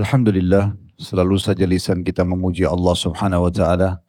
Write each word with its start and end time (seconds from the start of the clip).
Alhamdulillah, 0.00 0.72
selalu 0.96 1.36
saja 1.36 1.68
lisan 1.68 2.00
kita 2.00 2.24
memuji 2.24 2.64
Allah 2.64 2.96
Subhanahu 2.96 3.44
wa 3.44 3.52
taala. 3.52 4.00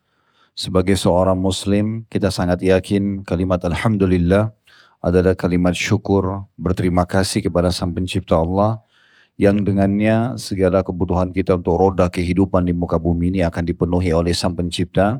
Sebagai 0.55 0.95
seorang 0.95 1.35
muslim, 1.35 2.07
kita 2.07 2.31
sangat 2.31 2.63
yakin 2.63 3.27
kalimat 3.27 3.59
alhamdulillah 3.67 4.55
adalah 5.03 5.35
kalimat 5.35 5.75
syukur, 5.75 6.47
berterima 6.55 7.03
kasih 7.03 7.43
kepada 7.43 7.75
Sang 7.75 7.91
Pencipta 7.91 8.39
Allah 8.39 8.79
yang 9.35 9.67
dengannya 9.67 10.39
segala 10.39 10.79
kebutuhan 10.79 11.35
kita 11.35 11.59
untuk 11.59 11.75
roda 11.75 12.07
kehidupan 12.07 12.63
di 12.63 12.71
muka 12.71 12.95
bumi 12.95 13.35
ini 13.35 13.41
akan 13.43 13.67
dipenuhi 13.67 14.15
oleh 14.15 14.31
Sang 14.31 14.55
Pencipta 14.55 15.19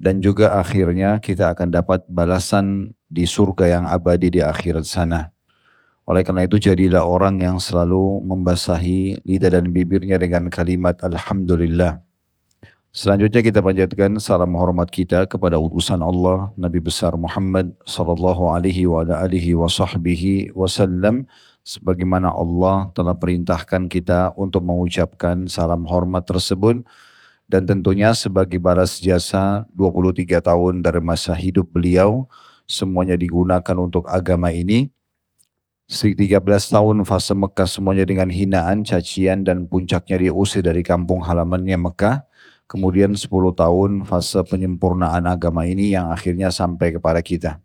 dan 0.00 0.24
juga 0.24 0.56
akhirnya 0.56 1.20
kita 1.20 1.52
akan 1.52 1.76
dapat 1.76 2.08
balasan 2.08 2.96
di 3.12 3.28
surga 3.28 3.68
yang 3.68 3.84
abadi 3.84 4.32
di 4.32 4.40
akhirat 4.40 4.88
sana. 4.88 5.35
Oleh 6.06 6.22
karena 6.22 6.46
itu 6.46 6.62
jadilah 6.62 7.02
orang 7.02 7.42
yang 7.42 7.58
selalu 7.58 8.22
membasahi 8.22 9.26
lidah 9.26 9.50
dan 9.58 9.74
bibirnya 9.74 10.22
dengan 10.22 10.46
kalimat 10.46 10.94
Alhamdulillah. 11.02 11.98
Selanjutnya 12.94 13.42
kita 13.42 13.58
panjatkan 13.58 14.16
salam 14.22 14.54
hormat 14.54 14.86
kita 14.88 15.26
kepada 15.26 15.58
utusan 15.58 16.00
Allah 16.00 16.54
Nabi 16.54 16.78
besar 16.78 17.12
Muhammad 17.18 17.74
sallallahu 17.84 18.54
alaihi 18.54 18.86
wa 18.86 19.02
alihi 19.02 19.52
wa 19.58 19.66
sahbihi 19.66 20.54
wasallam 20.54 21.26
sebagaimana 21.66 22.30
Allah 22.30 22.88
telah 22.94 23.12
perintahkan 23.12 23.90
kita 23.90 24.32
untuk 24.38 24.62
mengucapkan 24.62 25.50
salam 25.50 25.84
hormat 25.90 26.24
tersebut 26.24 26.86
dan 27.50 27.66
tentunya 27.66 28.14
sebagai 28.14 28.62
balas 28.62 29.02
jasa 29.02 29.66
23 29.74 30.38
tahun 30.38 30.80
dari 30.86 31.02
masa 31.02 31.34
hidup 31.34 31.66
beliau 31.68 32.30
semuanya 32.64 33.18
digunakan 33.18 33.76
untuk 33.76 34.08
agama 34.08 34.54
ini 34.54 34.88
13 35.86 36.42
tahun 36.42 37.06
fase 37.06 37.30
Mekah 37.30 37.70
semuanya 37.70 38.02
dengan 38.02 38.26
hinaan, 38.26 38.82
cacian 38.82 39.46
dan 39.46 39.70
puncaknya 39.70 40.18
diusir 40.18 40.66
dari 40.66 40.82
kampung 40.82 41.22
halamannya 41.22 41.78
Mekah. 41.78 42.26
Kemudian 42.66 43.14
10 43.14 43.30
tahun 43.54 44.02
fase 44.02 44.42
penyempurnaan 44.42 45.30
agama 45.30 45.62
ini 45.62 45.94
yang 45.94 46.10
akhirnya 46.10 46.50
sampai 46.50 46.98
kepada 46.98 47.22
kita. 47.22 47.62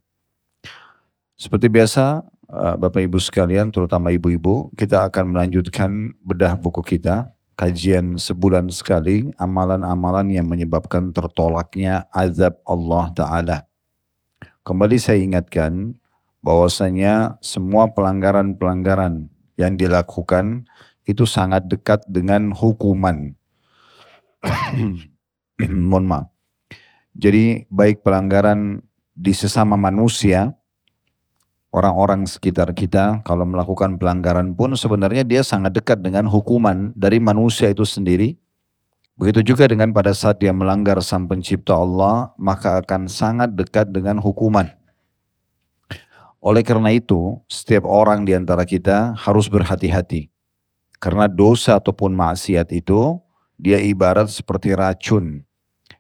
Seperti 1.34 1.74
biasa 1.74 2.22
eh, 2.46 2.76
Bapak 2.78 3.02
Ibu 3.02 3.18
sekalian 3.18 3.74
terutama 3.74 4.14
ibu-ibu 4.14 4.70
kita 4.78 5.02
akan 5.10 5.34
melanjutkan 5.34 6.14
bedah 6.22 6.54
buku 6.54 6.86
kita 6.86 7.34
kajian 7.58 8.22
sebulan 8.22 8.70
sekali 8.70 9.34
amalan-amalan 9.42 10.30
yang 10.30 10.46
menyebabkan 10.46 11.10
tertolaknya 11.10 12.06
azab 12.14 12.62
Allah 12.70 13.10
Ta'ala. 13.18 13.58
Kembali 14.62 15.02
saya 15.02 15.18
ingatkan 15.18 15.98
bahwasanya 16.42 17.38
semua 17.40 17.90
pelanggaran-pelanggaran 17.94 19.30
yang 19.58 19.78
dilakukan 19.78 20.66
itu 21.06 21.26
sangat 21.26 21.70
dekat 21.70 22.02
dengan 22.10 22.54
hukuman. 22.54 23.34
Mohon 25.62 26.06
maaf. 26.10 26.28
Jadi 27.14 27.70
baik 27.70 28.02
pelanggaran 28.02 28.82
di 29.14 29.34
sesama 29.36 29.78
manusia, 29.78 30.56
orang-orang 31.70 32.26
sekitar 32.26 32.74
kita 32.74 33.22
kalau 33.22 33.46
melakukan 33.46 34.00
pelanggaran 34.02 34.56
pun 34.58 34.74
sebenarnya 34.74 35.28
dia 35.28 35.44
sangat 35.46 35.76
dekat 35.76 36.02
dengan 36.02 36.26
hukuman 36.26 36.96
dari 36.98 37.22
manusia 37.22 37.70
itu 37.70 37.86
sendiri. 37.86 38.40
Begitu 39.20 39.54
juga 39.54 39.70
dengan 39.70 39.94
pada 39.94 40.16
saat 40.16 40.42
dia 40.42 40.50
melanggar 40.56 40.98
sang 41.04 41.30
pencipta 41.30 41.78
Allah, 41.78 42.34
maka 42.42 42.82
akan 42.82 43.06
sangat 43.06 43.54
dekat 43.54 43.94
dengan 43.94 44.18
hukuman. 44.18 44.81
Oleh 46.42 46.66
karena 46.66 46.90
itu, 46.90 47.38
setiap 47.46 47.86
orang 47.86 48.26
di 48.26 48.34
antara 48.34 48.66
kita 48.66 49.14
harus 49.14 49.46
berhati-hati. 49.46 50.34
Karena 50.98 51.30
dosa 51.30 51.78
ataupun 51.78 52.18
maksiat 52.18 52.74
itu, 52.74 53.22
dia 53.62 53.78
ibarat 53.78 54.26
seperti 54.26 54.74
racun. 54.74 55.46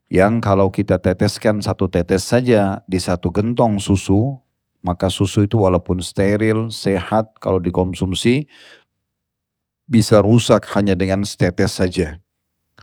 Yang 0.09 0.33
kalau 0.41 0.73
kita 0.73 0.97
teteskan 0.97 1.61
satu 1.61 1.85
tetes 1.85 2.25
saja 2.25 2.81
di 2.89 2.97
satu 2.97 3.29
gentong 3.29 3.77
susu, 3.77 4.33
maka 4.81 5.13
susu 5.13 5.45
itu 5.45 5.61
walaupun 5.61 6.01
steril, 6.01 6.73
sehat, 6.73 7.37
kalau 7.37 7.61
dikonsumsi, 7.61 8.49
bisa 9.85 10.25
rusak 10.25 10.65
hanya 10.73 10.97
dengan 10.97 11.21
setetes 11.21 11.77
saja. 11.77 12.17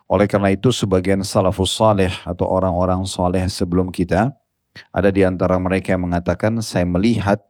Oleh 0.06 0.30
karena 0.30 0.54
itu 0.54 0.70
sebagian 0.70 1.26
salafus 1.26 1.74
saleh 1.74 2.14
atau 2.22 2.46
orang-orang 2.46 3.02
saleh 3.02 3.44
sebelum 3.50 3.90
kita, 3.90 4.30
ada 4.94 5.10
di 5.10 5.26
antara 5.26 5.58
mereka 5.58 5.98
yang 5.98 6.06
mengatakan, 6.06 6.62
saya 6.62 6.86
melihat 6.86 7.42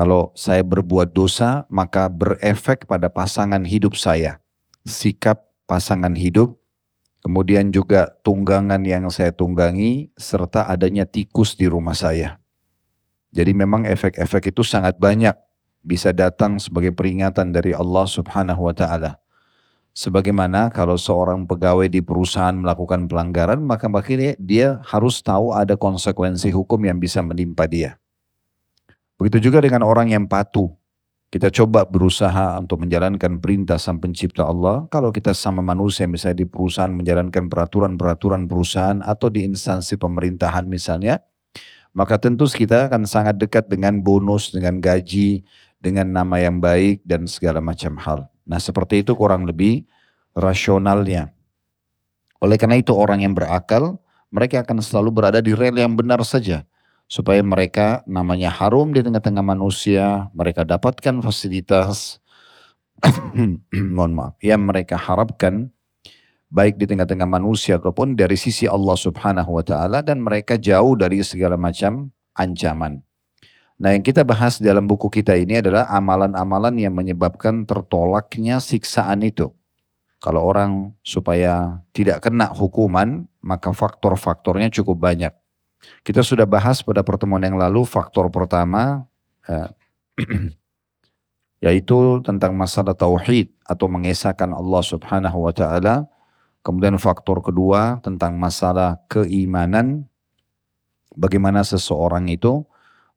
kalau 0.00 0.32
saya 0.32 0.64
berbuat 0.64 1.12
dosa, 1.12 1.68
maka 1.68 2.08
berefek 2.08 2.88
pada 2.88 3.12
pasangan 3.12 3.60
hidup 3.68 4.00
saya. 4.00 4.40
Sikap 4.88 5.44
pasangan 5.68 6.16
hidup, 6.16 6.56
kemudian 7.20 7.68
juga 7.68 8.08
tunggangan 8.24 8.80
yang 8.80 9.12
saya 9.12 9.28
tunggangi, 9.28 10.08
serta 10.16 10.72
adanya 10.72 11.04
tikus 11.04 11.52
di 11.52 11.68
rumah 11.68 11.92
saya. 11.92 12.40
Jadi 13.36 13.52
memang 13.52 13.84
efek-efek 13.84 14.56
itu 14.56 14.64
sangat 14.64 14.96
banyak 14.96 15.36
bisa 15.84 16.16
datang 16.16 16.56
sebagai 16.56 16.96
peringatan 16.96 17.52
dari 17.52 17.76
Allah 17.76 18.08
Subhanahu 18.08 18.72
wa 18.72 18.72
taala. 18.72 19.20
Sebagaimana 19.92 20.72
kalau 20.72 20.96
seorang 20.96 21.44
pegawai 21.44 21.92
di 21.92 22.00
perusahaan 22.00 22.56
melakukan 22.56 23.04
pelanggaran, 23.04 23.60
maka 23.60 23.84
makanya 23.84 24.32
dia 24.40 24.80
harus 24.80 25.20
tahu 25.20 25.52
ada 25.52 25.76
konsekuensi 25.76 26.48
hukum 26.56 26.88
yang 26.88 26.96
bisa 26.96 27.20
menimpa 27.20 27.68
dia. 27.68 28.00
Begitu 29.20 29.52
juga 29.52 29.60
dengan 29.60 29.84
orang 29.84 30.08
yang 30.08 30.24
patuh. 30.24 30.72
Kita 31.28 31.52
coba 31.52 31.84
berusaha 31.84 32.56
untuk 32.56 32.82
menjalankan 32.82 33.36
perintah 33.38 33.76
sang 33.76 34.00
pencipta 34.00 34.48
Allah. 34.48 34.88
Kalau 34.88 35.12
kita 35.12 35.36
sama 35.36 35.60
manusia 35.60 36.08
misalnya 36.08 36.42
di 36.42 36.46
perusahaan 36.48 36.90
menjalankan 36.90 37.46
peraturan-peraturan 37.46 38.48
perusahaan 38.48 38.98
atau 39.04 39.28
di 39.28 39.44
instansi 39.44 40.00
pemerintahan 40.00 40.66
misalnya, 40.66 41.20
maka 41.92 42.16
tentu 42.16 42.48
kita 42.48 42.88
akan 42.88 43.04
sangat 43.04 43.36
dekat 43.36 43.68
dengan 43.68 44.00
bonus, 44.00 44.50
dengan 44.56 44.80
gaji, 44.80 45.44
dengan 45.78 46.10
nama 46.10 46.40
yang 46.40 46.58
baik 46.58 47.04
dan 47.04 47.28
segala 47.28 47.60
macam 47.62 48.00
hal. 48.00 48.26
Nah 48.48 48.58
seperti 48.58 49.04
itu 49.04 49.14
kurang 49.14 49.44
lebih 49.44 49.84
rasionalnya. 50.32 51.30
Oleh 52.40 52.56
karena 52.56 52.80
itu 52.80 52.96
orang 52.96 53.20
yang 53.20 53.36
berakal, 53.36 54.00
mereka 54.32 54.64
akan 54.64 54.80
selalu 54.80 55.12
berada 55.12 55.38
di 55.44 55.52
rel 55.52 55.76
yang 55.76 55.92
benar 55.92 56.24
saja 56.24 56.64
supaya 57.10 57.42
mereka 57.42 58.06
namanya 58.06 58.54
harum 58.54 58.94
di 58.94 59.02
tengah-tengah 59.02 59.42
manusia, 59.42 60.30
mereka 60.30 60.62
dapatkan 60.62 61.18
fasilitas 61.26 62.22
mohon 63.96 64.12
maaf, 64.14 64.38
yang 64.44 64.62
mereka 64.62 64.94
harapkan 64.94 65.72
baik 66.52 66.76
di 66.76 66.86
tengah-tengah 66.86 67.26
manusia 67.26 67.82
ataupun 67.82 68.14
dari 68.14 68.38
sisi 68.38 68.70
Allah 68.70 68.94
Subhanahu 68.94 69.58
wa 69.58 69.64
taala 69.64 70.04
dan 70.06 70.22
mereka 70.22 70.60
jauh 70.60 70.94
dari 70.94 71.24
segala 71.26 71.58
macam 71.58 72.14
ancaman. 72.36 73.00
Nah, 73.80 73.96
yang 73.96 74.04
kita 74.04 74.28
bahas 74.28 74.60
dalam 74.60 74.84
buku 74.84 75.08
kita 75.08 75.32
ini 75.40 75.64
adalah 75.64 75.88
amalan-amalan 75.88 76.76
yang 76.76 76.92
menyebabkan 76.92 77.64
tertolaknya 77.64 78.60
siksaan 78.60 79.24
itu. 79.24 79.48
Kalau 80.20 80.44
orang 80.44 80.92
supaya 81.00 81.80
tidak 81.96 82.28
kena 82.28 82.52
hukuman, 82.52 83.24
maka 83.40 83.72
faktor-faktornya 83.72 84.68
cukup 84.68 85.00
banyak. 85.00 85.32
Kita 86.04 86.20
sudah 86.20 86.44
bahas 86.44 86.84
pada 86.84 87.00
pertemuan 87.00 87.40
yang 87.40 87.56
lalu 87.56 87.84
faktor 87.88 88.28
pertama 88.28 89.08
eh, 89.48 89.68
yaitu 91.64 92.24
tentang 92.24 92.56
masalah 92.56 92.96
tauhid 92.96 93.52
atau 93.68 93.86
mengesahkan 93.88 94.52
Allah 94.52 94.82
Subhanahu 94.84 95.38
wa 95.48 95.52
taala. 95.52 96.08
Kemudian 96.60 97.00
faktor 97.00 97.40
kedua 97.40 98.04
tentang 98.04 98.36
masalah 98.36 99.00
keimanan 99.08 100.04
bagaimana 101.16 101.64
seseorang 101.64 102.28
itu 102.28 102.68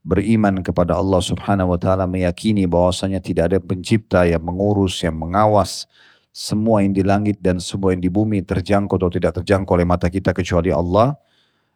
beriman 0.04 0.64
kepada 0.64 0.96
Allah 1.00 1.20
Subhanahu 1.20 1.76
wa 1.76 1.80
taala 1.80 2.08
meyakini 2.08 2.68
bahwasanya 2.68 3.20
tidak 3.24 3.52
ada 3.52 3.60
pencipta 3.60 4.24
yang 4.28 4.44
mengurus, 4.44 5.04
yang 5.04 5.16
mengawas 5.16 5.88
semua 6.34 6.82
yang 6.82 6.92
di 6.92 7.04
langit 7.06 7.40
dan 7.40 7.62
semua 7.62 7.94
yang 7.96 8.04
di 8.04 8.12
bumi 8.12 8.44
terjangkau 8.44 8.98
atau 8.98 9.12
tidak 9.12 9.40
terjangkau 9.40 9.78
oleh 9.78 9.88
mata 9.88 10.10
kita 10.10 10.34
kecuali 10.34 10.74
Allah 10.74 11.16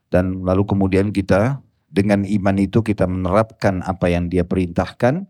dan 0.08 0.44
lalu 0.48 0.64
kemudian 0.64 1.12
kita 1.12 1.60
dengan 1.88 2.28
iman 2.28 2.58
itu 2.60 2.84
kita 2.84 3.08
menerapkan 3.08 3.84
apa 3.84 4.12
yang 4.12 4.28
dia 4.28 4.44
perintahkan, 4.44 5.28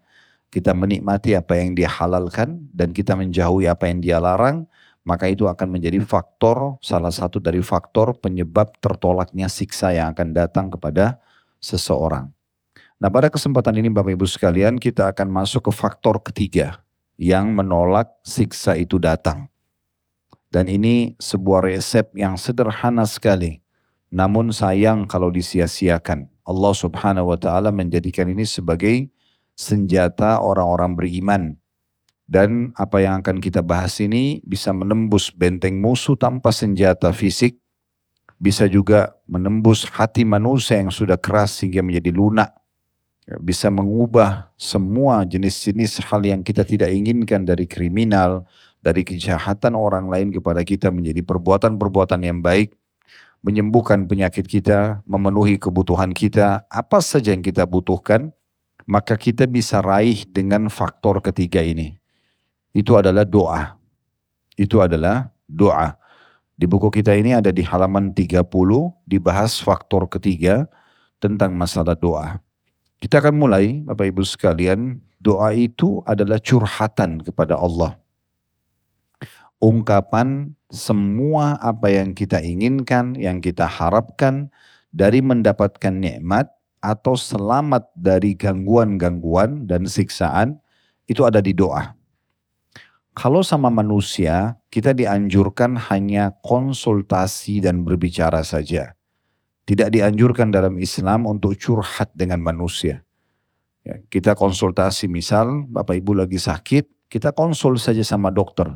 kita 0.50 0.74
menikmati 0.74 1.38
apa 1.38 1.58
yang 1.58 1.78
dia 1.78 1.90
halalkan 1.90 2.66
dan 2.74 2.94
kita 2.94 3.14
menjauhi 3.14 3.70
apa 3.70 3.90
yang 3.90 4.00
dia 4.02 4.18
larang, 4.18 4.66
maka 5.06 5.30
itu 5.30 5.46
akan 5.46 5.78
menjadi 5.78 6.02
faktor 6.02 6.82
salah 6.82 7.14
satu 7.14 7.40
dari 7.40 7.62
faktor 7.62 8.18
penyebab 8.18 8.74
tertolaknya 8.82 9.48
siksa 9.48 9.94
yang 9.94 10.12
akan 10.12 10.34
datang 10.34 10.68
kepada 10.68 11.22
seseorang. 11.62 12.34
Nah, 12.98 13.14
pada 13.14 13.30
kesempatan 13.30 13.78
ini 13.78 13.94
Bapak 13.94 14.18
Ibu 14.18 14.26
sekalian, 14.26 14.82
kita 14.82 15.14
akan 15.14 15.30
masuk 15.30 15.70
ke 15.70 15.72
faktor 15.74 16.18
ketiga 16.26 16.82
yang 17.22 17.54
menolak 17.54 18.10
siksa 18.26 18.74
itu 18.74 18.98
datang. 18.98 19.50
Dan 20.50 20.66
ini 20.66 21.14
sebuah 21.22 21.70
resep 21.70 22.10
yang 22.18 22.34
sederhana 22.40 23.06
sekali 23.06 23.62
namun 24.08 24.56
sayang 24.56 25.08
kalau 25.08 25.28
disia-siakan. 25.32 26.32
Allah 26.48 26.74
subhanahu 26.74 27.36
wa 27.36 27.38
ta'ala 27.40 27.76
menjadikan 27.76 28.32
ini 28.32 28.48
sebagai 28.48 29.12
senjata 29.58 30.40
orang-orang 30.40 30.96
beriman. 30.96 31.44
Dan 32.28 32.76
apa 32.76 33.00
yang 33.04 33.24
akan 33.24 33.40
kita 33.40 33.64
bahas 33.64 34.04
ini 34.04 34.44
bisa 34.44 34.76
menembus 34.76 35.32
benteng 35.32 35.80
musuh 35.80 36.20
tanpa 36.20 36.52
senjata 36.52 37.16
fisik, 37.16 37.56
bisa 38.36 38.68
juga 38.68 39.16
menembus 39.26 39.88
hati 39.88 40.28
manusia 40.28 40.80
yang 40.80 40.92
sudah 40.92 41.16
keras 41.16 41.60
sehingga 41.60 41.80
menjadi 41.80 42.12
lunak, 42.12 42.52
ya, 43.24 43.40
bisa 43.40 43.72
mengubah 43.72 44.52
semua 44.60 45.24
jenis-jenis 45.24 46.04
hal 46.04 46.20
yang 46.28 46.44
kita 46.44 46.68
tidak 46.68 46.92
inginkan 46.92 47.48
dari 47.48 47.64
kriminal, 47.64 48.44
dari 48.84 49.08
kejahatan 49.08 49.76
orang 49.76 50.12
lain 50.12 50.28
kepada 50.32 50.68
kita 50.68 50.92
menjadi 50.92 51.24
perbuatan-perbuatan 51.24 52.28
yang 52.28 52.40
baik, 52.44 52.76
menyembuhkan 53.48 54.04
penyakit 54.12 54.44
kita, 54.44 55.00
memenuhi 55.08 55.56
kebutuhan 55.56 56.12
kita, 56.12 56.68
apa 56.68 57.00
saja 57.00 57.32
yang 57.32 57.40
kita 57.40 57.64
butuhkan, 57.64 58.36
maka 58.84 59.16
kita 59.16 59.48
bisa 59.48 59.80
raih 59.80 60.28
dengan 60.28 60.68
faktor 60.68 61.24
ketiga 61.24 61.64
ini 61.64 61.96
itu 62.78 62.94
adalah 62.94 63.26
doa. 63.26 63.74
Itu 64.54 64.86
adalah 64.86 65.34
doa. 65.50 65.98
Di 66.54 66.70
buku 66.70 66.94
kita 66.94 67.18
ini 67.18 67.34
ada 67.34 67.50
di 67.50 67.66
halaman 67.66 68.14
30 68.14 68.46
dibahas 69.10 69.58
faktor 69.58 70.06
ketiga 70.06 70.70
tentang 71.18 71.58
masalah 71.58 71.98
doa. 71.98 72.38
Kita 73.02 73.22
akan 73.22 73.34
mulai 73.34 73.82
Bapak 73.82 74.10
Ibu 74.14 74.22
sekalian, 74.26 75.02
doa 75.22 75.54
itu 75.54 76.02
adalah 76.06 76.38
curhatan 76.42 77.22
kepada 77.26 77.58
Allah. 77.58 77.98
Ungkapan 79.58 80.54
semua 80.70 81.58
apa 81.58 81.90
yang 81.90 82.14
kita 82.14 82.44
inginkan, 82.46 83.18
yang 83.18 83.42
kita 83.42 83.66
harapkan 83.66 84.54
dari 84.94 85.24
mendapatkan 85.26 85.94
nikmat 85.98 86.54
atau 86.78 87.18
selamat 87.18 87.90
dari 87.98 88.38
gangguan-gangguan 88.38 89.66
dan 89.66 89.90
siksaan 89.90 90.62
itu 91.10 91.26
ada 91.26 91.42
di 91.42 91.58
doa. 91.58 91.98
Kalau 93.18 93.42
sama 93.42 93.74
manusia, 93.74 94.62
kita 94.70 94.94
dianjurkan 94.94 95.74
hanya 95.90 96.38
konsultasi 96.46 97.66
dan 97.66 97.82
berbicara 97.82 98.46
saja. 98.46 98.94
Tidak 99.66 99.90
dianjurkan 99.90 100.54
dalam 100.54 100.78
Islam 100.78 101.26
untuk 101.26 101.58
curhat 101.58 102.14
dengan 102.14 102.46
manusia. 102.46 103.02
Ya, 103.82 103.98
kita 104.14 104.38
konsultasi 104.38 105.10
misal 105.10 105.66
Bapak 105.66 105.98
Ibu 105.98 106.14
lagi 106.14 106.38
sakit, 106.38 107.10
kita 107.10 107.34
konsul 107.34 107.82
saja 107.82 108.06
sama 108.06 108.30
dokter. 108.30 108.70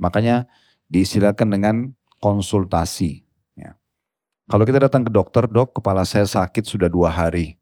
Makanya 0.00 0.48
diistilahkan 0.88 1.44
dengan 1.44 1.92
konsultasi. 2.18 3.22
Ya. 3.54 3.76
Kalau 4.48 4.64
kita 4.64 4.88
datang 4.88 5.04
ke 5.04 5.12
dokter, 5.12 5.44
dok 5.44 5.76
kepala 5.76 6.08
saya 6.08 6.24
sakit 6.24 6.64
sudah 6.64 6.88
dua 6.88 7.12
hari. 7.12 7.60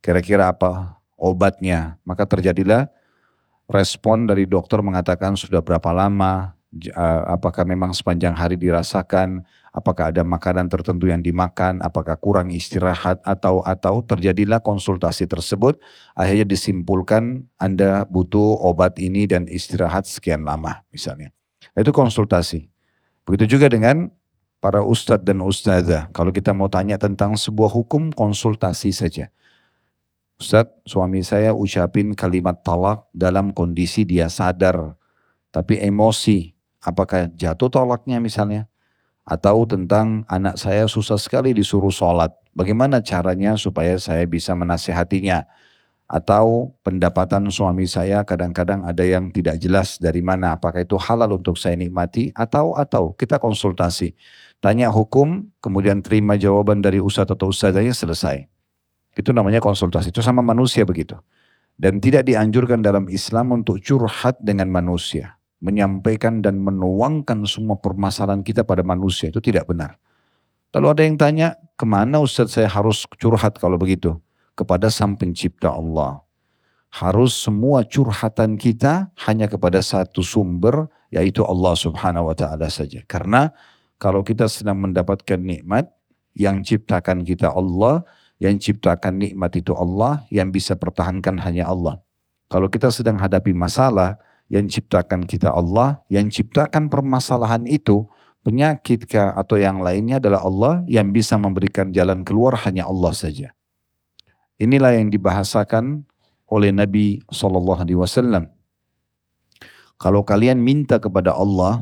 Kira-kira 0.00 0.48
apa 0.48 1.02
obatnya? 1.18 1.98
Maka 2.06 2.24
terjadilah 2.24 2.88
respon 3.68 4.24
dari 4.24 4.48
dokter 4.48 4.80
mengatakan 4.80 5.36
sudah 5.36 5.60
berapa 5.60 5.90
lama, 5.92 6.56
apakah 7.26 7.66
memang 7.66 7.90
sepanjang 7.90 8.32
hari 8.32 8.54
dirasakan, 8.54 9.42
apakah 9.74 10.14
ada 10.14 10.22
makanan 10.22 10.70
tertentu 10.70 11.10
yang 11.10 11.22
dimakan, 11.22 11.82
apakah 11.82 12.14
kurang 12.18 12.50
istirahat 12.54 13.18
atau 13.26 13.62
atau 13.66 14.02
terjadilah 14.06 14.62
konsultasi 14.62 15.26
tersebut, 15.26 15.78
akhirnya 16.14 16.46
disimpulkan 16.46 17.46
Anda 17.58 18.06
butuh 18.06 18.62
obat 18.62 18.98
ini 19.02 19.26
dan 19.26 19.50
istirahat 19.50 20.06
sekian 20.06 20.46
lama 20.46 20.82
misalnya. 20.94 21.34
Itu 21.74 21.94
konsultasi. 21.94 22.70
Begitu 23.26 23.56
juga 23.58 23.70
dengan 23.70 24.10
para 24.60 24.84
ustadz 24.84 25.24
dan 25.24 25.40
ustazah. 25.40 26.12
Kalau 26.12 26.30
kita 26.30 26.52
mau 26.52 26.68
tanya 26.68 27.00
tentang 27.00 27.34
sebuah 27.34 27.72
hukum, 27.72 28.12
konsultasi 28.12 28.92
saja. 28.92 29.32
Ustaz, 30.40 30.72
suami 30.88 31.20
saya 31.20 31.52
ucapin 31.52 32.16
kalimat 32.16 32.64
talak 32.64 33.04
dalam 33.12 33.52
kondisi 33.52 34.08
dia 34.08 34.28
sadar, 34.32 34.96
tapi 35.52 35.76
emosi. 35.76 36.56
Apakah 36.80 37.28
jatuh 37.36 37.68
tolaknya 37.68 38.16
misalnya? 38.24 38.64
Atau 39.28 39.68
tentang 39.68 40.24
anak 40.32 40.56
saya 40.56 40.88
susah 40.88 41.20
sekali 41.20 41.52
disuruh 41.52 41.92
sholat. 41.92 42.32
Bagaimana 42.56 43.04
caranya 43.04 43.52
supaya 43.60 44.00
saya 44.00 44.24
bisa 44.24 44.56
menasehatinya? 44.56 45.44
Atau 46.10 46.74
pendapatan 46.82 47.54
suami 47.54 47.86
saya 47.86 48.26
kadang-kadang 48.26 48.82
ada 48.82 49.06
yang 49.06 49.30
tidak 49.30 49.62
jelas 49.62 49.94
dari 50.02 50.18
mana. 50.26 50.58
Apakah 50.58 50.82
itu 50.82 50.98
halal 50.98 51.38
untuk 51.38 51.54
saya 51.54 51.78
nikmati? 51.78 52.34
Atau 52.34 52.74
atau 52.74 53.14
kita 53.14 53.38
konsultasi. 53.38 54.18
Tanya 54.58 54.90
hukum, 54.90 55.46
kemudian 55.62 56.02
terima 56.02 56.34
jawaban 56.34 56.82
dari 56.82 56.98
ustadz 56.98 57.30
atau 57.30 57.54
ustazahnya 57.54 57.94
selesai. 57.94 58.42
Itu 59.14 59.30
namanya 59.30 59.62
konsultasi. 59.62 60.10
Itu 60.10 60.18
sama 60.18 60.42
manusia 60.42 60.82
begitu. 60.82 61.14
Dan 61.78 62.02
tidak 62.02 62.26
dianjurkan 62.26 62.82
dalam 62.82 63.06
Islam 63.06 63.54
untuk 63.54 63.78
curhat 63.78 64.42
dengan 64.42 64.66
manusia. 64.66 65.38
Menyampaikan 65.62 66.42
dan 66.42 66.58
menuangkan 66.58 67.46
semua 67.46 67.78
permasalahan 67.78 68.42
kita 68.42 68.66
pada 68.66 68.82
manusia. 68.82 69.30
Itu 69.30 69.38
tidak 69.38 69.70
benar. 69.70 69.94
Lalu 70.74 70.86
ada 70.90 71.02
yang 71.06 71.16
tanya, 71.18 71.48
ke 71.78 71.86
mana 71.86 72.18
Ustaz 72.18 72.58
saya 72.58 72.66
harus 72.66 73.06
curhat 73.14 73.62
kalau 73.62 73.78
begitu? 73.78 74.18
Kepada 74.54 74.92
sang 74.92 75.16
pencipta 75.16 75.72
Allah. 75.72 76.20
Harus 76.90 77.38
semua 77.38 77.86
curhatan 77.86 78.58
kita 78.58 79.14
hanya 79.24 79.46
kepada 79.46 79.78
satu 79.78 80.26
sumber, 80.26 80.90
yaitu 81.08 81.46
Allah 81.46 81.74
subhanahu 81.78 82.28
wa 82.28 82.36
ta'ala 82.36 82.66
saja. 82.66 83.06
Karena 83.06 83.54
kalau 84.02 84.26
kita 84.26 84.50
sedang 84.50 84.82
mendapatkan 84.82 85.38
nikmat, 85.38 85.86
yang 86.34 86.62
ciptakan 86.62 87.26
kita 87.26 87.50
Allah, 87.50 88.06
yang 88.40 88.56
ciptakan 88.56 89.20
nikmat 89.20 89.52
itu 89.58 89.74
Allah, 89.74 90.24
yang 90.32 90.48
bisa 90.50 90.78
pertahankan 90.78 91.36
hanya 91.42 91.68
Allah. 91.68 92.00
Kalau 92.50 92.66
kita 92.66 92.90
sedang 92.90 93.20
hadapi 93.20 93.54
masalah, 93.54 94.18
yang 94.50 94.66
ciptakan 94.66 95.28
kita 95.28 95.54
Allah, 95.54 96.02
yang 96.10 96.26
ciptakan 96.26 96.90
permasalahan 96.90 97.62
itu, 97.70 98.08
penyakit 98.42 99.06
atau 99.14 99.56
yang 99.60 99.84
lainnya 99.84 100.18
adalah 100.18 100.42
Allah 100.42 100.74
yang 100.88 101.12
bisa 101.12 101.36
memberikan 101.36 101.92
jalan 101.92 102.24
keluar 102.24 102.56
hanya 102.66 102.88
Allah 102.88 103.12
saja. 103.14 103.54
Inilah 104.60 104.92
yang 104.92 105.08
dibahasakan 105.08 106.04
oleh 106.44 106.68
Nabi 106.68 107.24
Shallallahu 107.32 107.80
Alaihi 107.80 107.96
Wasallam. 107.96 108.44
Kalau 109.96 110.20
kalian 110.20 110.60
minta 110.60 111.00
kepada 111.00 111.32
Allah, 111.32 111.80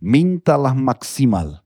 mintalah 0.00 0.72
maksimal. 0.72 1.60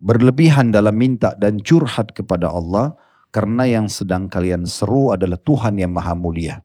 Berlebihan 0.00 0.72
dalam 0.72 0.96
minta 0.96 1.36
dan 1.36 1.60
curhat 1.60 2.16
kepada 2.16 2.48
Allah, 2.48 2.96
karena 3.28 3.68
yang 3.68 3.92
sedang 3.92 4.28
kalian 4.32 4.64
seru 4.64 5.12
adalah 5.12 5.36
Tuhan 5.40 5.76
yang 5.76 5.92
maha 5.92 6.16
mulia. 6.16 6.64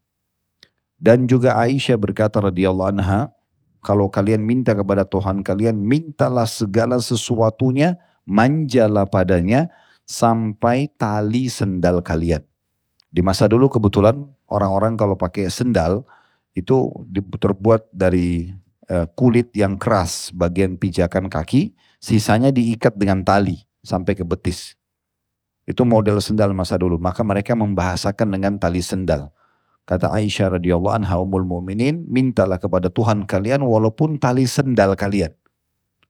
Dan 0.95 1.27
juga 1.27 1.59
Aisyah 1.59 1.99
berkata 1.99 2.39
radhiyallahu 2.39 2.91
anha, 2.95 3.35
kalau 3.83 4.07
kalian 4.07 4.43
minta 4.45 4.71
kepada 4.71 5.03
Tuhan 5.03 5.43
kalian, 5.43 5.75
mintalah 5.75 6.47
segala 6.47 7.01
sesuatunya, 7.01 7.99
manjalah 8.23 9.07
padanya, 9.09 9.67
sampai 10.07 10.91
tali 10.99 11.47
sendal 11.47 12.03
kalian. 12.03 12.50
Di 13.11 13.19
masa 13.19 13.51
dulu 13.51 13.67
kebetulan 13.67 14.23
orang-orang 14.47 14.95
kalau 14.95 15.19
pakai 15.19 15.51
sendal, 15.51 16.07
itu 16.55 16.91
terbuat 17.11 17.91
dari 17.91 18.55
eh, 18.87 19.07
kulit 19.19 19.51
yang 19.51 19.75
keras 19.75 20.31
bagian 20.31 20.79
pijakan 20.79 21.27
kaki, 21.27 21.75
sisanya 21.99 22.55
diikat 22.55 22.95
dengan 22.95 23.23
tali 23.27 23.67
sampai 23.83 24.15
ke 24.15 24.23
betis. 24.23 24.79
Itu 25.67 25.85
model 25.85 26.23
sendal 26.23 26.55
masa 26.55 26.79
dulu. 26.79 26.97
Maka 26.97 27.21
mereka 27.21 27.53
membahasakan 27.53 28.27
dengan 28.31 28.57
tali 28.57 28.81
sendal. 28.81 29.29
Kata 29.85 30.09
Aisyah 30.13 30.57
radhiyallahu 30.57 31.03
anha 31.03 31.19
umul 31.19 31.45
mu'minin, 31.45 32.07
mintalah 32.07 32.57
kepada 32.57 32.87
Tuhan 32.87 33.27
kalian 33.27 33.61
walaupun 33.65 34.17
tali 34.17 34.47
sendal 34.47 34.95
kalian. 34.95 35.33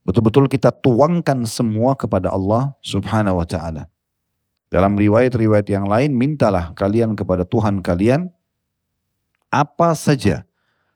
Betul-betul 0.02 0.50
kita 0.50 0.74
tuangkan 0.74 1.46
semua 1.46 1.94
kepada 1.94 2.34
Allah 2.34 2.74
subhanahu 2.82 3.38
wa 3.38 3.48
ta'ala. 3.48 3.91
Dalam 4.72 4.96
riwayat-riwayat 4.96 5.68
yang 5.68 5.84
lain, 5.84 6.16
mintalah 6.16 6.72
kalian 6.80 7.20
kepada 7.20 7.44
Tuhan 7.44 7.84
kalian 7.84 8.32
apa 9.52 9.92
saja 10.00 10.48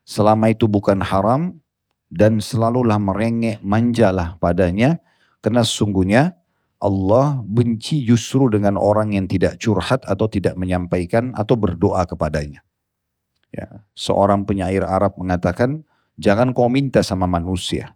selama 0.08 0.48
itu 0.48 0.64
bukan 0.64 1.04
haram 1.04 1.60
dan 2.08 2.40
selalulah 2.40 2.96
merengek 2.96 3.60
manjalah 3.60 4.40
padanya 4.40 4.96
karena 5.44 5.60
sesungguhnya 5.60 6.32
Allah 6.80 7.40
benci 7.44 8.04
justru 8.04 8.48
dengan 8.52 8.80
orang 8.80 9.16
yang 9.16 9.28
tidak 9.28 9.60
curhat 9.60 10.04
atau 10.08 10.28
tidak 10.28 10.56
menyampaikan 10.60 11.32
atau 11.36 11.56
berdoa 11.56 12.04
kepadanya. 12.04 12.60
Ya, 13.48 13.84
seorang 13.96 14.44
penyair 14.44 14.84
Arab 14.84 15.16
mengatakan, 15.16 15.84
jangan 16.20 16.52
kau 16.52 16.68
minta 16.68 17.00
sama 17.00 17.24
manusia. 17.24 17.95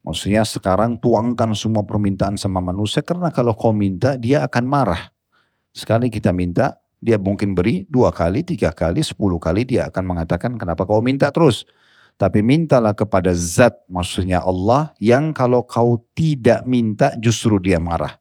Maksudnya 0.00 0.48
sekarang 0.48 0.96
tuangkan 0.96 1.52
semua 1.52 1.84
permintaan 1.84 2.40
sama 2.40 2.64
manusia 2.64 3.04
karena 3.04 3.28
kalau 3.28 3.52
kau 3.52 3.72
minta 3.76 4.16
dia 4.16 4.40
akan 4.48 4.64
marah. 4.64 5.12
Sekali 5.76 6.08
kita 6.08 6.32
minta, 6.32 6.80
dia 7.00 7.20
mungkin 7.20 7.52
beri 7.52 7.84
dua 7.84 8.08
kali, 8.08 8.40
tiga 8.40 8.72
kali, 8.72 9.04
sepuluh 9.04 9.36
kali 9.36 9.68
dia 9.68 9.92
akan 9.92 10.04
mengatakan 10.04 10.56
kenapa 10.56 10.88
kau 10.88 11.04
minta 11.04 11.28
terus. 11.28 11.68
Tapi 12.20 12.44
mintalah 12.44 12.92
kepada 12.92 13.32
zat 13.32 13.80
maksudnya 13.88 14.44
Allah 14.44 14.92
yang 15.00 15.32
kalau 15.32 15.64
kau 15.64 16.04
tidak 16.12 16.68
minta 16.68 17.16
justru 17.16 17.56
dia 17.56 17.80
marah. 17.80 18.20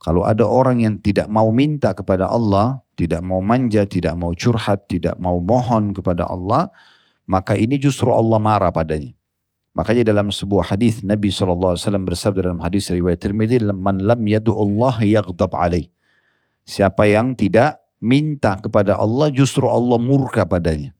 Kalau 0.00 0.28
ada 0.28 0.44
orang 0.44 0.84
yang 0.84 1.00
tidak 1.00 1.24
mau 1.26 1.48
minta 1.48 1.96
kepada 1.96 2.28
Allah, 2.28 2.84
tidak 2.96 3.24
mau 3.24 3.40
manja, 3.40 3.88
tidak 3.88 4.12
mau 4.16 4.36
curhat, 4.36 4.84
tidak 4.88 5.16
mau 5.16 5.40
mohon 5.40 5.96
kepada 5.96 6.28
Allah, 6.28 6.68
maka 7.24 7.56
ini 7.56 7.80
justru 7.80 8.12
Allah 8.12 8.36
marah 8.36 8.68
padanya. 8.68 9.16
Makanya 9.76 10.08
dalam 10.08 10.32
sebuah 10.32 10.72
hadis 10.72 11.04
Nabi 11.04 11.28
SAW 11.28 11.76
bersabda 11.76 12.48
dalam 12.48 12.64
hadis 12.64 12.88
riwayat 12.88 13.20
Tirmidzi, 13.20 13.60
"Man 13.76 14.00
lam 14.00 14.24
Allah 14.24 14.96
yaghdab 15.04 15.52
alaih." 15.52 15.92
Siapa 16.64 17.04
yang 17.04 17.36
tidak 17.36 17.76
minta 18.00 18.56
kepada 18.56 18.96
Allah 18.96 19.28
justru 19.28 19.68
Allah 19.68 20.00
murka 20.00 20.48
padanya. 20.48 20.96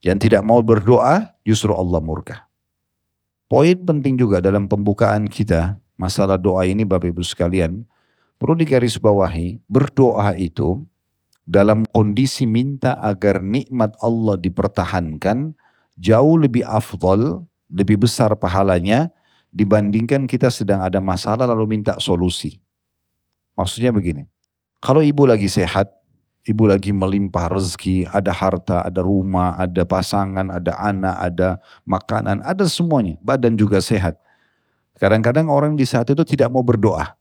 Yang 0.00 0.30
tidak 0.30 0.42
mau 0.46 0.64
berdoa 0.64 1.36
justru 1.44 1.74
Allah 1.76 2.00
murka. 2.00 2.48
Poin 3.48 3.76
penting 3.76 4.16
juga 4.16 4.40
dalam 4.44 4.68
pembukaan 4.68 5.28
kita 5.28 5.80
masalah 5.96 6.36
doa 6.36 6.68
ini 6.68 6.84
Bapak 6.84 7.12
Ibu 7.12 7.24
sekalian 7.24 7.84
perlu 8.36 8.54
digarisbawahi 8.60 9.64
berdoa 9.66 10.36
itu 10.36 10.84
dalam 11.48 11.88
kondisi 11.88 12.44
minta 12.44 13.00
agar 13.00 13.40
nikmat 13.40 13.96
Allah 14.04 14.36
dipertahankan 14.36 15.56
jauh 15.96 16.36
lebih 16.36 16.62
afdol 16.62 17.47
lebih 17.68 18.04
besar 18.04 18.32
pahalanya 18.34 19.12
dibandingkan 19.52 20.28
kita 20.28 20.52
sedang 20.52 20.84
ada 20.84 21.00
masalah 21.00 21.48
lalu 21.48 21.78
minta 21.78 21.96
solusi. 22.00 22.60
Maksudnya 23.56 23.92
begini, 23.92 24.28
kalau 24.78 25.02
ibu 25.04 25.24
lagi 25.24 25.48
sehat, 25.50 25.90
ibu 26.46 26.64
lagi 26.68 26.94
melimpah 26.94 27.52
rezeki, 27.52 28.08
ada 28.08 28.32
harta, 28.32 28.86
ada 28.86 29.00
rumah, 29.02 29.58
ada 29.58 29.82
pasangan, 29.84 30.48
ada 30.48 30.72
anak, 30.78 31.16
ada 31.18 31.48
makanan, 31.84 32.40
ada 32.46 32.64
semuanya, 32.70 33.18
badan 33.20 33.58
juga 33.58 33.82
sehat. 33.82 34.16
Kadang-kadang 34.98 35.46
orang 35.50 35.74
di 35.78 35.86
saat 35.86 36.10
itu 36.10 36.22
tidak 36.26 36.50
mau 36.50 36.62
berdoa. 36.62 37.14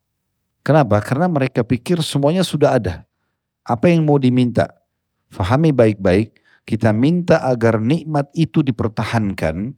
Kenapa? 0.66 1.00
Karena 1.00 1.30
mereka 1.32 1.64
pikir 1.64 2.02
semuanya 2.04 2.44
sudah 2.44 2.76
ada. 2.76 2.96
Apa 3.64 3.88
yang 3.88 4.04
mau 4.04 4.20
diminta? 4.20 4.68
Fahami 5.32 5.72
baik-baik, 5.76 6.38
kita 6.68 6.92
minta 6.92 7.40
agar 7.44 7.80
nikmat 7.80 8.28
itu 8.36 8.64
dipertahankan, 8.64 9.76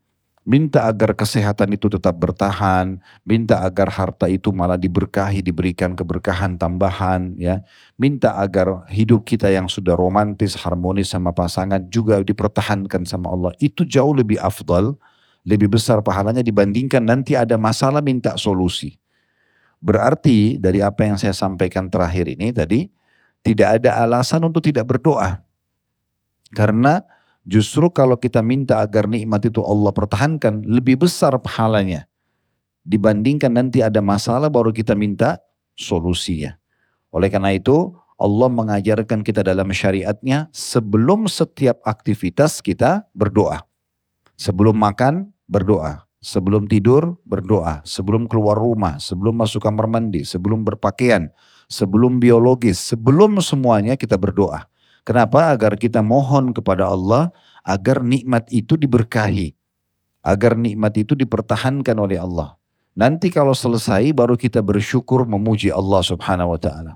minta 0.49 0.89
agar 0.89 1.13
kesehatan 1.13 1.77
itu 1.77 1.93
tetap 1.93 2.17
bertahan, 2.17 2.97
minta 3.21 3.61
agar 3.61 3.93
harta 3.93 4.25
itu 4.25 4.49
malah 4.49 4.81
diberkahi, 4.81 5.45
diberikan 5.45 5.93
keberkahan 5.93 6.57
tambahan, 6.57 7.37
ya. 7.37 7.61
Minta 8.01 8.33
agar 8.33 8.89
hidup 8.89 9.29
kita 9.29 9.53
yang 9.53 9.69
sudah 9.69 9.93
romantis, 9.93 10.57
harmonis 10.57 11.13
sama 11.13 11.29
pasangan 11.29 11.85
juga 11.93 12.17
dipertahankan 12.25 13.05
sama 13.05 13.29
Allah. 13.29 13.53
Itu 13.61 13.85
jauh 13.85 14.09
lebih 14.17 14.41
afdal, 14.41 14.97
lebih 15.45 15.69
besar 15.69 16.01
pahalanya 16.01 16.41
dibandingkan 16.41 17.05
nanti 17.05 17.37
ada 17.37 17.53
masalah 17.53 18.01
minta 18.01 18.33
solusi. 18.33 18.97
Berarti 19.77 20.57
dari 20.57 20.81
apa 20.81 21.05
yang 21.05 21.21
saya 21.21 21.37
sampaikan 21.37 21.93
terakhir 21.93 22.25
ini 22.25 22.49
tadi, 22.49 22.89
tidak 23.45 23.79
ada 23.79 24.01
alasan 24.01 24.41
untuk 24.49 24.65
tidak 24.65 24.89
berdoa. 24.89 25.45
Karena 26.57 27.05
Justru 27.47 27.87
kalau 27.91 28.19
kita 28.19 28.43
minta 28.43 28.83
agar 28.83 29.07
nikmat 29.07 29.47
itu 29.47 29.63
Allah 29.63 29.95
pertahankan, 29.95 30.63
lebih 30.67 31.03
besar 31.07 31.35
pahalanya. 31.39 32.05
Dibandingkan 32.83 33.53
nanti 33.53 33.79
ada 33.83 34.01
masalah 34.03 34.51
baru 34.51 34.73
kita 34.73 34.97
minta 34.97 35.39
solusinya. 35.77 36.59
Oleh 37.09 37.31
karena 37.31 37.55
itu, 37.55 37.95
Allah 38.19 38.51
mengajarkan 38.51 39.23
kita 39.23 39.41
dalam 39.47 39.71
syariatnya 39.71 40.51
sebelum 40.51 41.25
setiap 41.31 41.79
aktivitas 41.87 42.59
kita 42.59 43.07
berdoa. 43.15 43.63
Sebelum 44.35 44.75
makan, 44.75 45.31
berdoa. 45.47 46.03
Sebelum 46.19 46.67
tidur, 46.67 47.15
berdoa. 47.23 47.79
Sebelum 47.87 48.27
keluar 48.27 48.59
rumah, 48.59 48.99
sebelum 48.99 49.39
masuk 49.39 49.63
kamar 49.63 49.87
mandi, 49.87 50.27
sebelum 50.27 50.67
berpakaian, 50.67 51.31
sebelum 51.71 52.19
biologis, 52.19 52.75
sebelum 52.79 53.39
semuanya 53.39 53.95
kita 53.95 54.19
berdoa. 54.19 54.67
Kenapa? 55.09 55.49
Agar 55.57 55.73
kita 55.73 56.05
mohon 56.05 56.53
kepada 56.53 56.85
Allah 56.85 57.33
agar 57.65 58.05
nikmat 58.05 58.45
itu 58.53 58.77
diberkahi. 58.77 59.57
Agar 60.21 60.53
nikmat 60.53 60.93
itu 61.01 61.17
dipertahankan 61.17 61.97
oleh 61.97 62.21
Allah. 62.21 62.53
Nanti 62.93 63.33
kalau 63.33 63.57
selesai 63.57 64.13
baru 64.13 64.37
kita 64.37 64.61
bersyukur 64.61 65.25
memuji 65.25 65.73
Allah 65.73 66.05
subhanahu 66.05 66.53
wa 66.53 66.59
ta'ala. 66.61 66.93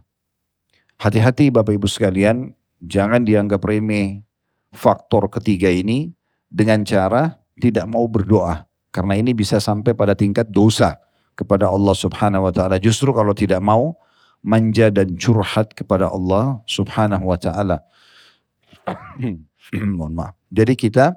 Hati-hati 1.01 1.50
Bapak 1.50 1.74
Ibu 1.74 1.89
sekalian, 1.89 2.53
jangan 2.86 3.25
dianggap 3.25 3.65
remeh 3.65 4.22
faktor 4.70 5.25
ketiga 5.34 5.74
ini 5.74 6.13
dengan 6.53 6.86
cara 6.86 7.41
tidak 7.58 7.89
mau 7.89 8.05
berdoa. 8.05 8.70
Karena 8.93 9.17
ini 9.17 9.34
bisa 9.34 9.58
sampai 9.58 9.98
pada 9.98 10.13
tingkat 10.13 10.53
dosa 10.53 11.01
kepada 11.34 11.65
Allah 11.65 11.98
subhanahu 11.98 12.46
wa 12.46 12.53
ta'ala. 12.53 12.77
Justru 12.77 13.10
kalau 13.10 13.34
tidak 13.34 13.58
mau 13.58 13.98
manja 14.46 14.93
dan 14.93 15.17
curhat 15.17 15.74
kepada 15.74 16.13
Allah 16.13 16.62
subhanahu 16.70 17.25
wa 17.25 17.41
ta'ala. 17.41 17.82
Mohon 19.97 20.13
maaf. 20.13 20.35
Jadi 20.51 20.73
kita 20.75 21.15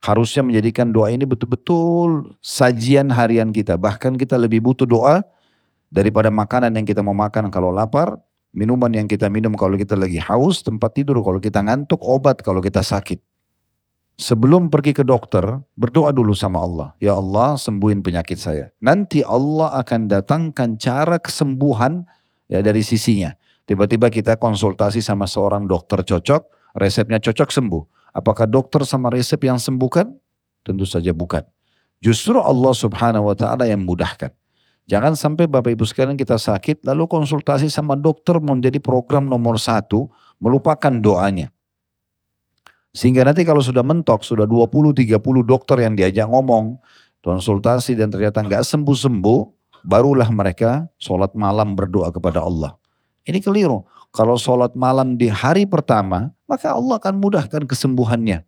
harusnya 0.00 0.40
menjadikan 0.40 0.88
doa 0.88 1.12
ini 1.12 1.28
betul-betul 1.28 2.36
sajian 2.40 3.12
harian 3.12 3.52
kita. 3.52 3.76
Bahkan 3.76 4.16
kita 4.16 4.40
lebih 4.40 4.64
butuh 4.64 4.88
doa 4.88 5.20
daripada 5.92 6.32
makanan 6.32 6.72
yang 6.72 6.86
kita 6.88 7.04
mau 7.04 7.12
makan 7.12 7.52
kalau 7.52 7.68
lapar, 7.74 8.16
minuman 8.56 8.90
yang 8.94 9.06
kita 9.10 9.28
minum 9.28 9.52
kalau 9.54 9.76
kita 9.76 9.98
lagi 9.98 10.16
haus, 10.22 10.64
tempat 10.64 10.96
tidur 10.96 11.20
kalau 11.20 11.38
kita 11.42 11.60
ngantuk, 11.60 12.00
obat 12.00 12.40
kalau 12.40 12.64
kita 12.64 12.80
sakit. 12.80 13.20
Sebelum 14.20 14.68
pergi 14.68 14.92
ke 14.92 15.00
dokter, 15.00 15.64
berdoa 15.80 16.12
dulu 16.12 16.36
sama 16.36 16.60
Allah. 16.60 16.88
Ya 17.00 17.16
Allah, 17.16 17.56
sembuhin 17.56 18.04
penyakit 18.04 18.36
saya. 18.36 18.68
Nanti 18.76 19.24
Allah 19.24 19.80
akan 19.80 20.12
datangkan 20.12 20.76
cara 20.76 21.16
kesembuhan 21.16 22.04
ya 22.44 22.60
dari 22.60 22.84
sisinya. 22.84 23.32
Tiba-tiba 23.64 24.12
kita 24.12 24.36
konsultasi 24.36 25.00
sama 25.00 25.24
seorang 25.24 25.64
dokter 25.64 26.04
cocok, 26.04 26.59
resepnya 26.76 27.18
cocok 27.18 27.50
sembuh. 27.50 27.82
Apakah 28.14 28.50
dokter 28.50 28.82
sama 28.82 29.10
resep 29.10 29.38
yang 29.46 29.58
sembuhkan? 29.58 30.10
Tentu 30.66 30.84
saja 30.84 31.14
bukan. 31.14 31.46
Justru 32.00 32.40
Allah 32.40 32.72
subhanahu 32.72 33.28
wa 33.30 33.36
ta'ala 33.36 33.68
yang 33.68 33.84
mudahkan. 33.84 34.32
Jangan 34.90 35.14
sampai 35.14 35.46
Bapak 35.46 35.70
Ibu 35.76 35.86
sekalian 35.86 36.18
kita 36.18 36.34
sakit 36.34 36.82
lalu 36.82 37.06
konsultasi 37.06 37.70
sama 37.70 37.94
dokter 37.94 38.42
menjadi 38.42 38.82
program 38.82 39.30
nomor 39.30 39.60
satu 39.60 40.10
melupakan 40.42 40.90
doanya. 40.90 41.54
Sehingga 42.90 43.22
nanti 43.22 43.46
kalau 43.46 43.62
sudah 43.62 43.86
mentok, 43.86 44.26
sudah 44.26 44.50
20-30 44.50 45.22
dokter 45.46 45.78
yang 45.86 45.94
diajak 45.94 46.26
ngomong, 46.26 46.74
konsultasi 47.22 47.94
dan 47.94 48.10
ternyata 48.10 48.42
nggak 48.42 48.66
sembuh-sembuh, 48.66 49.40
barulah 49.86 50.26
mereka 50.34 50.90
sholat 50.98 51.38
malam 51.38 51.78
berdoa 51.78 52.10
kepada 52.10 52.42
Allah. 52.42 52.74
Ini 53.22 53.38
keliru. 53.38 53.86
Kalau 54.10 54.34
sholat 54.34 54.74
malam 54.74 55.14
di 55.14 55.30
hari 55.30 55.70
pertama, 55.70 56.34
maka 56.50 56.74
Allah 56.74 56.98
akan 56.98 57.22
mudahkan 57.22 57.62
kesembuhannya. 57.62 58.42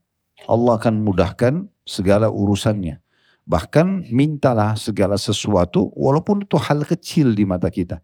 Allah 0.51 0.73
akan 0.75 1.07
mudahkan 1.07 1.71
segala 1.87 2.27
urusannya. 2.27 2.99
Bahkan 3.47 4.11
mintalah 4.11 4.75
segala 4.75 5.15
sesuatu 5.19 5.91
walaupun 5.95 6.47
itu 6.47 6.59
hal 6.59 6.83
kecil 6.83 7.35
di 7.35 7.47
mata 7.47 7.71
kita. 7.71 8.03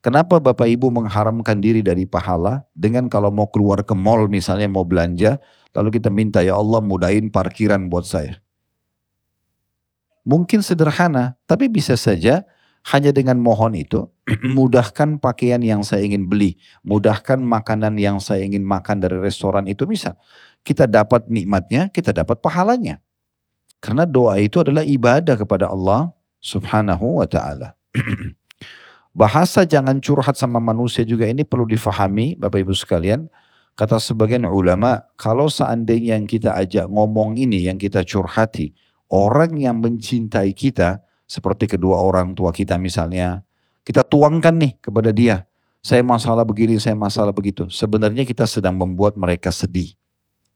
Kenapa 0.00 0.40
Bapak 0.40 0.64
Ibu 0.64 0.88
mengharamkan 0.88 1.60
diri 1.60 1.84
dari 1.84 2.08
pahala 2.08 2.64
dengan 2.72 3.12
kalau 3.12 3.28
mau 3.28 3.48
keluar 3.52 3.84
ke 3.84 3.92
mall 3.92 4.32
misalnya 4.32 4.64
mau 4.64 4.84
belanja, 4.84 5.36
lalu 5.76 6.00
kita 6.00 6.08
minta 6.08 6.40
ya 6.40 6.56
Allah 6.56 6.80
mudahin 6.80 7.28
parkiran 7.28 7.92
buat 7.92 8.08
saya. 8.08 8.40
Mungkin 10.24 10.64
sederhana, 10.64 11.36
tapi 11.44 11.68
bisa 11.68 12.00
saja 12.00 12.48
hanya 12.92 13.12
dengan 13.12 13.36
mohon 13.40 13.76
itu, 13.76 14.08
mudahkan 14.58 15.18
pakaian 15.18 15.60
yang 15.62 15.82
saya 15.82 16.06
ingin 16.06 16.30
beli, 16.30 16.56
mudahkan 16.86 17.40
makanan 17.40 17.98
yang 17.98 18.22
saya 18.22 18.46
ingin 18.46 18.62
makan 18.62 19.02
dari 19.02 19.18
restoran 19.18 19.66
itu 19.66 19.86
bisa. 19.86 20.14
Kita 20.62 20.86
dapat 20.86 21.26
nikmatnya, 21.26 21.88
kita 21.90 22.12
dapat 22.14 22.38
pahalanya. 22.38 23.00
Karena 23.80 24.04
doa 24.04 24.36
itu 24.36 24.60
adalah 24.60 24.84
ibadah 24.84 25.40
kepada 25.40 25.72
Allah 25.72 26.12
subhanahu 26.44 27.24
wa 27.24 27.26
ta'ala. 27.26 27.72
Bahasa 29.10 29.66
jangan 29.66 29.98
curhat 29.98 30.38
sama 30.38 30.62
manusia 30.62 31.02
juga 31.02 31.26
ini 31.26 31.42
perlu 31.42 31.66
difahami 31.66 32.38
Bapak 32.38 32.62
Ibu 32.62 32.76
sekalian. 32.76 33.26
Kata 33.74 33.96
sebagian 33.96 34.44
ulama, 34.44 35.08
kalau 35.16 35.48
seandainya 35.48 36.20
yang 36.20 36.28
kita 36.28 36.52
ajak 36.52 36.84
ngomong 36.92 37.40
ini, 37.40 37.64
yang 37.64 37.80
kita 37.80 38.04
curhati, 38.04 38.76
orang 39.08 39.56
yang 39.56 39.80
mencintai 39.80 40.52
kita, 40.52 41.00
seperti 41.24 41.64
kedua 41.64 41.96
orang 42.04 42.36
tua 42.36 42.52
kita 42.52 42.76
misalnya, 42.76 43.40
kita 43.84 44.04
tuangkan 44.04 44.54
nih 44.56 44.72
kepada 44.80 45.10
dia. 45.10 45.46
Saya 45.80 46.04
masalah 46.04 46.44
begini, 46.44 46.76
saya 46.76 46.92
masalah 46.92 47.32
begitu. 47.32 47.64
Sebenarnya 47.72 48.28
kita 48.28 48.44
sedang 48.44 48.76
membuat 48.76 49.16
mereka 49.16 49.48
sedih. 49.48 49.96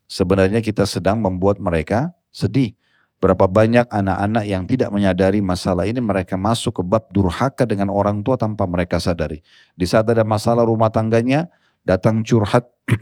Sebenarnya 0.04 0.60
kita 0.60 0.84
sedang 0.84 1.16
membuat 1.16 1.56
mereka 1.56 2.12
sedih. 2.28 2.76
Berapa 3.24 3.48
banyak 3.48 3.88
anak-anak 3.88 4.44
yang 4.44 4.68
tidak 4.68 4.92
menyadari 4.92 5.40
masalah 5.40 5.88
ini 5.88 5.96
mereka 5.96 6.36
masuk 6.36 6.76
ke 6.76 6.82
bab 6.84 7.08
durhaka 7.08 7.64
dengan 7.64 7.88
orang 7.88 8.20
tua 8.20 8.36
tanpa 8.36 8.68
mereka 8.68 9.00
sadari. 9.00 9.40
Di 9.72 9.88
saat 9.88 10.04
ada 10.12 10.28
masalah 10.28 10.68
rumah 10.68 10.92
tangganya, 10.92 11.48
datang 11.88 12.20
curhat. 12.20 12.68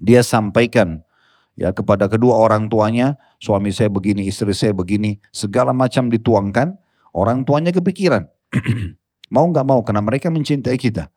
dia 0.00 0.24
sampaikan 0.24 1.04
ya 1.54 1.76
kepada 1.76 2.08
kedua 2.08 2.40
orang 2.40 2.72
tuanya, 2.72 3.20
suami 3.36 3.68
saya 3.68 3.92
begini, 3.92 4.24
istri 4.26 4.56
saya 4.56 4.72
begini, 4.72 5.20
segala 5.28 5.76
macam 5.76 6.08
dituangkan, 6.08 6.80
orang 7.16 7.44
tuanya 7.46 7.72
kepikiran. 7.72 8.28
mau 9.34 9.48
nggak 9.48 9.64
mau 9.64 9.80
karena 9.80 10.04
mereka 10.04 10.28
mencintai 10.28 10.76
kita. 10.76 11.08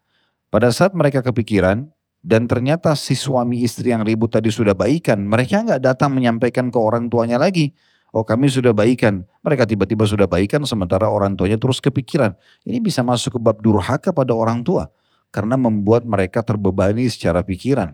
Pada 0.48 0.72
saat 0.72 0.96
mereka 0.96 1.20
kepikiran, 1.20 1.92
dan 2.25 2.50
ternyata 2.50 2.98
si 2.98 3.14
suami 3.14 3.62
istri 3.62 3.94
yang 3.94 4.02
ribut 4.02 4.34
tadi 4.34 4.50
sudah 4.50 4.74
baikan, 4.74 5.22
mereka 5.30 5.62
nggak 5.62 5.82
datang 5.84 6.16
menyampaikan 6.16 6.74
ke 6.74 6.80
orang 6.82 7.06
tuanya 7.06 7.38
lagi. 7.38 7.75
Oh 8.16 8.25
kami 8.25 8.50
sudah 8.50 8.74
baikan. 8.74 9.28
Mereka 9.46 9.70
tiba-tiba 9.70 10.08
sudah 10.08 10.25
baikan 10.25 10.64
sementara 10.64 11.06
orang 11.06 11.36
tuanya 11.38 11.60
terus 11.60 11.84
kepikiran. 11.84 12.34
Ini 12.64 12.80
bisa 12.80 13.04
masuk 13.04 13.38
ke 13.38 13.40
bab 13.44 13.60
durhaka 13.62 14.10
pada 14.10 14.32
orang 14.32 14.64
tua. 14.64 14.90
Karena 15.30 15.54
membuat 15.60 16.08
mereka 16.08 16.40
terbebani 16.42 17.06
secara 17.12 17.44
pikiran. 17.44 17.92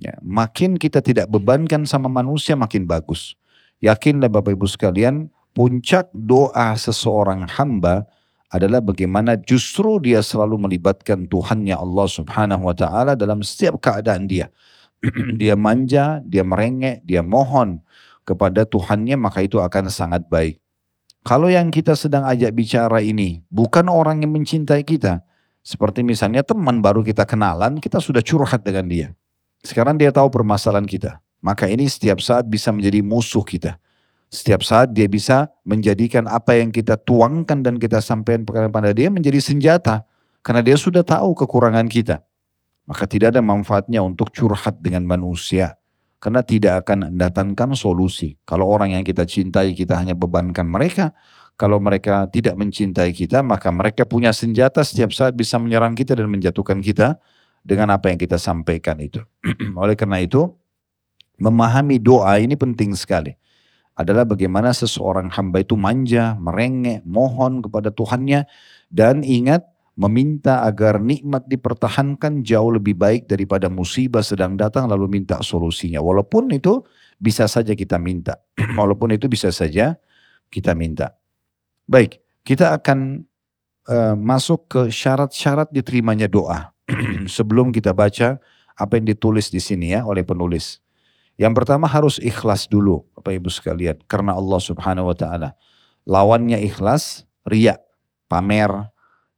Ya, 0.00 0.16
makin 0.24 0.80
kita 0.80 1.04
tidak 1.04 1.28
bebankan 1.28 1.84
sama 1.84 2.08
manusia 2.08 2.56
makin 2.56 2.88
bagus. 2.88 3.36
Yakinlah 3.84 4.32
Bapak 4.32 4.56
Ibu 4.56 4.64
sekalian, 4.64 5.28
puncak 5.52 6.10
doa 6.14 6.74
seseorang 6.78 7.46
hamba 7.46 8.06
adalah 8.50 8.82
bagaimana 8.82 9.38
justru 9.38 10.02
dia 10.02 10.20
selalu 10.20 10.66
melibatkan 10.66 11.30
Tuhannya 11.30 11.78
Allah 11.78 12.06
Subhanahu 12.10 12.66
wa 12.66 12.74
taala 12.74 13.14
dalam 13.14 13.46
setiap 13.46 13.78
keadaan 13.78 14.26
dia. 14.26 14.50
dia 15.40 15.54
manja, 15.54 16.20
dia 16.26 16.42
merengek, 16.44 17.06
dia 17.06 17.22
mohon 17.22 17.80
kepada 18.26 18.66
Tuhannya 18.66 19.16
maka 19.16 19.40
itu 19.46 19.62
akan 19.62 19.88
sangat 19.88 20.26
baik. 20.26 20.58
Kalau 21.22 21.52
yang 21.52 21.68
kita 21.68 21.94
sedang 21.94 22.26
ajak 22.26 22.50
bicara 22.56 22.98
ini 23.04 23.44
bukan 23.52 23.86
orang 23.86 24.24
yang 24.24 24.32
mencintai 24.34 24.82
kita, 24.82 25.22
seperti 25.60 26.00
misalnya 26.00 26.40
teman 26.40 26.80
baru 26.80 27.04
kita 27.04 27.28
kenalan, 27.28 27.78
kita 27.78 28.00
sudah 28.00 28.24
curhat 28.24 28.64
dengan 28.64 28.88
dia. 28.88 29.08
Sekarang 29.60 30.00
dia 30.00 30.08
tahu 30.08 30.32
permasalahan 30.32 30.88
kita. 30.88 31.20
Maka 31.40 31.68
ini 31.68 31.88
setiap 31.88 32.20
saat 32.20 32.44
bisa 32.44 32.68
menjadi 32.68 33.00
musuh 33.00 33.44
kita. 33.44 33.79
Setiap 34.30 34.62
saat 34.62 34.94
dia 34.94 35.10
bisa 35.10 35.50
menjadikan 35.66 36.30
apa 36.30 36.54
yang 36.54 36.70
kita 36.70 36.94
tuangkan 37.02 37.66
dan 37.66 37.82
kita 37.82 37.98
sampaikan 37.98 38.46
kepada 38.46 38.94
dia 38.94 39.10
menjadi 39.10 39.42
senjata. 39.42 40.06
Karena 40.46 40.62
dia 40.62 40.78
sudah 40.78 41.02
tahu 41.02 41.34
kekurangan 41.34 41.90
kita. 41.90 42.22
Maka 42.86 43.10
tidak 43.10 43.34
ada 43.34 43.42
manfaatnya 43.42 44.06
untuk 44.06 44.30
curhat 44.30 44.78
dengan 44.78 45.02
manusia. 45.02 45.74
Karena 46.22 46.46
tidak 46.46 46.86
akan 46.86 47.10
mendatangkan 47.10 47.74
solusi. 47.74 48.38
Kalau 48.46 48.70
orang 48.70 48.94
yang 48.94 49.02
kita 49.02 49.26
cintai 49.26 49.74
kita 49.74 49.98
hanya 49.98 50.14
bebankan 50.14 50.64
mereka. 50.70 51.10
Kalau 51.58 51.82
mereka 51.82 52.30
tidak 52.30 52.54
mencintai 52.54 53.10
kita 53.10 53.42
maka 53.42 53.68
mereka 53.68 54.06
punya 54.06 54.30
senjata 54.30 54.80
setiap 54.80 55.10
saat 55.12 55.34
bisa 55.34 55.58
menyerang 55.58 55.92
kita 55.92 56.14
dan 56.16 56.30
menjatuhkan 56.30 56.80
kita 56.80 57.18
dengan 57.66 57.92
apa 57.92 58.14
yang 58.14 58.16
kita 58.16 58.38
sampaikan 58.38 58.96
itu. 59.02 59.20
Oleh 59.82 59.98
karena 59.98 60.22
itu 60.22 60.54
memahami 61.36 61.98
doa 61.98 62.38
ini 62.38 62.54
penting 62.54 62.94
sekali 62.94 63.34
adalah 64.00 64.24
bagaimana 64.24 64.72
seseorang 64.72 65.28
hamba 65.28 65.60
itu 65.60 65.76
manja, 65.76 66.34
merengek, 66.40 67.04
mohon 67.04 67.60
kepada 67.60 67.92
Tuhannya 67.92 68.48
dan 68.88 69.20
ingat 69.20 69.68
meminta 70.00 70.64
agar 70.64 70.96
nikmat 70.96 71.44
dipertahankan 71.44 72.40
jauh 72.40 72.72
lebih 72.72 72.96
baik 72.96 73.28
daripada 73.28 73.68
musibah 73.68 74.24
sedang 74.24 74.56
datang 74.56 74.88
lalu 74.88 75.20
minta 75.20 75.36
solusinya. 75.44 76.00
Walaupun 76.00 76.48
itu 76.56 76.80
bisa 77.20 77.44
saja 77.44 77.76
kita 77.76 78.00
minta. 78.00 78.40
Walaupun 78.80 79.12
itu 79.12 79.28
bisa 79.28 79.52
saja 79.52 80.00
kita 80.48 80.72
minta. 80.72 81.20
Baik, 81.84 82.24
kita 82.48 82.72
akan 82.80 83.28
uh, 83.92 84.16
masuk 84.16 84.72
ke 84.72 84.80
syarat-syarat 84.88 85.68
diterimanya 85.68 86.32
doa. 86.32 86.72
Sebelum 87.36 87.68
kita 87.68 87.92
baca 87.92 88.40
apa 88.80 88.92
yang 88.96 89.04
ditulis 89.04 89.52
di 89.52 89.60
sini 89.60 89.92
ya 89.92 90.08
oleh 90.08 90.24
penulis. 90.24 90.80
Yang 91.40 91.52
pertama 91.56 91.88
harus 91.88 92.20
ikhlas 92.20 92.68
dulu, 92.68 93.00
Bapak 93.16 93.32
Ibu 93.32 93.48
sekalian, 93.48 93.96
karena 94.04 94.36
Allah 94.36 94.60
Subhanahu 94.60 95.08
wa 95.08 95.16
taala. 95.16 95.56
Lawannya 96.04 96.60
ikhlas, 96.60 97.24
riya, 97.48 97.80
pamer, 98.28 98.68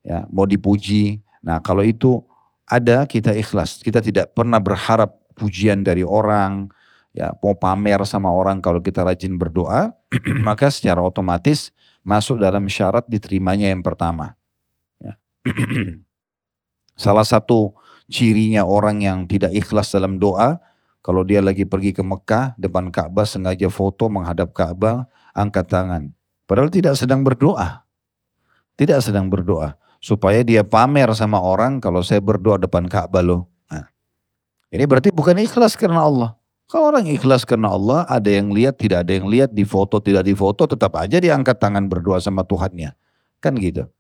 ya, 0.03 0.27
mau 0.35 0.43
dipuji. 0.43 1.23
Nah, 1.47 1.63
kalau 1.63 1.87
itu 1.87 2.19
ada 2.67 3.07
kita 3.07 3.31
ikhlas. 3.39 3.79
Kita 3.87 4.03
tidak 4.03 4.35
pernah 4.35 4.59
berharap 4.59 5.15
pujian 5.39 5.87
dari 5.87 6.03
orang, 6.03 6.75
ya, 7.15 7.31
mau 7.39 7.55
pamer 7.55 8.03
sama 8.03 8.35
orang 8.35 8.59
kalau 8.59 8.83
kita 8.83 9.07
rajin 9.07 9.39
berdoa, 9.39 9.95
maka 10.47 10.75
secara 10.75 10.99
otomatis 10.99 11.71
masuk 12.03 12.43
dalam 12.43 12.67
syarat 12.67 13.07
diterimanya 13.07 13.71
yang 13.71 13.79
pertama. 13.87 14.35
Ya. 14.99 15.15
Salah 16.99 17.23
satu 17.23 17.79
cirinya 18.11 18.67
orang 18.67 19.07
yang 19.07 19.31
tidak 19.31 19.55
ikhlas 19.55 19.95
dalam 19.95 20.19
doa, 20.19 20.59
kalau 21.03 21.27
dia 21.27 21.43
lagi 21.43 21.67
pergi 21.67 21.91
ke 21.91 22.01
Mekah, 22.07 22.55
depan 22.55 22.87
Ka'bah 22.95 23.27
sengaja 23.27 23.67
foto 23.67 24.07
menghadap 24.07 24.55
Ka'bah, 24.55 25.11
angkat 25.35 25.67
tangan. 25.67 26.15
Padahal 26.47 26.71
tidak 26.71 26.95
sedang 26.95 27.27
berdoa. 27.27 27.83
Tidak 28.79 29.03
sedang 29.03 29.27
berdoa. 29.27 29.75
Supaya 29.99 30.47
dia 30.47 30.63
pamer 30.63 31.11
sama 31.19 31.43
orang 31.43 31.83
kalau 31.83 32.07
saya 32.07 32.23
berdoa 32.23 32.55
depan 32.55 32.87
Ka'bah 32.87 33.19
loh. 33.19 33.51
Nah, 33.67 33.91
ini 34.71 34.87
berarti 34.87 35.11
bukan 35.11 35.43
ikhlas 35.43 35.75
karena 35.75 36.07
Allah. 36.07 36.31
Kalau 36.71 36.95
orang 36.95 37.11
ikhlas 37.11 37.43
karena 37.43 37.75
Allah, 37.75 38.07
ada 38.07 38.31
yang 38.31 38.55
lihat, 38.55 38.79
tidak 38.79 39.05
ada 39.05 39.13
yang 39.13 39.27
lihat, 39.27 39.51
di 39.51 39.67
foto, 39.67 39.99
tidak 39.99 40.23
di 40.25 40.33
foto, 40.33 40.65
tetap 40.71 40.97
aja 40.97 41.19
dia 41.19 41.35
angkat 41.35 41.59
tangan 41.59 41.85
berdoa 41.91 42.23
sama 42.23 42.47
Tuhannya. 42.47 42.95
Kan 43.43 43.59
gitu. 43.59 43.91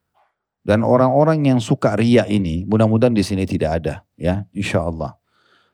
Dan 0.62 0.86
orang-orang 0.86 1.42
yang 1.42 1.58
suka 1.58 1.98
ria 1.98 2.22
ini, 2.30 2.62
mudah-mudahan 2.64 3.12
di 3.12 3.26
sini 3.26 3.42
tidak 3.42 3.82
ada, 3.82 3.94
ya, 4.14 4.46
insya 4.54 4.86
Allah. 4.86 5.18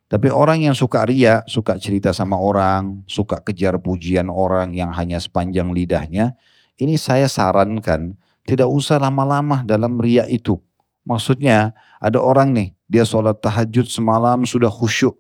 Tapi 0.09 0.33
orang 0.33 0.65
yang 0.65 0.73
suka 0.73 1.05
ria, 1.05 1.45
suka 1.45 1.77
cerita 1.77 2.17
sama 2.17 2.41
orang, 2.41 3.05
suka 3.05 3.45
kejar 3.45 3.77
pujian 3.77 4.33
orang 4.33 4.73
yang 4.73 4.89
hanya 4.97 5.21
sepanjang 5.21 5.69
lidahnya, 5.69 6.33
ini 6.81 6.97
saya 6.97 7.29
sarankan 7.29 8.17
tidak 8.49 8.73
usah 8.73 8.97
lama-lama 8.97 9.61
dalam 9.69 10.01
ria 10.01 10.25
itu. 10.25 10.57
Maksudnya 11.05 11.77
ada 12.01 12.17
orang 12.25 12.57
nih, 12.57 12.69
dia 12.89 13.05
sholat 13.05 13.37
tahajud 13.45 13.85
semalam 13.85 14.49
sudah 14.49 14.73
khusyuk, 14.73 15.13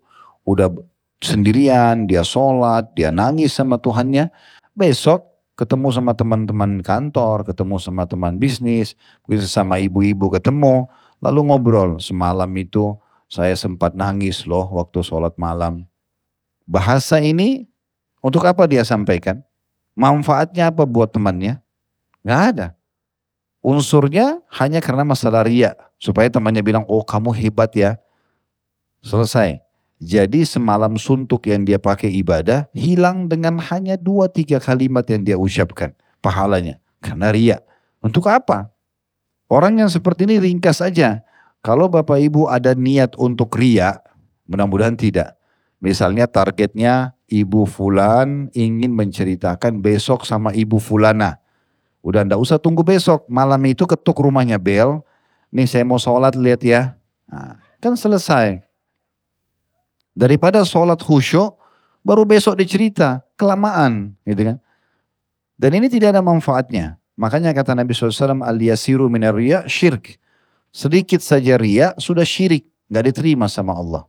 udah 0.48 0.72
sendirian, 1.20 2.08
dia 2.08 2.24
sholat, 2.24 2.88
dia 2.96 3.12
nangis 3.12 3.52
sama 3.52 3.76
Tuhannya. 3.76 4.32
Besok 4.72 5.28
ketemu 5.52 5.92
sama 5.92 6.16
teman-teman 6.16 6.80
kantor, 6.80 7.44
ketemu 7.44 7.76
sama 7.76 8.08
teman 8.08 8.40
bisnis, 8.40 8.96
sama 9.44 9.76
ibu-ibu 9.76 10.32
ketemu, 10.32 10.88
lalu 11.20 11.40
ngobrol 11.52 12.00
semalam 12.00 12.48
itu 12.56 12.96
saya 13.28 13.52
sempat 13.54 13.92
nangis 13.92 14.48
loh 14.48 14.64
waktu 14.72 15.04
sholat 15.04 15.36
malam. 15.36 15.84
Bahasa 16.64 17.20
ini 17.20 17.68
untuk 18.24 18.44
apa 18.48 18.64
dia 18.64 18.82
sampaikan? 18.82 19.44
Manfaatnya 19.92 20.72
apa 20.72 20.88
buat 20.88 21.12
temannya? 21.12 21.60
Gak 22.24 22.42
ada. 22.56 22.66
Unsurnya 23.60 24.40
hanya 24.56 24.80
karena 24.80 25.04
masalah 25.04 25.44
ria. 25.44 25.76
Supaya 26.00 26.30
temannya 26.32 26.64
bilang, 26.64 26.88
oh 26.88 27.04
kamu 27.04 27.36
hebat 27.36 27.74
ya. 27.76 28.00
Selesai. 29.04 29.60
Jadi 29.98 30.46
semalam 30.46 30.94
suntuk 30.94 31.50
yang 31.50 31.66
dia 31.66 31.76
pakai 31.76 32.08
ibadah 32.22 32.70
hilang 32.70 33.26
dengan 33.26 33.58
hanya 33.58 33.98
dua 33.98 34.30
tiga 34.30 34.62
kalimat 34.62 35.02
yang 35.10 35.26
dia 35.26 35.34
ucapkan 35.34 35.90
pahalanya 36.22 36.78
karena 37.02 37.34
ria. 37.34 37.58
Untuk 37.98 38.30
apa? 38.30 38.70
Orang 39.50 39.82
yang 39.82 39.90
seperti 39.90 40.30
ini 40.30 40.38
ringkas 40.38 40.78
saja. 40.78 41.26
Kalau 41.62 41.90
Bapak 41.90 42.22
Ibu 42.22 42.46
ada 42.46 42.72
niat 42.72 43.18
untuk 43.18 43.58
ria, 43.58 43.98
mudah-mudahan 44.46 44.94
tidak. 44.94 45.34
Misalnya 45.78 46.26
targetnya 46.26 47.14
Ibu 47.30 47.68
Fulan 47.68 48.50
ingin 48.56 48.94
menceritakan 48.94 49.78
besok 49.78 50.26
sama 50.26 50.50
Ibu 50.50 50.78
Fulana. 50.82 51.38
Udah 52.02 52.24
ndak 52.24 52.40
usah 52.40 52.56
tunggu 52.58 52.82
besok, 52.86 53.26
malam 53.28 53.60
itu 53.66 53.84
ketuk 53.84 54.18
rumahnya 54.18 54.56
bel. 54.56 55.02
Nih 55.50 55.66
saya 55.66 55.84
mau 55.84 56.00
sholat 56.00 56.34
lihat 56.38 56.62
ya. 56.64 56.96
Nah, 57.28 57.60
kan 57.82 57.94
selesai. 57.94 58.62
Daripada 60.18 60.64
sholat 60.66 60.98
khusyuk, 60.98 61.58
baru 62.02 62.26
besok 62.26 62.58
dicerita, 62.58 63.22
kelamaan 63.38 64.18
gitu 64.26 64.54
kan. 64.54 64.56
Dan 65.58 65.70
ini 65.78 65.90
tidak 65.90 66.14
ada 66.14 66.22
manfaatnya. 66.22 66.98
Makanya 67.18 67.50
kata 67.50 67.74
Nabi 67.74 67.90
SAW, 67.94 68.46
al-yasiru 68.46 69.10
minar 69.10 69.34
syirk. 69.66 70.22
Sedikit 70.72 71.24
saja 71.24 71.56
ria 71.56 71.96
sudah 71.96 72.24
syirik, 72.24 72.68
nggak 72.92 73.04
diterima 73.12 73.48
sama 73.48 73.76
Allah. 73.76 74.04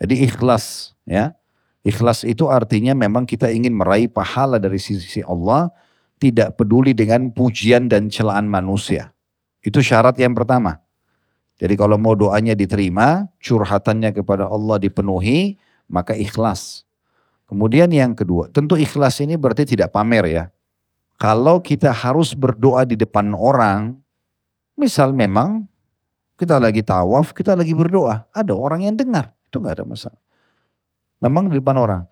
Jadi 0.00 0.26
ikhlas 0.26 0.96
ya. 1.04 1.36
Ikhlas 1.80 2.28
itu 2.28 2.44
artinya 2.52 2.92
memang 2.92 3.24
kita 3.24 3.48
ingin 3.48 3.72
meraih 3.72 4.04
pahala 4.04 4.60
dari 4.60 4.76
sisi 4.76 5.24
Allah, 5.24 5.72
tidak 6.20 6.60
peduli 6.60 6.92
dengan 6.92 7.32
pujian 7.32 7.88
dan 7.88 8.12
celaan 8.12 8.44
manusia. 8.44 9.16
Itu 9.64 9.80
syarat 9.80 10.20
yang 10.20 10.36
pertama. 10.36 10.76
Jadi 11.56 11.76
kalau 11.76 11.96
mau 11.96 12.12
doanya 12.12 12.52
diterima, 12.52 13.28
curhatannya 13.40 14.12
kepada 14.12 14.48
Allah 14.48 14.76
dipenuhi, 14.80 15.56
maka 15.88 16.16
ikhlas. 16.16 16.84
Kemudian 17.48 17.88
yang 17.92 18.12
kedua, 18.12 18.48
tentu 18.48 18.76
ikhlas 18.76 19.20
ini 19.20 19.36
berarti 19.40 19.64
tidak 19.68 19.92
pamer 19.92 20.24
ya. 20.28 20.44
Kalau 21.20 21.60
kita 21.60 21.92
harus 21.92 22.32
berdoa 22.32 22.88
di 22.88 22.96
depan 22.96 23.36
orang, 23.36 24.00
Misal 24.80 25.12
memang 25.12 25.68
kita 26.40 26.56
lagi 26.56 26.80
tawaf, 26.80 27.36
kita 27.36 27.52
lagi 27.52 27.76
berdoa. 27.76 28.24
Ada 28.32 28.56
orang 28.56 28.88
yang 28.88 28.96
dengar, 28.96 29.36
itu 29.44 29.60
nggak 29.60 29.76
ada 29.76 29.84
masalah. 29.84 30.20
Memang 31.20 31.52
di 31.52 31.60
depan 31.60 31.76
orang. 31.76 32.02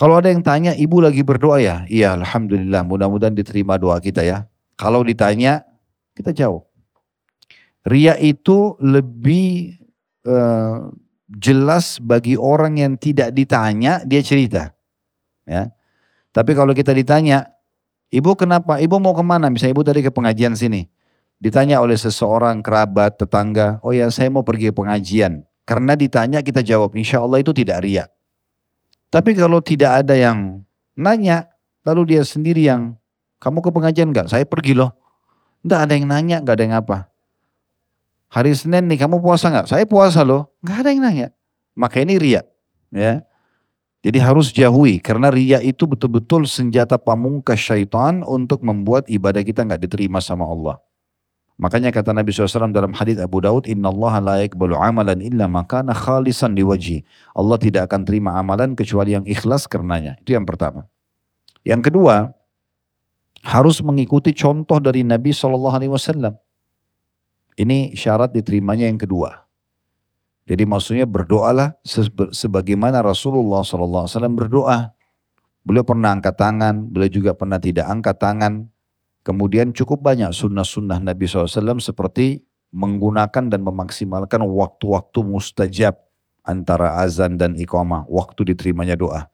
Kalau 0.00 0.16
ada 0.16 0.32
yang 0.32 0.40
tanya, 0.40 0.72
ibu 0.72 1.04
lagi 1.04 1.20
berdoa 1.20 1.60
ya? 1.60 1.84
Iya, 1.86 2.16
Alhamdulillah, 2.16 2.82
mudah-mudahan 2.82 3.36
diterima 3.36 3.76
doa 3.76 4.00
kita 4.00 4.24
ya. 4.24 4.48
Kalau 4.74 5.04
ditanya, 5.04 5.62
kita 6.16 6.32
jawab. 6.32 6.64
Ria 7.84 8.16
itu 8.16 8.80
lebih 8.80 9.76
uh, 10.24 10.88
jelas 11.28 12.00
bagi 12.00 12.40
orang 12.40 12.80
yang 12.80 12.96
tidak 12.96 13.36
ditanya 13.36 14.00
dia 14.08 14.24
cerita. 14.24 14.72
Ya. 15.44 15.68
Tapi 16.32 16.56
kalau 16.56 16.72
kita 16.72 16.90
ditanya, 16.96 17.52
ibu 18.08 18.32
kenapa? 18.34 18.80
Ibu 18.80 18.96
mau 18.98 19.12
ke 19.12 19.22
mana? 19.22 19.52
Misalnya 19.52 19.76
ibu 19.76 19.84
tadi 19.84 20.00
ke 20.00 20.10
pengajian 20.10 20.56
sini. 20.56 20.88
Ditanya 21.42 21.82
oleh 21.82 21.98
seseorang, 21.98 22.64
kerabat, 22.64 23.20
tetangga, 23.20 23.82
oh 23.84 23.92
ya 23.92 24.08
saya 24.08 24.30
mau 24.32 24.46
pergi 24.46 24.70
pengajian. 24.70 25.44
Karena 25.64 25.96
ditanya 25.96 26.44
kita 26.44 26.60
jawab, 26.60 26.92
insya 26.96 27.24
Allah 27.24 27.40
itu 27.40 27.52
tidak 27.56 27.84
riak. 27.84 28.08
Tapi 29.08 29.32
kalau 29.38 29.62
tidak 29.62 30.04
ada 30.04 30.14
yang 30.18 30.66
nanya, 30.98 31.48
lalu 31.86 32.16
dia 32.16 32.22
sendiri 32.26 32.66
yang, 32.66 32.98
kamu 33.40 33.60
ke 33.60 33.70
pengajian 33.70 34.10
enggak? 34.10 34.28
Saya 34.28 34.44
pergi 34.48 34.76
loh. 34.76 34.92
Enggak 35.64 35.80
ada 35.88 35.92
yang 35.96 36.06
nanya, 36.08 36.36
enggak 36.44 36.54
ada 36.58 36.64
yang 36.64 36.76
apa. 36.76 36.98
Hari 38.34 38.50
Senin 38.56 38.90
nih 38.90 38.98
kamu 38.98 39.22
puasa 39.22 39.48
enggak? 39.48 39.70
Saya 39.70 39.84
puasa 39.86 40.26
loh. 40.26 40.50
Enggak 40.60 40.76
ada 40.82 40.88
yang 40.90 41.02
nanya. 41.04 41.28
Maka 41.78 42.02
ini 42.02 42.18
ria. 42.18 42.42
Ya. 42.90 43.22
Jadi 44.04 44.18
harus 44.20 44.52
jauhi 44.52 45.00
karena 45.00 45.32
ria 45.32 45.64
itu 45.64 45.88
betul-betul 45.88 46.44
senjata 46.44 47.00
pamungkas 47.00 47.56
syaitan 47.56 48.20
untuk 48.20 48.60
membuat 48.60 49.08
ibadah 49.08 49.40
kita 49.40 49.64
nggak 49.64 49.80
diterima 49.88 50.20
sama 50.20 50.44
Allah. 50.44 50.76
Makanya 51.54 51.94
kata 51.94 52.10
Nabi 52.10 52.34
SAW 52.34 52.74
dalam 52.74 52.90
hadis 52.98 53.14
Abu 53.22 53.38
Daud, 53.38 53.70
Inna 53.70 53.94
Allah 53.94 54.14
la 54.18 54.34
yakbalu 54.42 54.74
amalan 54.74 55.22
illa 55.22 55.46
makana 55.46 55.94
khalisan 55.94 56.50
diwaji. 56.58 57.06
Allah 57.30 57.56
tidak 57.62 57.86
akan 57.86 58.02
terima 58.02 58.34
amalan 58.34 58.74
kecuali 58.74 59.14
yang 59.14 59.22
ikhlas 59.22 59.70
karenanya. 59.70 60.18
Itu 60.18 60.34
yang 60.34 60.42
pertama. 60.42 60.90
Yang 61.62 61.94
kedua, 61.94 62.34
harus 63.46 63.78
mengikuti 63.86 64.34
contoh 64.34 64.82
dari 64.82 65.06
Nabi 65.06 65.30
SAW. 65.30 66.34
Ini 67.54 67.94
syarat 67.94 68.34
diterimanya 68.34 68.90
yang 68.90 68.98
kedua. 68.98 69.46
Jadi 70.44 70.66
maksudnya 70.68 71.06
berdoalah 71.06 71.78
sebagaimana 72.34 73.00
Rasulullah 73.00 73.62
SAW 73.62 74.10
berdoa. 74.34 74.92
Beliau 75.64 75.86
pernah 75.86 76.12
angkat 76.12 76.36
tangan, 76.36 76.92
beliau 76.92 77.08
juga 77.08 77.32
pernah 77.32 77.56
tidak 77.56 77.88
angkat 77.88 78.20
tangan. 78.20 78.68
Kemudian 79.24 79.72
cukup 79.72 80.04
banyak 80.04 80.36
sunnah-sunnah 80.36 81.00
Nabi 81.00 81.24
SAW 81.24 81.80
seperti 81.80 82.44
menggunakan 82.76 83.48
dan 83.48 83.64
memaksimalkan 83.64 84.44
waktu-waktu 84.44 85.18
mustajab 85.24 85.96
antara 86.44 87.00
azan 87.00 87.40
dan 87.40 87.56
iqamah, 87.56 88.04
waktu 88.04 88.52
diterimanya 88.52 89.00
doa. 89.00 89.32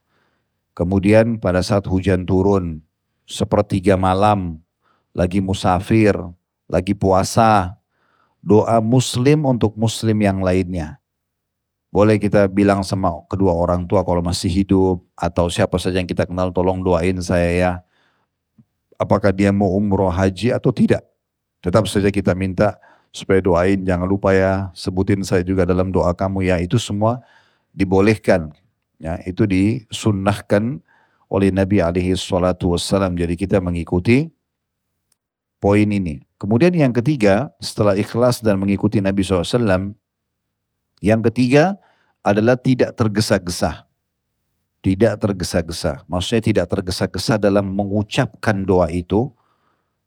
Kemudian 0.79 1.42
pada 1.42 1.59
saat 1.59 1.90
hujan 1.90 2.22
turun, 2.22 2.87
sepertiga 3.26 3.98
malam, 3.98 4.62
lagi 5.11 5.42
musafir, 5.42 6.14
lagi 6.70 6.94
puasa, 6.94 7.74
doa 8.38 8.79
muslim 8.79 9.42
untuk 9.42 9.74
muslim 9.74 10.22
yang 10.22 10.38
lainnya. 10.38 11.03
Boleh 11.90 12.22
kita 12.22 12.46
bilang 12.46 12.87
sama 12.87 13.11
kedua 13.26 13.50
orang 13.50 13.83
tua 13.90 14.07
kalau 14.07 14.22
masih 14.22 14.46
hidup 14.46 15.03
atau 15.18 15.50
siapa 15.50 15.74
saja 15.83 15.98
yang 15.98 16.07
kita 16.07 16.22
kenal 16.22 16.55
tolong 16.55 16.87
doain 16.87 17.18
saya 17.18 17.50
ya. 17.50 17.72
Apakah 19.00 19.32
dia 19.32 19.48
mau 19.48 19.72
umroh 19.72 20.12
haji 20.12 20.52
atau 20.52 20.68
tidak. 20.68 21.00
Tetap 21.64 21.88
saja 21.88 22.12
kita 22.12 22.36
minta 22.36 22.76
supaya 23.08 23.40
doain. 23.40 23.80
Jangan 23.80 24.04
lupa 24.04 24.36
ya 24.36 24.68
sebutin 24.76 25.24
saya 25.24 25.40
juga 25.40 25.64
dalam 25.64 25.88
doa 25.88 26.12
kamu 26.12 26.52
ya. 26.52 26.60
Itu 26.60 26.76
semua 26.76 27.24
dibolehkan. 27.72 28.52
Ya 29.00 29.16
itu 29.24 29.48
disunnahkan 29.48 30.84
oleh 31.32 31.48
Nabi 31.48 31.80
alaihi 31.80 32.12
salatu 32.12 32.76
wassalam. 32.76 33.16
Jadi 33.16 33.40
kita 33.40 33.56
mengikuti 33.64 34.28
poin 35.56 35.88
ini. 35.88 36.20
Kemudian 36.36 36.72
yang 36.76 36.92
ketiga 36.92 37.52
setelah 37.60 37.96
ikhlas 37.96 38.44
dan 38.44 38.56
mengikuti 38.56 39.00
Nabi 39.00 39.24
SAW 39.24 39.96
yang 41.00 41.20
ketiga 41.24 41.80
adalah 42.20 42.56
tidak 42.56 42.96
tergesa-gesa. 42.96 43.88
Tidak 44.80 45.20
tergesa-gesa. 45.20 46.08
Maksudnya 46.08 46.40
tidak 46.40 46.66
tergesa-gesa 46.72 47.36
dalam 47.36 47.68
mengucapkan 47.68 48.64
doa 48.64 48.88
itu 48.88 49.28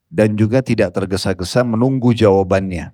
dan 0.10 0.34
juga 0.38 0.62
tidak 0.62 0.94
tergesa-gesa 0.94 1.66
menunggu 1.66 2.14
jawabannya. 2.14 2.94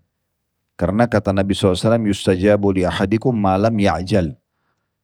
Karena 0.79 1.11
kata 1.11 1.35
Nabi 1.35 1.51
SAW, 1.51 1.99
yustajabu 2.07 2.71
li 2.71 2.87
ahadikum 2.87 3.35
malam 3.35 3.75
ya'jal. 3.75 4.39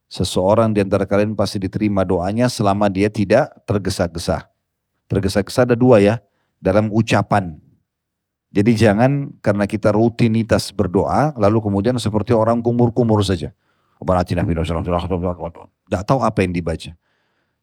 Seseorang 0.08 0.72
di 0.72 0.80
antara 0.80 1.04
kalian 1.04 1.36
pasti 1.36 1.60
diterima 1.60 2.08
doanya 2.08 2.48
selama 2.48 2.88
dia 2.88 3.12
tidak 3.12 3.52
tergesa-gesa. 3.68 4.48
Tergesa-gesa 5.12 5.68
ada 5.68 5.76
dua 5.76 6.00
ya, 6.00 6.24
dalam 6.64 6.88
ucapan. 6.92 7.60
Jadi 8.56 8.72
jangan 8.80 9.36
karena 9.44 9.68
kita 9.68 9.92
rutinitas 9.92 10.72
berdoa, 10.72 11.36
lalu 11.36 11.60
kemudian 11.60 12.00
seperti 12.00 12.32
orang 12.32 12.64
kumur-kumur 12.64 13.20
saja. 13.20 13.52
Tidak 15.86 16.04
tahu 16.06 16.20
apa 16.22 16.42
yang 16.42 16.54
dibaca. 16.54 16.92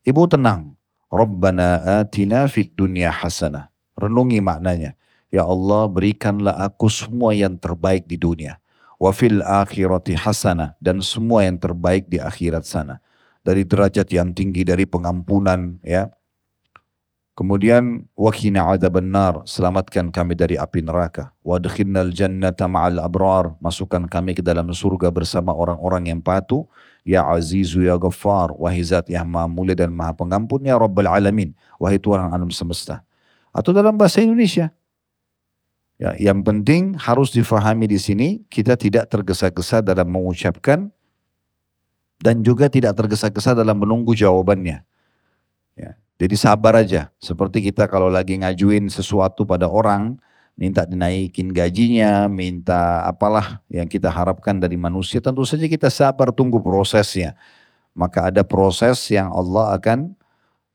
Ibu 0.06 0.22
tenang. 0.30 0.74
Rabbana 1.12 2.00
atina 2.02 2.48
fid 2.48 2.72
dunya 2.72 3.12
hasanah. 3.12 3.68
Renungi 3.98 4.40
maknanya. 4.40 4.96
Ya 5.28 5.44
Allah 5.44 5.88
berikanlah 5.88 6.56
aku 6.60 6.88
semua 6.88 7.36
yang 7.36 7.56
terbaik 7.56 8.08
di 8.08 8.16
dunia. 8.16 8.56
Wa 8.96 9.12
fil 9.12 9.42
akhirati 9.42 10.16
hasanah. 10.16 10.78
Dan 10.78 11.02
semua 11.02 11.44
yang 11.44 11.58
terbaik 11.58 12.08
di 12.08 12.22
akhirat 12.22 12.64
sana. 12.64 13.02
Dari 13.42 13.66
derajat 13.66 14.06
yang 14.14 14.30
tinggi, 14.30 14.62
dari 14.62 14.86
pengampunan, 14.86 15.82
ya 15.82 16.06
Kemudian 17.32 18.04
wakina 18.12 18.76
benar, 18.92 19.40
selamatkan 19.48 20.12
kami 20.12 20.36
dari 20.36 20.60
api 20.60 20.84
neraka. 20.84 21.32
Wadkhinnal 21.40 22.12
jannata 22.12 22.68
ma'al 22.68 23.00
abrar, 23.00 23.56
masukkan 23.56 24.04
kami 24.04 24.36
ke 24.36 24.44
dalam 24.44 24.68
surga 24.68 25.08
bersama 25.08 25.56
orang-orang 25.56 26.12
yang 26.12 26.20
patuh. 26.20 26.68
Ya 27.02 27.26
Azizu 27.26 27.82
ya 27.82 27.98
Ghaffar, 27.98 28.54
wahai 28.54 28.82
zat 28.86 29.10
yang 29.10 29.26
maha 29.26 29.50
mulia 29.50 29.74
dan 29.74 29.90
maha 29.90 30.14
pengampun 30.14 30.62
ya 30.62 30.78
Rabbal 30.78 31.10
Alamin, 31.10 31.50
wahai 31.82 31.98
Tuhan 31.98 32.30
alam 32.30 32.46
semesta. 32.54 33.02
Atau 33.50 33.74
dalam 33.74 33.98
bahasa 33.98 34.22
Indonesia. 34.22 34.70
Ya, 35.98 36.14
yang 36.18 36.42
penting 36.42 36.98
harus 36.98 37.30
difahami 37.34 37.86
di 37.86 37.98
sini, 37.98 38.42
kita 38.50 38.74
tidak 38.74 39.10
tergesa-gesa 39.10 39.82
dalam 39.82 40.10
mengucapkan 40.10 40.90
dan 42.22 42.42
juga 42.46 42.70
tidak 42.70 42.94
tergesa-gesa 42.98 43.54
dalam 43.54 43.78
menunggu 43.82 44.14
jawabannya. 44.14 44.82
Ya. 45.74 45.90
Jadi 46.22 46.34
sabar 46.38 46.78
aja. 46.78 47.10
Seperti 47.18 47.66
kita 47.66 47.90
kalau 47.90 48.06
lagi 48.06 48.38
ngajuin 48.38 48.86
sesuatu 48.86 49.42
pada 49.42 49.66
orang, 49.66 50.22
minta 50.56 50.84
dinaikin 50.84 51.50
gajinya, 51.50 52.28
minta 52.28 53.02
apalah 53.08 53.60
yang 53.72 53.88
kita 53.88 54.12
harapkan 54.12 54.60
dari 54.60 54.76
manusia, 54.76 55.18
tentu 55.18 55.42
saja 55.48 55.64
kita 55.64 55.88
sabar 55.88 56.30
tunggu 56.30 56.60
prosesnya. 56.60 57.34
Maka 57.92 58.32
ada 58.32 58.40
proses 58.40 59.04
yang 59.12 59.28
Allah 59.32 59.76
akan 59.76 60.16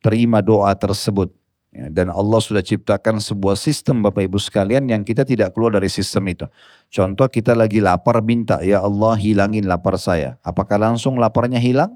terima 0.05 0.41
doa 0.45 0.69
tersebut. 0.77 1.33
Ya, 1.73 1.91
dan 1.91 2.09
Allah 2.09 2.39
sudah 2.39 2.63
ciptakan 2.63 3.19
sebuah 3.19 3.59
sistem 3.59 3.99
Bapak 4.01 4.23
Ibu 4.25 4.39
sekalian 4.39 4.87
yang 4.87 5.03
kita 5.03 5.27
tidak 5.27 5.53
keluar 5.53 5.75
dari 5.75 5.91
sistem 5.91 6.25
itu. 6.31 6.45
Contoh 6.89 7.27
kita 7.27 7.53
lagi 7.53 7.83
lapar 7.83 8.23
minta, 8.23 8.63
ya 8.63 8.81
Allah 8.81 9.19
hilangin 9.19 9.67
lapar 9.67 9.99
saya. 9.99 10.39
Apakah 10.41 10.79
langsung 10.79 11.19
laparnya 11.19 11.59
hilang? 11.59 11.93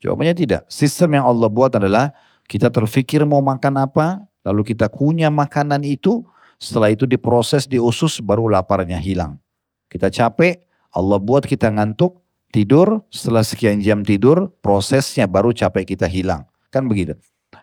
Jawabannya 0.00 0.34
tidak. 0.34 0.62
Sistem 0.66 1.20
yang 1.20 1.24
Allah 1.28 1.48
buat 1.48 1.70
adalah 1.76 2.12
kita 2.50 2.72
terfikir 2.72 3.22
mau 3.22 3.38
makan 3.44 3.84
apa, 3.84 4.26
lalu 4.42 4.74
kita 4.74 4.90
kunyah 4.90 5.30
makanan 5.30 5.86
itu, 5.86 6.26
setelah 6.60 6.92
itu 6.92 7.08
diproses 7.08 7.64
di 7.64 7.80
usus 7.80 8.20
baru 8.20 8.52
laparnya 8.52 9.00
hilang. 9.00 9.40
Kita 9.88 10.12
capek, 10.12 10.60
Allah 10.92 11.16
buat 11.16 11.48
kita 11.48 11.72
ngantuk, 11.72 12.20
tidur, 12.52 13.00
setelah 13.08 13.40
sekian 13.40 13.80
jam 13.80 14.04
tidur, 14.04 14.52
prosesnya 14.60 15.24
baru 15.24 15.56
capek 15.56 15.96
kita 15.96 16.06
hilang. 16.06 16.44
Kan 16.68 16.86
begitu. 16.86 17.16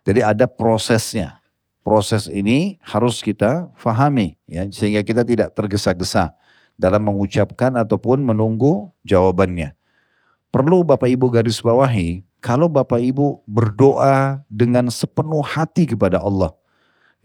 Jadi 0.03 0.25
ada 0.25 0.49
prosesnya. 0.49 1.39
Proses 1.87 2.27
ini 2.27 2.75
harus 2.83 3.23
kita 3.23 3.71
fahami 3.79 4.35
ya 4.43 4.67
sehingga 4.67 5.07
kita 5.07 5.23
tidak 5.23 5.55
tergesa-gesa 5.55 6.35
dalam 6.75 6.99
mengucapkan 6.99 7.71
ataupun 7.79 8.19
menunggu 8.27 8.91
jawabannya. 9.07 9.71
Perlu 10.51 10.83
Bapak 10.83 11.07
Ibu 11.07 11.31
garis 11.31 11.63
bawahi 11.63 12.27
kalau 12.43 12.67
Bapak 12.67 12.99
Ibu 12.99 13.39
berdoa 13.47 14.43
dengan 14.51 14.91
sepenuh 14.91 15.39
hati 15.39 15.87
kepada 15.87 16.19
Allah. 16.19 16.51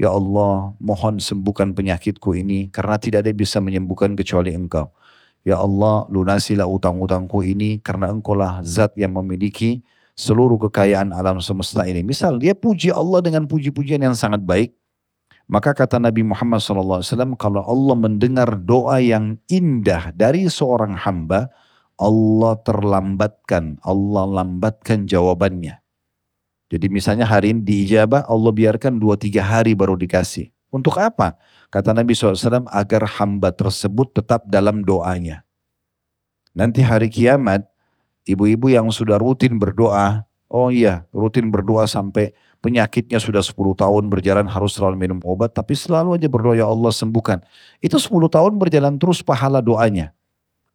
Ya 0.00 0.08
Allah, 0.10 0.72
mohon 0.80 1.20
sembuhkan 1.20 1.76
penyakitku 1.76 2.32
ini 2.34 2.72
karena 2.72 2.96
tidak 2.96 3.22
ada 3.22 3.28
yang 3.30 3.40
bisa 3.40 3.58
menyembuhkan 3.60 4.16
kecuali 4.16 4.56
Engkau. 4.56 4.88
Ya 5.42 5.58
Allah, 5.58 6.06
lunasilah 6.08 6.66
utang-utangku 6.70 7.42
ini 7.42 7.82
karena 7.82 8.08
Engkau 8.08 8.38
lah 8.38 8.62
zat 8.62 8.94
yang 8.94 9.18
memiliki 9.18 9.82
seluruh 10.14 10.56
kekayaan 10.68 11.10
alam 11.10 11.42
semesta 11.42 11.82
ini. 11.84 12.06
Misal 12.06 12.38
dia 12.38 12.54
puji 12.54 12.94
Allah 12.94 13.20
dengan 13.20 13.44
puji-pujian 13.50 14.00
yang 14.00 14.14
sangat 14.14 14.40
baik. 14.46 14.70
Maka 15.50 15.74
kata 15.74 15.98
Nabi 15.98 16.22
Muhammad 16.22 16.62
SAW, 16.62 17.02
kalau 17.36 17.60
Allah 17.66 17.96
mendengar 17.98 18.54
doa 18.56 19.02
yang 19.02 19.36
indah 19.50 20.14
dari 20.14 20.46
seorang 20.46 20.94
hamba, 20.96 21.50
Allah 21.98 22.56
terlambatkan, 22.62 23.82
Allah 23.82 24.24
lambatkan 24.40 25.04
jawabannya. 25.04 25.81
Jadi 26.72 26.88
misalnya 26.88 27.28
hari 27.28 27.52
ini 27.52 27.60
diijabah, 27.60 28.24
Allah 28.24 28.48
biarkan 28.48 28.96
dua 28.96 29.20
tiga 29.20 29.44
hari 29.44 29.76
baru 29.76 29.92
dikasih. 29.92 30.48
Untuk 30.72 30.96
apa? 30.96 31.36
Kata 31.68 31.92
Nabi 31.92 32.16
SAW, 32.16 32.64
agar 32.72 33.04
hamba 33.20 33.52
tersebut 33.52 34.16
tetap 34.16 34.48
dalam 34.48 34.80
doanya. 34.80 35.44
Nanti 36.56 36.80
hari 36.80 37.12
kiamat, 37.12 37.68
ibu-ibu 38.24 38.72
yang 38.72 38.88
sudah 38.88 39.20
rutin 39.20 39.60
berdoa, 39.60 40.24
oh 40.48 40.72
iya 40.72 41.04
rutin 41.12 41.52
berdoa 41.52 41.84
sampai 41.84 42.32
penyakitnya 42.64 43.20
sudah 43.20 43.44
10 43.44 43.52
tahun 43.76 44.08
berjalan 44.08 44.48
harus 44.48 44.72
selalu 44.72 44.96
minum 44.96 45.20
obat, 45.28 45.52
tapi 45.52 45.76
selalu 45.76 46.16
aja 46.16 46.28
berdoa 46.32 46.56
ya 46.56 46.64
Allah 46.64 46.88
sembuhkan. 46.88 47.44
Itu 47.84 48.00
10 48.00 48.32
tahun 48.32 48.56
berjalan 48.56 48.96
terus 48.96 49.20
pahala 49.20 49.60
doanya. 49.60 50.16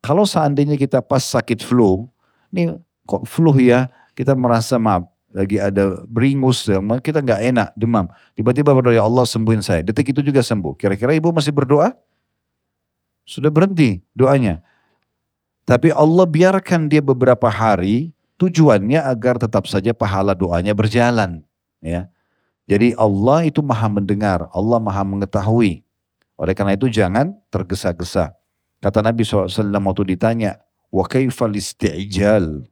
Kalau 0.05 0.29
seandainya 0.29 0.77
kita 0.77 1.01
pas 1.01 1.25
sakit 1.25 1.65
flu, 1.65 2.05
ini 2.53 2.77
kok 3.09 3.25
flu 3.25 3.49
ya, 3.57 3.89
kita 4.13 4.37
merasa 4.37 4.77
maaf, 4.77 5.09
lagi 5.35 5.59
ada 5.59 6.01
beringus, 6.07 6.63
kita 7.03 7.19
nggak 7.19 7.41
enak, 7.51 7.69
demam. 7.75 8.07
Tiba-tiba 8.33 8.71
berdoa 8.71 8.95
ya 8.95 9.03
Allah 9.03 9.27
sembuhin 9.27 9.59
saya. 9.59 9.83
Detik 9.83 10.15
itu 10.15 10.23
juga 10.23 10.39
sembuh. 10.39 10.73
Kira-kira 10.79 11.11
ibu 11.13 11.29
masih 11.35 11.51
berdoa? 11.51 11.91
Sudah 13.27 13.51
berhenti 13.51 13.99
doanya. 14.15 14.63
Tapi 15.67 15.91
Allah 15.91 16.23
biarkan 16.23 16.87
dia 16.87 17.03
beberapa 17.03 17.51
hari 17.51 18.15
tujuannya 18.39 19.03
agar 19.03 19.35
tetap 19.35 19.67
saja 19.67 19.91
pahala 19.91 20.31
doanya 20.31 20.71
berjalan. 20.71 21.43
Ya. 21.83 22.07
Jadi 22.67 22.95
Allah 22.95 23.47
itu 23.47 23.59
maha 23.59 23.91
mendengar, 23.91 24.47
Allah 24.55 24.79
maha 24.79 25.03
mengetahui. 25.03 25.83
Oleh 26.39 26.53
karena 26.55 26.79
itu 26.79 26.87
jangan 26.87 27.35
tergesa-gesa. 27.51 28.31
Kata 28.79 29.03
Nabi 29.03 29.25
SAW 29.25 29.51
waktu 29.51 30.15
ditanya, 30.15 30.61
wa 30.87 31.03
kaifal 31.03 31.51
isti'jal? 31.51 32.63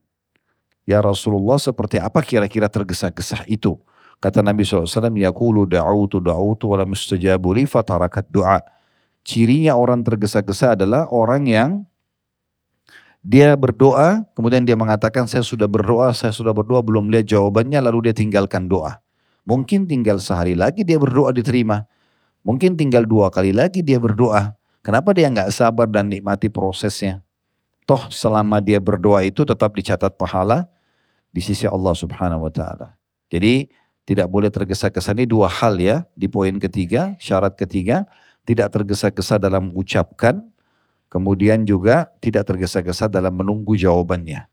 Ya 0.86 1.02
Rasulullah 1.02 1.58
seperti 1.58 1.98
apa 1.98 2.22
kira-kira 2.22 2.70
tergesa-gesa 2.70 3.42
itu? 3.50 3.74
Kata 4.22 4.46
Nabi 4.46 4.62
SAW, 4.62 4.86
Yaqulu 5.18 5.66
da'utu 5.66 6.22
da'utu 6.22 6.72
wa 6.72 6.78
lam 6.82 6.94
fatarakat 7.66 8.30
du'a. 8.30 8.62
Cirinya 9.26 9.74
orang 9.74 10.06
tergesa-gesa 10.06 10.78
adalah 10.78 11.10
orang 11.10 11.50
yang 11.50 11.72
dia 13.26 13.58
berdoa, 13.58 14.22
kemudian 14.38 14.62
dia 14.62 14.78
mengatakan 14.78 15.26
saya 15.26 15.42
sudah 15.42 15.66
berdoa, 15.66 16.14
saya 16.14 16.30
sudah 16.30 16.54
berdoa, 16.54 16.86
belum 16.86 17.10
lihat 17.10 17.34
jawabannya, 17.34 17.82
lalu 17.82 18.10
dia 18.10 18.14
tinggalkan 18.14 18.70
doa. 18.70 19.02
Mungkin 19.50 19.90
tinggal 19.90 20.22
sehari 20.22 20.54
lagi 20.54 20.86
dia 20.86 21.02
berdoa 21.02 21.34
diterima. 21.34 21.90
Mungkin 22.46 22.78
tinggal 22.78 23.10
dua 23.10 23.34
kali 23.34 23.50
lagi 23.50 23.82
dia 23.82 23.98
berdoa. 23.98 24.54
Kenapa 24.86 25.18
dia 25.18 25.26
nggak 25.34 25.50
sabar 25.50 25.90
dan 25.90 26.14
nikmati 26.14 26.46
prosesnya? 26.46 27.26
Toh 27.90 28.10
selama 28.14 28.62
dia 28.62 28.78
berdoa 28.78 29.26
itu 29.26 29.42
tetap 29.42 29.74
dicatat 29.74 30.14
pahala 30.14 30.70
di 31.36 31.44
sisi 31.44 31.68
Allah 31.68 31.92
subhanahu 31.92 32.48
wa 32.48 32.52
ta'ala. 32.54 32.96
Jadi 33.28 33.68
tidak 34.08 34.32
boleh 34.32 34.48
tergesa-gesa 34.48 35.12
ini 35.12 35.28
dua 35.28 35.52
hal 35.52 35.76
ya. 35.76 36.08
Di 36.16 36.32
poin 36.32 36.56
ketiga, 36.56 37.20
syarat 37.20 37.60
ketiga, 37.60 38.08
tidak 38.48 38.72
tergesa-gesa 38.72 39.36
dalam 39.36 39.76
mengucapkan 39.76 40.56
Kemudian 41.16 41.64
juga 41.64 42.12
tidak 42.20 42.44
tergesa-gesa 42.44 43.08
dalam 43.08 43.32
menunggu 43.32 43.80
jawabannya. 43.80 44.52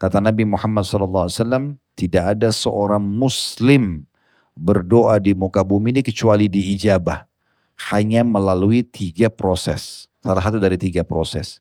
Kata 0.00 0.16
Nabi 0.16 0.48
Muhammad 0.48 0.88
SAW, 0.88 1.76
tidak 1.92 2.24
ada 2.24 2.48
seorang 2.48 3.04
muslim 3.04 4.08
berdoa 4.56 5.20
di 5.20 5.36
muka 5.36 5.60
bumi 5.60 5.92
ini 5.92 6.00
kecuali 6.00 6.48
diijabah. 6.48 7.28
Hanya 7.92 8.24
melalui 8.24 8.80
tiga 8.80 9.28
proses. 9.28 10.08
Salah 10.24 10.40
satu 10.40 10.56
dari 10.56 10.80
tiga 10.80 11.04
proses. 11.04 11.60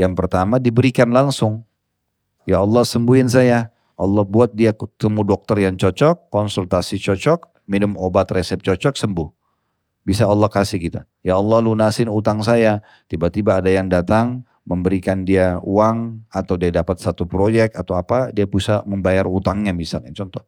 Yang 0.00 0.16
pertama 0.16 0.56
diberikan 0.56 1.12
langsung. 1.12 1.60
Ya 2.48 2.64
Allah 2.64 2.88
sembuhin 2.88 3.28
saya. 3.28 3.68
Allah 3.94 4.24
buat 4.26 4.50
dia 4.54 4.74
ketemu 4.74 5.22
dokter 5.22 5.62
yang 5.62 5.78
cocok, 5.78 6.30
konsultasi 6.30 6.98
cocok, 6.98 7.64
minum 7.70 7.94
obat 7.94 8.30
resep 8.34 8.58
cocok, 8.58 8.94
sembuh. 8.98 9.28
Bisa 10.04 10.28
Allah 10.28 10.52
kasih 10.52 10.82
kita. 10.82 11.08
Ya 11.24 11.40
Allah 11.40 11.64
lunasin 11.64 12.12
utang 12.12 12.44
saya. 12.44 12.84
Tiba-tiba 13.08 13.62
ada 13.62 13.70
yang 13.72 13.88
datang 13.88 14.44
memberikan 14.64 15.24
dia 15.24 15.60
uang 15.64 16.28
atau 16.32 16.56
dia 16.56 16.72
dapat 16.72 17.00
satu 17.00 17.28
proyek 17.28 17.76
atau 17.76 17.96
apa, 17.96 18.32
dia 18.32 18.44
bisa 18.48 18.84
membayar 18.84 19.28
utangnya 19.28 19.72
misalnya. 19.72 20.12
Contoh. 20.12 20.44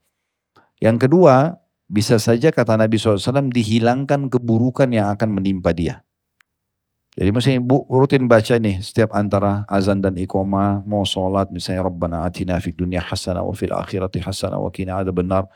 Yang 0.81 1.09
kedua, 1.09 1.57
bisa 1.87 2.21
saja 2.21 2.53
kata 2.53 2.77
Nabi 2.77 2.99
SAW 3.01 3.49
dihilangkan 3.53 4.29
keburukan 4.29 4.91
yang 4.93 5.13
akan 5.13 5.41
menimpa 5.41 5.73
dia. 5.73 6.06
Jadi 7.17 7.31
masih 7.33 7.53
ibu 7.65 7.89
rutin 7.89 8.29
baca 8.29 8.61
nih 8.61 8.85
setiap 8.85 9.17
antara 9.17 9.65
azan 9.73 10.05
dan 10.05 10.21
ikoma 10.21 10.85
mau 10.85 11.01
sholat 11.01 11.49
misalnya 11.49 11.89
Rabbana 11.89 12.29
atina 12.29 12.61
fid 12.61 12.77
dunya 12.77 13.01
hasanah 13.01 13.41
wa 13.41 13.57
fil 13.57 13.73
akhirati 13.73 14.21
hasanah 14.21 14.61
wa 14.61 14.69
ada 14.69 15.13
benar. 15.17 15.49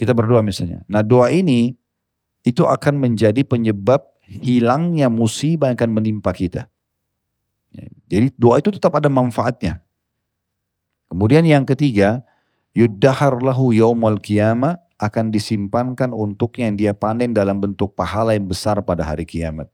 Kita 0.00 0.16
berdoa 0.16 0.40
misalnya. 0.40 0.80
Nah 0.88 1.04
doa 1.04 1.28
ini 1.28 1.76
itu 2.40 2.64
akan 2.64 3.04
menjadi 3.04 3.44
penyebab 3.44 4.00
hilangnya 4.24 5.12
musibah 5.12 5.68
yang 5.68 5.76
akan 5.76 5.92
menimpa 5.92 6.32
kita. 6.32 6.72
Ya, 7.68 7.84
jadi 8.08 8.32
doa 8.40 8.64
itu 8.64 8.72
tetap 8.72 8.96
ada 8.96 9.12
manfaatnya. 9.12 9.84
Kemudian 11.12 11.44
yang 11.44 11.68
ketiga, 11.68 12.24
yuddahar 12.72 13.44
lahu 13.44 13.76
yaumul 13.76 14.16
qiyamah 14.24 14.80
akan 14.96 15.28
disimpankan 15.28 16.16
untuknya 16.16 16.72
yang 16.72 16.76
dia 16.80 16.92
panen 16.96 17.36
dalam 17.36 17.60
bentuk 17.60 17.92
pahala 17.92 18.32
yang 18.32 18.48
besar 18.48 18.80
pada 18.80 19.04
hari 19.04 19.28
kiamat. 19.28 19.68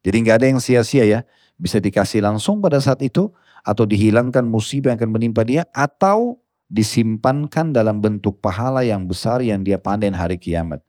Jadi 0.00 0.16
nggak 0.24 0.36
ada 0.40 0.46
yang 0.48 0.60
sia-sia 0.60 1.04
ya. 1.04 1.20
Bisa 1.60 1.76
dikasih 1.76 2.24
langsung 2.24 2.64
pada 2.64 2.80
saat 2.80 3.04
itu 3.04 3.28
atau 3.60 3.84
dihilangkan 3.84 4.44
musibah 4.48 4.92
yang 4.92 4.98
akan 5.00 5.12
menimpa 5.12 5.44
dia 5.44 5.68
atau 5.76 6.40
disimpankan 6.70 7.74
dalam 7.74 8.00
bentuk 8.00 8.40
pahala 8.40 8.80
yang 8.86 9.04
besar 9.04 9.44
yang 9.44 9.60
dia 9.60 9.76
panen 9.76 10.16
hari 10.16 10.40
kiamat. 10.40 10.80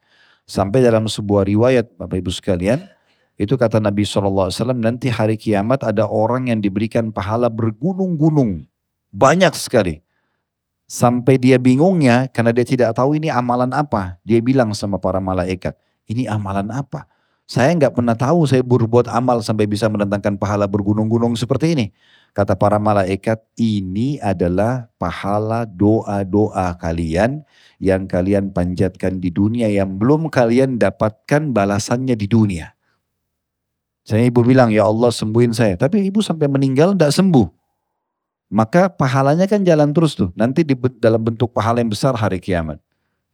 Sampai 0.48 0.80
dalam 0.86 1.10
sebuah 1.10 1.44
riwayat 1.50 1.98
Bapak 1.98 2.22
Ibu 2.22 2.32
sekalian, 2.32 2.80
itu 3.42 3.58
kata 3.58 3.82
Nabi 3.82 4.06
SAW, 4.06 4.54
nanti 4.78 5.10
hari 5.10 5.36
kiamat 5.36 5.82
ada 5.82 6.06
orang 6.06 6.54
yang 6.54 6.62
diberikan 6.62 7.10
pahala 7.10 7.50
bergunung-gunung. 7.50 8.70
Banyak 9.10 9.58
sekali. 9.58 10.06
Sampai 10.86 11.40
dia 11.40 11.58
bingungnya 11.58 12.30
karena 12.30 12.52
dia 12.52 12.68
tidak 12.68 12.94
tahu 12.94 13.16
ini 13.18 13.32
amalan 13.32 13.72
apa. 13.74 14.20
Dia 14.28 14.44
bilang 14.44 14.76
sama 14.76 15.00
para 15.00 15.24
malaikat, 15.24 15.74
ini 16.06 16.28
amalan 16.28 16.68
apa? 16.70 17.08
Saya 17.52 17.76
nggak 17.76 18.00
pernah 18.00 18.16
tahu 18.16 18.48
saya 18.48 18.64
berbuat 18.64 19.12
amal 19.12 19.44
sampai 19.44 19.68
bisa 19.68 19.92
mendatangkan 19.92 20.40
pahala 20.40 20.72
bergunung-gunung 20.72 21.36
seperti 21.36 21.76
ini. 21.76 21.86
Kata 22.32 22.56
para 22.56 22.80
malaikat, 22.80 23.44
ini 23.60 24.16
adalah 24.24 24.88
pahala 24.96 25.68
doa-doa 25.68 26.80
kalian 26.80 27.44
yang 27.76 28.08
kalian 28.08 28.56
panjatkan 28.56 29.20
di 29.20 29.36
dunia 29.36 29.68
yang 29.68 30.00
belum 30.00 30.32
kalian 30.32 30.80
dapatkan 30.80 31.52
balasannya 31.52 32.16
di 32.16 32.24
dunia. 32.24 32.72
Saya 34.08 34.32
ibu 34.32 34.48
bilang, 34.48 34.72
ya 34.72 34.88
Allah 34.88 35.12
sembuhin 35.12 35.52
saya. 35.52 35.76
Tapi 35.76 36.08
ibu 36.08 36.24
sampai 36.24 36.48
meninggal 36.48 36.96
tidak 36.96 37.12
sembuh. 37.12 37.52
Maka 38.48 38.88
pahalanya 38.88 39.44
kan 39.52 39.68
jalan 39.68 39.92
terus 39.92 40.16
tuh. 40.16 40.32
Nanti 40.40 40.64
di, 40.64 40.72
dalam 41.04 41.20
bentuk 41.20 41.52
pahala 41.52 41.84
yang 41.84 41.92
besar 41.92 42.16
hari 42.16 42.40
kiamat. 42.40 42.80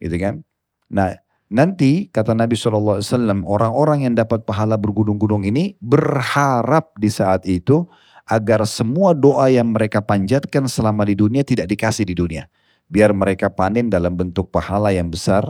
Gitu 0.02 0.18
kan. 0.18 0.42
Nah 0.90 1.27
nanti 1.48 2.12
kata 2.12 2.36
Nabi 2.36 2.56
SAW, 2.56 3.02
orang-orang 3.44 4.08
yang 4.08 4.14
dapat 4.16 4.44
pahala 4.44 4.76
bergunung-gunung 4.76 5.48
ini 5.48 5.76
berharap 5.80 6.96
di 7.00 7.12
saat 7.12 7.44
itu 7.48 7.88
agar 8.28 8.68
semua 8.68 9.16
doa 9.16 9.48
yang 9.48 9.72
mereka 9.72 10.04
panjatkan 10.04 10.68
selama 10.68 11.08
di 11.08 11.16
dunia 11.16 11.48
tidak 11.48 11.72
dikasih 11.72 12.04
di 12.04 12.16
dunia. 12.16 12.52
Biar 12.92 13.12
mereka 13.12 13.52
panen 13.52 13.92
dalam 13.92 14.16
bentuk 14.16 14.52
pahala 14.52 14.92
yang 14.92 15.12
besar 15.12 15.44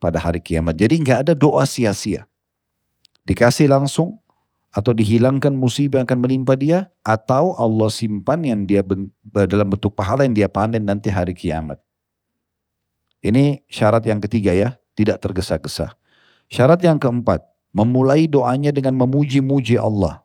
pada 0.00 0.18
hari 0.18 0.40
kiamat. 0.40 0.76
Jadi 0.76 1.00
nggak 1.00 1.18
ada 1.28 1.32
doa 1.36 1.64
sia-sia. 1.68 2.28
Dikasih 3.22 3.70
langsung 3.70 4.18
atau 4.72 4.96
dihilangkan 4.96 5.52
musibah 5.52 6.00
yang 6.00 6.08
akan 6.08 6.20
menimpa 6.24 6.56
dia 6.56 6.88
atau 7.04 7.52
Allah 7.60 7.92
simpan 7.92 8.40
yang 8.40 8.64
dia 8.64 8.80
dalam 9.28 9.68
bentuk 9.68 9.92
pahala 9.92 10.24
yang 10.24 10.32
dia 10.32 10.48
panen 10.48 10.88
nanti 10.88 11.12
hari 11.12 11.36
kiamat. 11.36 11.78
Ini 13.22 13.62
syarat 13.70 14.02
yang 14.08 14.18
ketiga 14.18 14.50
ya, 14.50 14.81
tidak 14.98 15.20
tergesa-gesa. 15.22 15.96
Syarat 16.52 16.80
yang 16.84 17.00
keempat, 17.00 17.40
memulai 17.72 18.28
doanya 18.28 18.70
dengan 18.70 18.92
memuji-muji 18.96 19.80
Allah. 19.80 20.20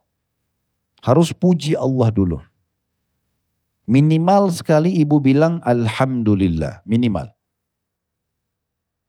Harus 1.00 1.32
puji 1.32 1.78
Allah 1.78 2.12
dulu. 2.12 2.38
Minimal 3.88 4.52
sekali 4.52 5.00
ibu 5.00 5.16
bilang 5.16 5.64
Alhamdulillah. 5.64 6.84
Minimal. 6.84 7.32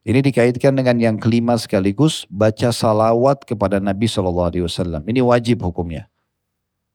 Ini 0.00 0.24
dikaitkan 0.24 0.72
dengan 0.72 0.96
yang 0.96 1.16
kelima 1.20 1.60
sekaligus 1.60 2.24
baca 2.32 2.72
salawat 2.72 3.44
kepada 3.44 3.76
Nabi 3.76 4.08
SAW. 4.08 5.04
Ini 5.04 5.20
wajib 5.20 5.60
hukumnya. 5.60 6.08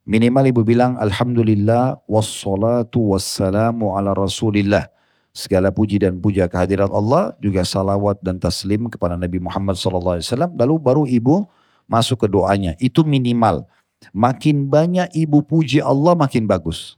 Minimal 0.09 0.49
ibu 0.49 0.65
bilang 0.65 0.97
Alhamdulillah 0.97 2.01
wassalatu 2.09 3.13
wassalamu 3.13 3.93
ala 3.93 4.17
rasulillah. 4.17 4.89
Segala 5.35 5.67
puji 5.67 5.99
dan 5.99 6.23
puja 6.23 6.47
kehadiran 6.47 6.87
Allah 6.95 7.35
juga 7.43 7.67
salawat 7.67 8.23
dan 8.23 8.39
taslim 8.39 8.87
kepada 8.87 9.19
Nabi 9.19 9.43
Muhammad 9.43 9.75
SAW. 9.75 10.23
Lalu 10.55 10.75
baru 10.79 11.03
ibu 11.03 11.43
masuk 11.91 12.23
ke 12.23 12.27
doanya. 12.31 12.71
Itu 12.79 13.03
minimal. 13.03 13.67
Makin 14.15 14.71
banyak 14.71 15.11
ibu 15.11 15.43
puji 15.43 15.83
Allah 15.83 16.15
makin 16.15 16.47
bagus. 16.47 16.95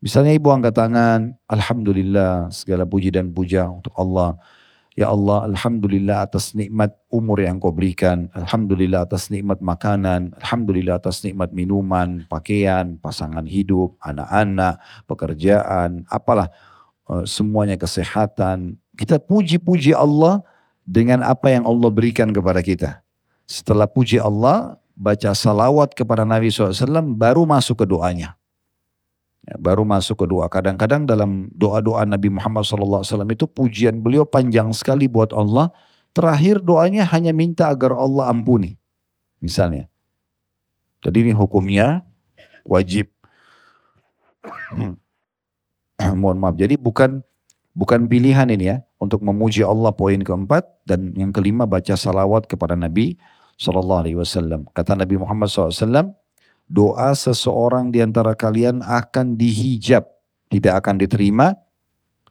Misalnya 0.00 0.32
ibu 0.32 0.48
angkat 0.48 0.74
tangan, 0.74 1.36
Alhamdulillah 1.44 2.48
segala 2.50 2.88
puji 2.88 3.12
dan 3.12 3.28
puja 3.30 3.68
untuk 3.68 3.92
Allah. 4.00 4.34
Ya 4.92 5.08
Allah, 5.08 5.48
Alhamdulillah 5.48 6.28
atas 6.28 6.52
nikmat 6.52 6.92
umur 7.08 7.40
yang 7.40 7.56
kau 7.56 7.72
berikan. 7.72 8.32
Alhamdulillah 8.36 9.08
atas 9.08 9.28
nikmat 9.32 9.60
makanan. 9.60 10.36
Alhamdulillah 10.42 11.00
atas 11.00 11.20
nikmat 11.24 11.54
minuman, 11.54 12.24
pakaian, 12.28 12.96
pasangan 12.96 13.44
hidup, 13.44 13.96
anak-anak, 14.04 14.80
pekerjaan, 15.04 16.04
apalah. 16.08 16.48
Eh, 17.10 17.24
semuanya 17.26 17.74
kesehatan. 17.74 18.78
Kita 18.94 19.18
puji-puji 19.18 19.90
Allah 19.96 20.44
dengan 20.86 21.26
apa 21.26 21.50
yang 21.50 21.66
Allah 21.66 21.90
berikan 21.90 22.30
kepada 22.30 22.62
kita. 22.62 23.02
Setelah 23.48 23.90
puji 23.90 24.22
Allah, 24.22 24.78
baca 24.94 25.34
salawat 25.34 25.98
kepada 25.98 26.22
Nabi 26.22 26.52
SAW, 26.52 27.10
baru 27.18 27.42
masuk 27.42 27.82
ke 27.82 27.86
doanya. 27.90 28.38
Ya, 29.42 29.58
baru 29.58 29.82
masuk 29.82 30.22
ke 30.22 30.26
doa. 30.30 30.46
Kadang-kadang 30.46 31.02
dalam 31.02 31.50
doa-doa 31.50 32.06
Nabi 32.06 32.30
Muhammad 32.30 32.62
SAW 32.62 33.02
itu 33.26 33.50
pujian 33.50 33.98
beliau 33.98 34.22
panjang 34.22 34.70
sekali 34.70 35.10
buat 35.10 35.34
Allah. 35.34 35.74
Terakhir 36.14 36.62
doanya 36.62 37.02
hanya 37.10 37.34
minta 37.34 37.66
agar 37.66 37.98
Allah 37.98 38.30
ampuni. 38.30 38.78
Misalnya. 39.42 39.90
Jadi 41.02 41.26
ini 41.26 41.32
hukumnya 41.34 42.06
wajib. 42.62 43.10
Mohon 46.10 46.38
maaf. 46.42 46.56
Jadi 46.58 46.74
bukan 46.74 47.22
bukan 47.72 48.10
pilihan 48.10 48.50
ini 48.50 48.74
ya 48.74 48.76
untuk 48.98 49.22
memuji 49.22 49.62
Allah 49.62 49.94
poin 49.94 50.18
keempat 50.18 50.66
dan 50.84 51.14
yang 51.14 51.30
kelima 51.30 51.64
baca 51.64 51.94
salawat 51.94 52.50
kepada 52.50 52.74
Nabi 52.74 53.14
Sallallahu 53.56 54.02
Alaihi 54.02 54.18
Wasallam. 54.18 54.66
Kata 54.74 54.98
Nabi 54.98 55.20
Muhammad 55.22 55.46
SAW, 55.46 56.10
doa 56.66 57.10
seseorang 57.14 57.94
di 57.94 58.02
antara 58.02 58.34
kalian 58.34 58.82
akan 58.82 59.38
dihijab, 59.38 60.08
tidak 60.50 60.82
akan 60.82 60.98
diterima 60.98 61.54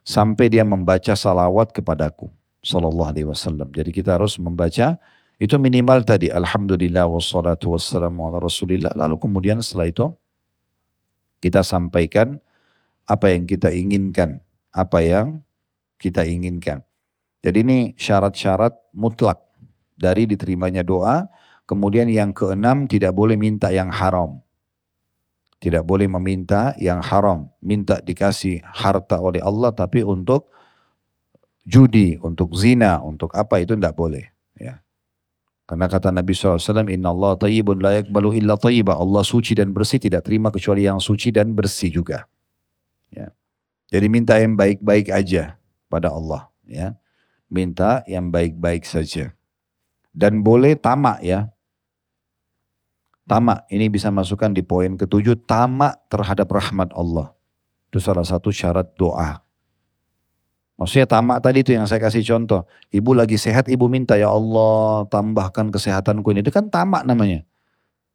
sampai 0.02 0.50
dia 0.50 0.66
membaca 0.66 1.14
salawat 1.14 1.70
kepadaku. 1.72 2.28
Sallallahu 2.62 3.10
alaihi 3.10 3.26
wasallam. 3.26 3.74
Jadi 3.74 3.90
kita 3.90 4.14
harus 4.14 4.38
membaca 4.38 4.94
itu 5.42 5.58
minimal 5.58 6.06
tadi 6.06 6.30
alhamdulillah 6.30 7.10
wassalatu 7.10 7.74
wassalamu 7.74 8.30
ala 8.30 8.38
rasulillah 8.38 8.94
lalu 8.94 9.18
kemudian 9.18 9.58
setelah 9.58 9.90
itu 9.90 10.06
kita 11.42 11.66
sampaikan 11.66 12.38
apa 13.06 13.32
yang 13.32 13.44
kita 13.48 13.70
inginkan, 13.70 14.42
apa 14.70 14.98
yang 15.02 15.40
kita 15.98 16.26
inginkan. 16.26 16.82
Jadi 17.42 17.58
ini 17.66 17.78
syarat-syarat 17.98 18.94
mutlak 18.94 19.42
dari 19.98 20.26
diterimanya 20.30 20.86
doa 20.86 21.26
Kemudian 21.72 22.10
yang 22.10 22.34
keenam 22.34 22.90
tidak 22.90 23.14
boleh 23.14 23.38
minta 23.38 23.70
yang 23.70 23.88
haram. 23.88 24.42
Tidak 25.56 25.86
boleh 25.86 26.10
meminta 26.10 26.76
yang 26.76 26.98
haram. 26.98 27.48
Minta 27.64 28.02
dikasih 28.02 28.60
harta 28.66 29.22
oleh 29.22 29.38
Allah 29.38 29.70
tapi 29.70 30.02
untuk 30.02 30.50
judi, 31.62 32.18
untuk 32.18 32.52
zina, 32.58 32.98
untuk 32.98 33.32
apa 33.38 33.62
itu 33.62 33.72
tidak 33.72 33.94
boleh. 33.94 34.26
Ya. 34.58 34.82
Karena 35.64 35.86
kata 35.86 36.10
Nabi 36.10 36.34
SAW, 36.34 36.90
Inna 36.90 37.14
Allah 37.14 37.38
tayyibun 37.38 37.78
la 37.78 38.02
illa. 38.04 38.92
Allah 38.92 39.22
suci 39.22 39.54
dan 39.54 39.70
bersih, 39.70 40.02
tidak 40.02 40.26
terima 40.26 40.50
kecuali 40.50 40.84
yang 40.84 40.98
suci 40.98 41.30
dan 41.30 41.54
bersih 41.54 41.88
juga. 41.88 42.26
Ya. 43.12 43.30
Jadi 43.92 44.06
minta 44.08 44.40
yang 44.40 44.56
baik-baik 44.56 45.12
aja 45.12 45.60
pada 45.86 46.08
Allah. 46.08 46.48
Ya. 46.64 46.96
Minta 47.52 48.00
yang 48.08 48.32
baik-baik 48.32 48.88
saja. 48.88 49.36
Dan 50.12 50.40
boleh 50.40 50.74
tamak 50.74 51.20
ya. 51.20 51.52
Tamak, 53.22 53.70
ini 53.70 53.86
bisa 53.86 54.10
masukkan 54.10 54.50
di 54.50 54.66
poin 54.66 54.98
ketujuh, 54.98 55.46
tamak 55.46 56.00
terhadap 56.10 56.50
rahmat 56.50 56.90
Allah. 56.92 57.30
Itu 57.88 58.02
salah 58.02 58.26
satu 58.26 58.50
syarat 58.50 58.92
doa. 58.98 59.40
Maksudnya 60.74 61.06
tamak 61.06 61.38
tadi 61.38 61.62
itu 61.62 61.70
yang 61.70 61.86
saya 61.86 62.02
kasih 62.02 62.26
contoh. 62.26 62.66
Ibu 62.90 63.14
lagi 63.14 63.38
sehat, 63.38 63.70
ibu 63.70 63.86
minta, 63.86 64.18
ya 64.18 64.26
Allah 64.26 65.06
tambahkan 65.06 65.70
kesehatanku 65.70 66.26
ini. 66.34 66.42
Itu 66.42 66.50
kan 66.50 66.66
tamak 66.66 67.06
namanya. 67.06 67.46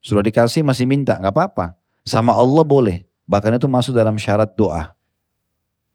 Sudah 0.04 0.20
dikasih 0.20 0.68
masih 0.68 0.84
minta, 0.84 1.16
nggak 1.16 1.32
apa-apa. 1.32 1.80
Sama 2.04 2.36
Allah 2.36 2.68
boleh. 2.68 3.07
Bahkan 3.28 3.60
itu 3.60 3.68
masuk 3.68 3.94
dalam 3.94 4.16
syarat 4.16 4.56
doa. 4.56 4.96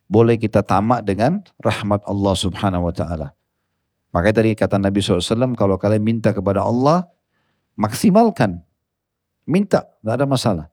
Boleh 0.06 0.36
kita 0.36 0.60
tamak 0.60 1.00
dengan 1.00 1.40
rahmat 1.56 2.04
Allah 2.04 2.34
subhanahu 2.36 2.92
wa 2.92 2.94
ta'ala. 2.94 3.32
Makanya 4.12 4.44
tadi 4.44 4.52
kata 4.52 4.76
Nabi 4.76 5.00
SAW, 5.00 5.56
kalau 5.56 5.80
kalian 5.80 6.04
minta 6.04 6.36
kepada 6.36 6.60
Allah, 6.60 7.08
maksimalkan. 7.80 8.60
Minta, 9.48 9.88
nggak 10.04 10.14
ada 10.20 10.26
masalah. 10.28 10.66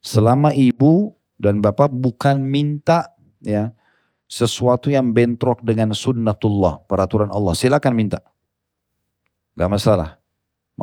Selama 0.00 0.56
ibu 0.56 1.12
dan 1.36 1.60
bapak 1.60 1.92
bukan 1.92 2.40
minta 2.40 3.12
ya 3.44 3.76
sesuatu 4.32 4.88
yang 4.88 5.12
bentrok 5.12 5.60
dengan 5.60 5.92
sunnatullah, 5.92 6.88
peraturan 6.88 7.28
Allah. 7.28 7.52
Silakan 7.52 7.92
minta. 7.92 8.24
Gak 9.52 9.68
masalah. 9.68 10.21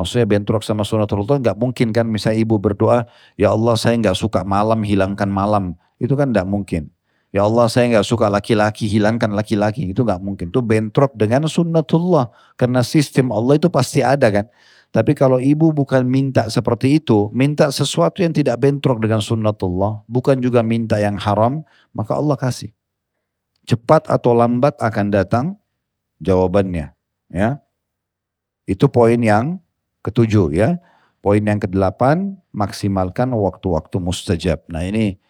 Maksudnya 0.00 0.24
bentrok 0.24 0.64
sama 0.64 0.80
sunnatullah 0.80 1.44
nggak 1.44 1.60
mungkin 1.60 1.92
kan 1.92 2.08
misalnya 2.08 2.40
ibu 2.40 2.56
berdoa, 2.56 3.04
ya 3.36 3.52
Allah 3.52 3.76
saya 3.76 4.00
nggak 4.00 4.16
suka 4.16 4.48
malam 4.48 4.80
hilangkan 4.80 5.28
malam. 5.28 5.76
Itu 6.00 6.16
kan 6.16 6.32
nggak 6.32 6.48
mungkin. 6.48 6.88
Ya 7.36 7.44
Allah 7.44 7.68
saya 7.68 7.92
nggak 7.92 8.08
suka 8.08 8.32
laki-laki, 8.32 8.88
hilangkan 8.88 9.36
laki-laki. 9.36 9.92
Itu 9.92 10.08
nggak 10.08 10.24
mungkin. 10.24 10.48
Itu 10.48 10.64
bentrok 10.64 11.12
dengan 11.12 11.44
sunnatullah. 11.44 12.32
Karena 12.56 12.80
sistem 12.80 13.28
Allah 13.28 13.60
itu 13.60 13.68
pasti 13.68 14.00
ada 14.00 14.32
kan. 14.32 14.48
Tapi 14.88 15.12
kalau 15.12 15.36
ibu 15.36 15.68
bukan 15.70 16.02
minta 16.08 16.48
seperti 16.48 16.96
itu, 16.96 17.28
minta 17.36 17.68
sesuatu 17.68 18.24
yang 18.24 18.32
tidak 18.32 18.56
bentrok 18.58 18.98
dengan 19.04 19.20
sunnatullah, 19.20 20.02
bukan 20.08 20.40
juga 20.40 20.64
minta 20.64 20.96
yang 20.96 21.14
haram, 21.20 21.62
maka 21.92 22.16
Allah 22.16 22.40
kasih. 22.40 22.72
Cepat 23.68 24.08
atau 24.08 24.32
lambat 24.32 24.80
akan 24.80 25.12
datang 25.12 25.46
jawabannya. 26.24 26.96
Ya, 27.30 27.62
Itu 28.64 28.90
poin 28.90 29.22
yang 29.22 29.62
ketujuh 30.04 30.52
ya. 30.54 30.78
Poin 31.20 31.44
yang 31.44 31.60
kedelapan, 31.60 32.40
maksimalkan 32.48 33.36
waktu-waktu 33.36 33.96
mustajab. 34.00 34.64
Nah 34.72 34.88
ini 34.88 35.20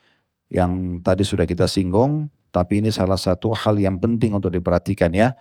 yang 0.47 1.03
tadi 1.03 1.27
sudah 1.27 1.47
kita 1.47 1.67
singgung, 1.67 2.31
tapi 2.55 2.79
ini 2.79 2.95
salah 2.95 3.19
satu 3.19 3.51
hal 3.55 3.79
yang 3.79 3.99
penting 3.99 4.35
untuk 4.35 4.55
diperhatikan 4.55 5.11
ya. 5.11 5.35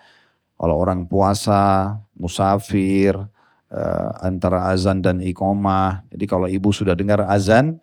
Kalau 0.57 0.75
orang 0.75 1.05
puasa, 1.05 1.97
musafir, 2.17 3.15
uh, 3.69 4.09
antara 4.21 4.69
azan 4.73 5.01
dan 5.01 5.21
iqomah. 5.21 6.05
Jadi 6.09 6.25
kalau 6.25 6.49
ibu 6.49 6.69
sudah 6.73 6.97
dengar 6.97 7.23
azan, 7.29 7.77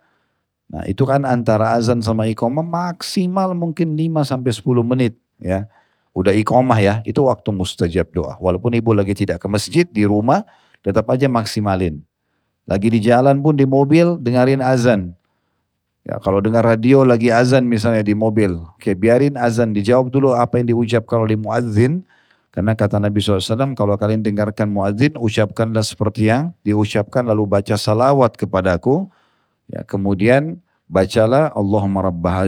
nah 0.67 0.83
itu 0.85 1.07
kan 1.07 1.23
antara 1.23 1.79
azan 1.79 2.03
sama 2.03 2.27
iqomah 2.31 2.67
maksimal 2.67 3.55
mungkin 3.55 3.95
5 3.95 4.27
sampai 4.27 4.51
10 4.51 4.83
menit 4.83 5.15
ya. 5.39 5.71
Udah 6.17 6.33
iqomah 6.33 6.81
ya, 6.81 6.95
itu 7.05 7.21
waktu 7.21 7.53
mustajab 7.53 8.09
doa. 8.09 8.41
Walaupun 8.41 8.73
ibu 8.73 8.97
lagi 8.97 9.13
tidak 9.13 9.45
ke 9.45 9.47
masjid 9.53 9.85
di 9.85 10.09
rumah, 10.09 10.49
tetap 10.87 11.11
aja 11.11 11.27
maksimalin. 11.27 11.99
Lagi 12.63 12.87
di 12.95 13.03
jalan 13.03 13.43
pun 13.43 13.59
di 13.59 13.67
mobil 13.67 14.23
dengerin 14.23 14.63
azan. 14.63 15.19
Ya, 16.07 16.23
kalau 16.23 16.39
dengar 16.39 16.63
radio 16.63 17.03
lagi 17.03 17.35
azan 17.35 17.67
misalnya 17.67 18.07
di 18.07 18.15
mobil, 18.15 18.63
oke 18.63 18.95
biarin 18.95 19.35
azan 19.35 19.75
dijawab 19.75 20.15
dulu 20.15 20.39
apa 20.39 20.63
yang 20.63 20.71
diucapkan 20.71 21.27
oleh 21.27 21.35
muadzin. 21.35 22.07
Karena 22.55 22.73
kata 22.73 23.03
Nabi 23.03 23.21
SAW, 23.21 23.75
kalau 23.77 23.99
kalian 23.99 24.23
dengarkan 24.23 24.71
muadzin, 24.71 25.19
ucapkanlah 25.19 25.83
seperti 25.83 26.31
yang 26.31 26.55
diucapkan 26.63 27.27
lalu 27.27 27.45
baca 27.45 27.75
salawat 27.75 28.39
kepadaku. 28.39 29.11
Ya, 29.67 29.83
kemudian 29.83 30.63
bacalah 30.87 31.51
Allahumma 31.53 32.07
rabba 32.07 32.47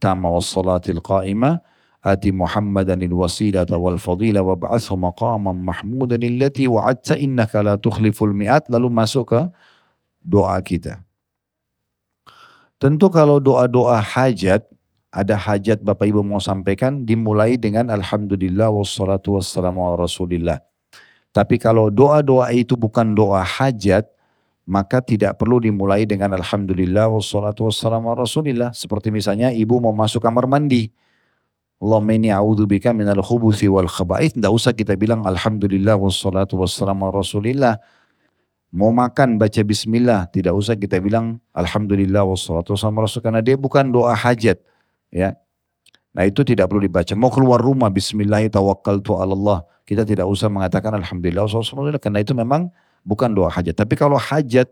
tamma 0.00 0.32
was 0.32 0.48
salatil 0.48 1.04
qa'imah 1.04 1.60
wasilata 2.04 3.80
wal 3.80 3.96
fadila 3.96 4.44
wa 4.44 4.52
ba'athu 4.52 4.92
maqaman 4.92 5.56
mahmudan 5.56 6.20
illati 6.20 6.68
wa'adta 6.68 7.16
innaka 7.16 7.64
la 7.64 7.80
tukhliful 7.80 8.36
mi'at 8.36 8.68
lalu 8.68 8.92
masuk 8.92 9.32
ke 9.32 9.40
doa 10.20 10.60
kita. 10.60 11.00
Tentu 12.76 13.08
kalau 13.08 13.40
doa-doa 13.40 13.96
hajat, 13.96 14.68
ada 15.08 15.34
hajat 15.38 15.80
Bapak 15.80 16.04
Ibu 16.04 16.20
mau 16.20 16.42
sampaikan, 16.42 17.06
dimulai 17.06 17.56
dengan 17.56 17.88
Alhamdulillah 17.88 18.68
wassalatu 18.68 19.40
wassalamu 19.40 19.88
ala 19.88 20.04
rasulillah. 20.04 20.58
Tapi 21.32 21.56
kalau 21.56 21.88
doa-doa 21.88 22.52
itu 22.52 22.76
bukan 22.76 23.16
doa 23.16 23.40
hajat, 23.40 24.04
maka 24.68 25.00
tidak 25.00 25.40
perlu 25.40 25.60
dimulai 25.62 26.04
dengan 26.04 26.36
Alhamdulillah 26.36 27.08
wassalatu 27.08 27.70
wassalamu 27.70 28.12
ala 28.12 28.28
rasulillah. 28.28 28.70
Seperti 28.76 29.08
misalnya 29.08 29.48
ibu 29.54 29.80
mau 29.80 29.94
masuk 29.94 30.20
kamar 30.20 30.44
mandi. 30.44 30.92
Allahumma 31.84 32.16
inni 32.16 32.32
a'udzubika 32.32 32.96
minal 32.96 33.20
khubuthi 33.20 33.68
wal 33.68 33.84
khaba'ith. 33.84 34.40
Tidak 34.40 34.48
usah 34.48 34.72
kita 34.72 34.96
bilang 34.96 35.20
Alhamdulillah 35.28 36.00
wassalatu 36.00 36.56
wassalamu 36.56 37.12
ala 37.12 37.20
rasulillah. 37.20 37.76
Mau 38.74 38.90
makan 38.90 39.38
baca 39.38 39.62
bismillah, 39.62 40.26
tidak 40.34 40.50
usah 40.50 40.74
kita 40.74 40.98
bilang 40.98 41.38
alhamdulillah 41.54 42.26
wassalatu 42.26 42.74
wassalamu 42.74 43.06
rasul 43.06 43.22
karena 43.22 43.38
dia 43.38 43.54
bukan 43.54 43.86
doa 43.86 44.18
hajat, 44.18 44.58
ya. 45.14 45.38
Nah, 46.10 46.26
itu 46.26 46.42
tidak 46.42 46.74
perlu 46.74 46.82
dibaca. 46.82 47.14
Mau 47.14 47.30
keluar 47.30 47.62
rumah 47.62 47.86
bismillah 47.86 48.42
tawakkaltu 48.50 49.14
Allah, 49.14 49.62
kita 49.86 50.02
tidak 50.02 50.26
usah 50.26 50.50
mengatakan 50.50 50.90
alhamdulillah 50.98 51.46
wassalatu 51.46 52.02
karena 52.02 52.26
itu 52.26 52.34
memang 52.34 52.66
bukan 53.06 53.30
doa 53.30 53.46
hajat. 53.46 53.78
Tapi 53.78 53.94
kalau 53.94 54.18
hajat 54.18 54.66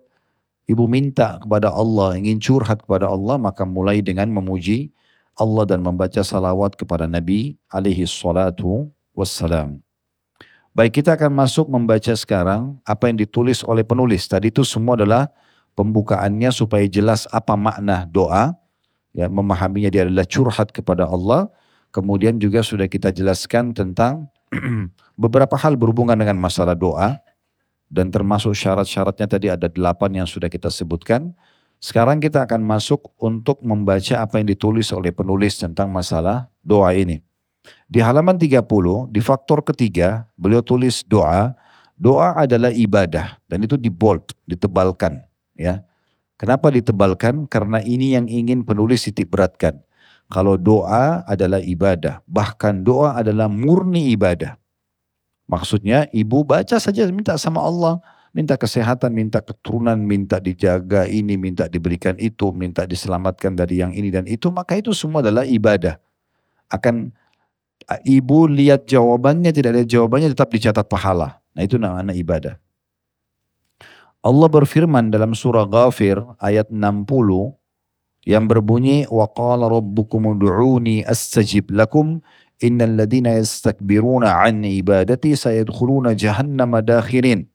ibu 0.66 0.90
minta 0.90 1.38
kepada 1.38 1.70
Allah, 1.70 2.18
ingin 2.18 2.42
curhat 2.42 2.82
kepada 2.82 3.06
Allah, 3.06 3.38
maka 3.38 3.62
mulai 3.62 4.02
dengan 4.02 4.26
memuji 4.34 4.90
Allah 5.36 5.64
dan 5.64 5.80
membaca 5.80 6.20
salawat 6.20 6.76
kepada 6.76 7.08
Nabi 7.08 7.56
alaihi 7.72 8.04
salatu 8.04 8.92
wassalam. 9.16 9.80
Baik 10.72 11.04
kita 11.04 11.20
akan 11.20 11.36
masuk 11.36 11.68
membaca 11.68 12.16
sekarang 12.16 12.80
apa 12.88 13.12
yang 13.12 13.20
ditulis 13.20 13.60
oleh 13.60 13.84
penulis. 13.84 14.24
Tadi 14.24 14.48
itu 14.48 14.64
semua 14.64 14.96
adalah 14.96 15.28
pembukaannya 15.76 16.48
supaya 16.48 16.88
jelas 16.88 17.28
apa 17.28 17.56
makna 17.56 18.08
doa. 18.08 18.56
Ya, 19.12 19.28
memahaminya 19.28 19.92
dia 19.92 20.08
adalah 20.08 20.24
curhat 20.24 20.72
kepada 20.72 21.04
Allah. 21.04 21.52
Kemudian 21.92 22.40
juga 22.40 22.64
sudah 22.64 22.88
kita 22.88 23.12
jelaskan 23.12 23.76
tentang 23.76 24.32
beberapa 25.22 25.52
hal 25.60 25.76
berhubungan 25.76 26.16
dengan 26.16 26.40
masalah 26.40 26.72
doa. 26.72 27.20
Dan 27.92 28.08
termasuk 28.08 28.56
syarat-syaratnya 28.56 29.28
tadi 29.28 29.52
ada 29.52 29.68
delapan 29.68 30.24
yang 30.24 30.28
sudah 30.28 30.48
kita 30.48 30.72
sebutkan. 30.72 31.36
Sekarang 31.82 32.22
kita 32.22 32.46
akan 32.46 32.62
masuk 32.62 33.10
untuk 33.18 33.58
membaca 33.66 34.22
apa 34.22 34.38
yang 34.38 34.46
ditulis 34.46 34.94
oleh 34.94 35.10
penulis 35.10 35.58
tentang 35.58 35.90
masalah 35.90 36.46
doa 36.62 36.94
ini. 36.94 37.18
Di 37.90 37.98
halaman 37.98 38.38
30, 38.38 38.62
di 39.10 39.18
faktor 39.18 39.66
ketiga, 39.66 40.30
beliau 40.38 40.62
tulis 40.62 41.02
doa. 41.02 41.58
Doa 41.98 42.38
adalah 42.38 42.70
ibadah 42.70 43.38
dan 43.50 43.66
itu 43.66 43.74
di 43.74 43.90
bold, 43.90 44.30
ditebalkan. 44.46 45.22
Ya, 45.58 45.82
Kenapa 46.42 46.74
ditebalkan? 46.74 47.46
Karena 47.46 47.78
ini 47.78 48.18
yang 48.18 48.26
ingin 48.26 48.66
penulis 48.66 49.06
titik 49.06 49.30
beratkan. 49.30 49.78
Kalau 50.26 50.58
doa 50.58 51.22
adalah 51.22 51.62
ibadah, 51.62 52.18
bahkan 52.26 52.82
doa 52.82 53.14
adalah 53.14 53.46
murni 53.46 54.10
ibadah. 54.10 54.58
Maksudnya 55.46 56.10
ibu 56.10 56.42
baca 56.42 56.82
saja 56.82 57.06
minta 57.14 57.38
sama 57.38 57.62
Allah, 57.62 58.02
minta 58.32 58.56
kesehatan, 58.56 59.12
minta 59.12 59.44
keturunan, 59.44 59.96
minta 60.00 60.40
dijaga 60.40 61.04
ini, 61.04 61.36
minta 61.36 61.68
diberikan 61.68 62.16
itu, 62.16 62.50
minta 62.50 62.88
diselamatkan 62.88 63.52
dari 63.52 63.84
yang 63.84 63.92
ini 63.92 64.08
dan 64.08 64.24
itu, 64.24 64.48
maka 64.48 64.76
itu 64.80 64.96
semua 64.96 65.20
adalah 65.20 65.44
ibadah. 65.44 66.00
Akan 66.72 67.12
ibu 68.08 68.48
lihat 68.48 68.88
jawabannya, 68.88 69.52
tidak 69.52 69.76
ada 69.76 69.84
jawabannya 69.84 70.32
tetap 70.32 70.48
dicatat 70.48 70.88
pahala. 70.88 71.38
Nah 71.52 71.62
itu 71.62 71.76
namanya 71.76 72.16
ibadah. 72.16 72.56
Allah 74.22 74.48
berfirman 74.48 75.12
dalam 75.12 75.36
surah 75.36 75.68
Ghafir 75.68 76.16
ayat 76.40 76.72
60 76.72 77.04
yang 78.22 78.46
berbunyi 78.46 79.04
wa 79.10 79.26
rabbukum 79.66 80.38
ud'uni 80.38 81.02
astajib 81.02 81.74
lakum 81.74 82.22
innal 82.62 82.94
ladina 82.94 83.34
yastakbiruna 83.34 84.46
an 84.46 84.62
ibadati 84.62 85.34
sayadkhuluna 85.34 86.14
jahannama 86.14 86.78
dakhirin 86.78 87.50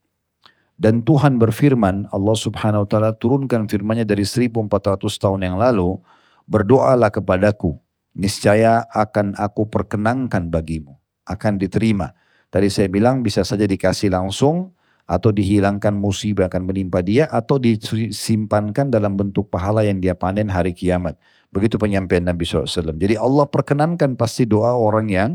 dan 0.78 1.02
Tuhan 1.02 1.42
berfirman 1.42 2.14
Allah 2.14 2.38
Subhanahu 2.38 2.86
wa 2.86 2.90
taala 2.90 3.12
turunkan 3.18 3.66
firman-Nya 3.66 4.06
dari 4.06 4.22
1400 4.22 4.70
tahun 5.18 5.42
yang 5.42 5.58
lalu 5.58 5.98
berdoalah 6.46 7.10
kepadaku 7.10 7.74
niscaya 8.18 8.86
akan 8.94 9.38
aku 9.38 9.70
perkenankan 9.70 10.50
bagimu, 10.54 10.98
akan 11.26 11.62
diterima. 11.62 12.14
Tadi 12.54 12.70
saya 12.70 12.90
bilang 12.90 13.22
bisa 13.22 13.46
saja 13.46 13.66
dikasih 13.66 14.14
langsung 14.14 14.74
atau 15.08 15.32
dihilangkan 15.32 15.96
musibah 15.96 16.52
akan 16.52 16.68
menimpa 16.68 17.00
dia 17.02 17.26
atau 17.32 17.58
disimpankan 17.58 18.92
dalam 18.92 19.16
bentuk 19.16 19.48
pahala 19.48 19.82
yang 19.82 19.98
dia 19.98 20.14
panen 20.14 20.52
hari 20.52 20.78
kiamat. 20.78 21.16
Begitu 21.50 21.80
penyampaian 21.80 22.28
Nabi 22.28 22.44
SAW. 22.44 22.68
Jadi 23.00 23.16
Allah 23.16 23.48
perkenankan 23.48 24.20
pasti 24.20 24.44
doa 24.44 24.76
orang 24.76 25.08
yang 25.08 25.32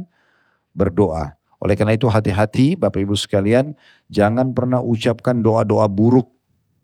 berdoa. 0.77 1.35
Oleh 1.63 1.79
karena 1.79 1.95
itu 1.95 2.11
hati-hati 2.11 2.75
Bapak 2.75 2.99
Ibu 2.99 3.15
sekalian, 3.15 3.79
jangan 4.11 4.51
pernah 4.51 4.83
ucapkan 4.83 5.39
doa-doa 5.39 5.87
buruk. 5.87 6.27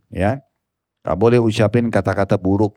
Ya, 0.09 0.47
Gak 1.09 1.17
boleh 1.17 1.41
ucapin 1.41 1.89
kata-kata 1.89 2.37
buruk. 2.37 2.77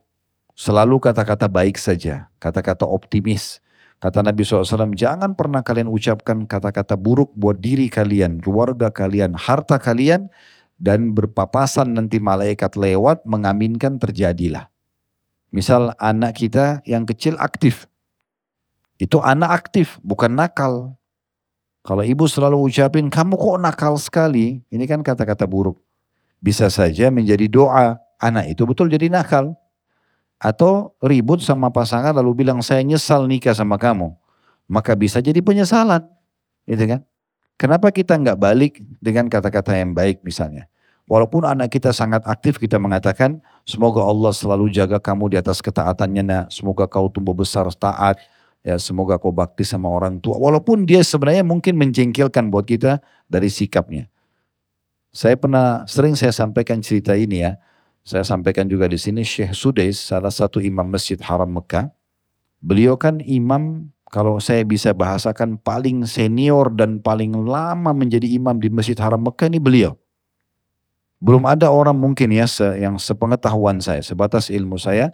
Selalu 0.56 1.04
kata-kata 1.04 1.52
baik 1.52 1.76
saja, 1.76 2.32
kata-kata 2.40 2.88
optimis. 2.88 3.60
Kata 4.00 4.24
Nabi 4.24 4.48
SAW, 4.48 4.96
jangan 4.96 5.36
pernah 5.36 5.60
kalian 5.62 5.92
ucapkan 5.92 6.48
kata-kata 6.48 6.96
buruk 6.96 7.36
buat 7.36 7.60
diri 7.60 7.92
kalian, 7.92 8.40
keluarga 8.40 8.88
kalian, 8.88 9.36
harta 9.38 9.78
kalian, 9.78 10.32
dan 10.80 11.12
berpapasan 11.12 11.92
nanti 11.92 12.18
malaikat 12.24 12.74
lewat 12.80 13.28
mengaminkan 13.28 14.00
terjadilah. 14.00 14.72
Misal 15.52 15.92
anak 16.00 16.40
kita 16.40 16.80
yang 16.88 17.04
kecil 17.04 17.36
aktif. 17.36 17.86
Itu 18.96 19.20
anak 19.20 19.68
aktif, 19.68 20.00
bukan 20.02 20.40
nakal. 20.40 20.96
Kalau 21.82 22.06
ibu 22.06 22.30
selalu 22.30 22.70
ucapin, 22.70 23.10
kamu 23.10 23.34
kok 23.34 23.58
nakal 23.58 23.94
sekali, 23.98 24.62
ini 24.70 24.86
kan 24.86 25.02
kata-kata 25.02 25.50
buruk. 25.50 25.82
Bisa 26.38 26.70
saja 26.70 27.10
menjadi 27.10 27.50
doa, 27.50 27.98
anak 28.22 28.54
itu 28.54 28.66
betul 28.70 28.90
jadi 28.90 29.10
nakal. 29.10 29.58
Atau 30.42 30.98
ribut 31.02 31.42
sama 31.42 31.70
pasangan 31.70 32.18
lalu 32.18 32.46
bilang 32.46 32.66
saya 32.66 32.82
nyesal 32.82 33.30
nikah 33.30 33.54
sama 33.54 33.78
kamu. 33.78 34.14
Maka 34.66 34.98
bisa 34.98 35.22
jadi 35.22 35.38
penyesalan. 35.42 36.06
Gitu 36.66 36.86
kan? 36.86 37.02
Kenapa 37.62 37.94
kita 37.94 38.18
nggak 38.18 38.38
balik 38.42 38.82
dengan 38.98 39.30
kata-kata 39.30 39.78
yang 39.78 39.94
baik 39.94 40.26
misalnya. 40.26 40.66
Walaupun 41.06 41.46
anak 41.46 41.76
kita 41.76 41.94
sangat 41.94 42.26
aktif 42.26 42.58
kita 42.58 42.80
mengatakan 42.80 43.42
semoga 43.68 44.02
Allah 44.02 44.32
selalu 44.32 44.72
jaga 44.74 44.98
kamu 44.98 45.36
di 45.36 45.38
atas 45.38 45.62
ketaatannya 45.62 46.24
nak. 46.26 46.46
Semoga 46.50 46.90
kau 46.90 47.10
tumbuh 47.10 47.38
besar 47.38 47.70
taat. 47.78 48.18
Ya 48.62 48.78
semoga 48.78 49.18
kau 49.18 49.34
bakti 49.34 49.66
sama 49.66 49.90
orang 49.90 50.22
tua. 50.22 50.38
Walaupun 50.38 50.86
dia 50.86 51.02
sebenarnya 51.02 51.42
mungkin 51.42 51.82
menjengkelkan 51.82 52.54
buat 52.54 52.70
kita 52.70 53.02
dari 53.26 53.50
sikapnya. 53.50 54.06
Saya 55.12 55.36
pernah 55.36 55.84
sering 55.90 56.14
saya 56.14 56.32
sampaikan 56.32 56.80
cerita 56.80 57.18
ini 57.18 57.42
ya. 57.42 57.58
Saya 58.02 58.26
sampaikan 58.26 58.66
juga 58.70 58.90
di 58.90 58.98
sini 58.98 59.22
Syekh 59.22 59.54
Sudais, 59.54 59.98
salah 59.98 60.34
satu 60.34 60.62
imam 60.62 60.86
Masjid 60.86 61.18
Haram 61.22 61.50
Mekah. 61.50 61.90
Beliau 62.62 62.98
kan 62.98 63.18
imam 63.22 63.90
kalau 64.14 64.38
saya 64.38 64.62
bisa 64.62 64.94
bahasakan 64.94 65.58
paling 65.58 66.06
senior 66.06 66.70
dan 66.74 67.02
paling 67.02 67.34
lama 67.34 67.94
menjadi 67.94 68.30
imam 68.30 68.58
di 68.62 68.70
Masjid 68.70 68.98
Haram 68.98 69.22
Mekah 69.22 69.50
ini 69.50 69.58
beliau. 69.58 69.98
Belum 71.22 71.46
ada 71.46 71.70
orang 71.70 71.94
mungkin 71.94 72.34
ya 72.34 72.50
yang 72.78 72.98
sepengetahuan 72.98 73.78
saya, 73.78 74.02
sebatas 74.02 74.50
ilmu 74.50 74.82
saya, 74.82 75.14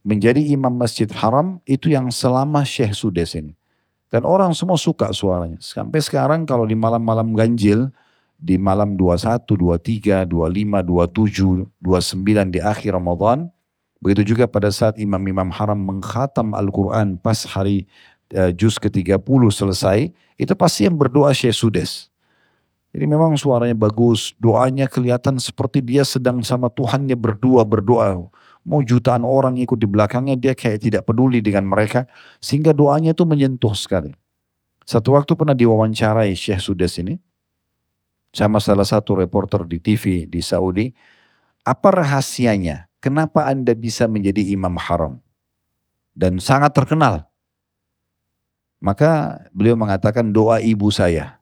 menjadi 0.00 0.40
imam 0.52 0.72
Masjid 0.72 1.08
Haram 1.12 1.60
itu 1.68 1.92
yang 1.92 2.08
selama 2.08 2.64
Syekh 2.64 2.96
Sudais 2.96 3.32
ini. 3.36 3.56
Dan 4.10 4.26
orang 4.26 4.50
semua 4.56 4.74
suka 4.74 5.14
suaranya. 5.14 5.62
Sampai 5.62 6.02
sekarang 6.02 6.42
kalau 6.42 6.66
di 6.66 6.74
malam-malam 6.74 7.30
ganjil, 7.30 7.94
di 8.40 8.56
malam 8.56 8.96
21, 8.96 9.44
23, 9.44 10.26
25, 10.26 10.82
27, 10.82 11.68
29 11.78 12.56
di 12.56 12.58
akhir 12.58 12.96
Ramadan. 12.96 13.46
Begitu 14.00 14.34
juga 14.34 14.48
pada 14.48 14.72
saat 14.72 14.96
imam-imam 14.96 15.52
haram 15.52 15.76
mengkhatam 15.76 16.56
Al-Quran 16.56 17.20
pas 17.20 17.36
hari 17.44 17.84
uh, 18.32 18.48
juz 18.50 18.80
ke-30 18.80 19.20
selesai, 19.52 20.08
itu 20.40 20.52
pasti 20.56 20.88
yang 20.88 20.96
berdoa 20.96 21.30
Syekh 21.36 21.52
Sudes. 21.52 22.08
Jadi 22.90 23.06
memang 23.06 23.38
suaranya 23.38 23.76
bagus, 23.78 24.34
doanya 24.42 24.90
kelihatan 24.90 25.38
seperti 25.38 25.78
dia 25.78 26.02
sedang 26.02 26.42
sama 26.42 26.66
Tuhannya 26.66 27.14
berdua, 27.14 27.62
berdoa. 27.62 28.26
Mau 28.64 28.84
jutaan 28.84 29.24
orang 29.24 29.56
ikut 29.56 29.80
di 29.80 29.88
belakangnya, 29.88 30.36
dia 30.36 30.52
kayak 30.52 30.84
tidak 30.84 31.02
peduli 31.08 31.40
dengan 31.40 31.64
mereka. 31.64 32.04
Sehingga 32.44 32.76
doanya 32.76 33.16
itu 33.16 33.24
menyentuh 33.24 33.72
sekali. 33.72 34.12
Satu 34.84 35.16
waktu 35.16 35.32
pernah 35.38 35.56
diwawancarai 35.56 36.34
Syekh 36.34 36.60
Sudes 36.60 36.98
ini, 37.00 37.16
sama 38.30 38.62
salah 38.62 38.86
satu 38.86 39.18
reporter 39.18 39.66
di 39.66 39.82
TV 39.82 40.26
di 40.26 40.40
Saudi, 40.42 40.90
apa 41.66 41.88
rahasianya? 41.90 42.90
Kenapa 43.00 43.48
Anda 43.48 43.72
bisa 43.72 44.04
menjadi 44.04 44.44
imam 44.52 44.76
haram? 44.76 45.24
Dan 46.12 46.36
sangat 46.36 46.76
terkenal. 46.76 47.24
Maka 48.80 49.40
beliau 49.52 49.76
mengatakan 49.76 50.32
doa 50.32 50.60
ibu 50.60 50.88
saya. 50.92 51.40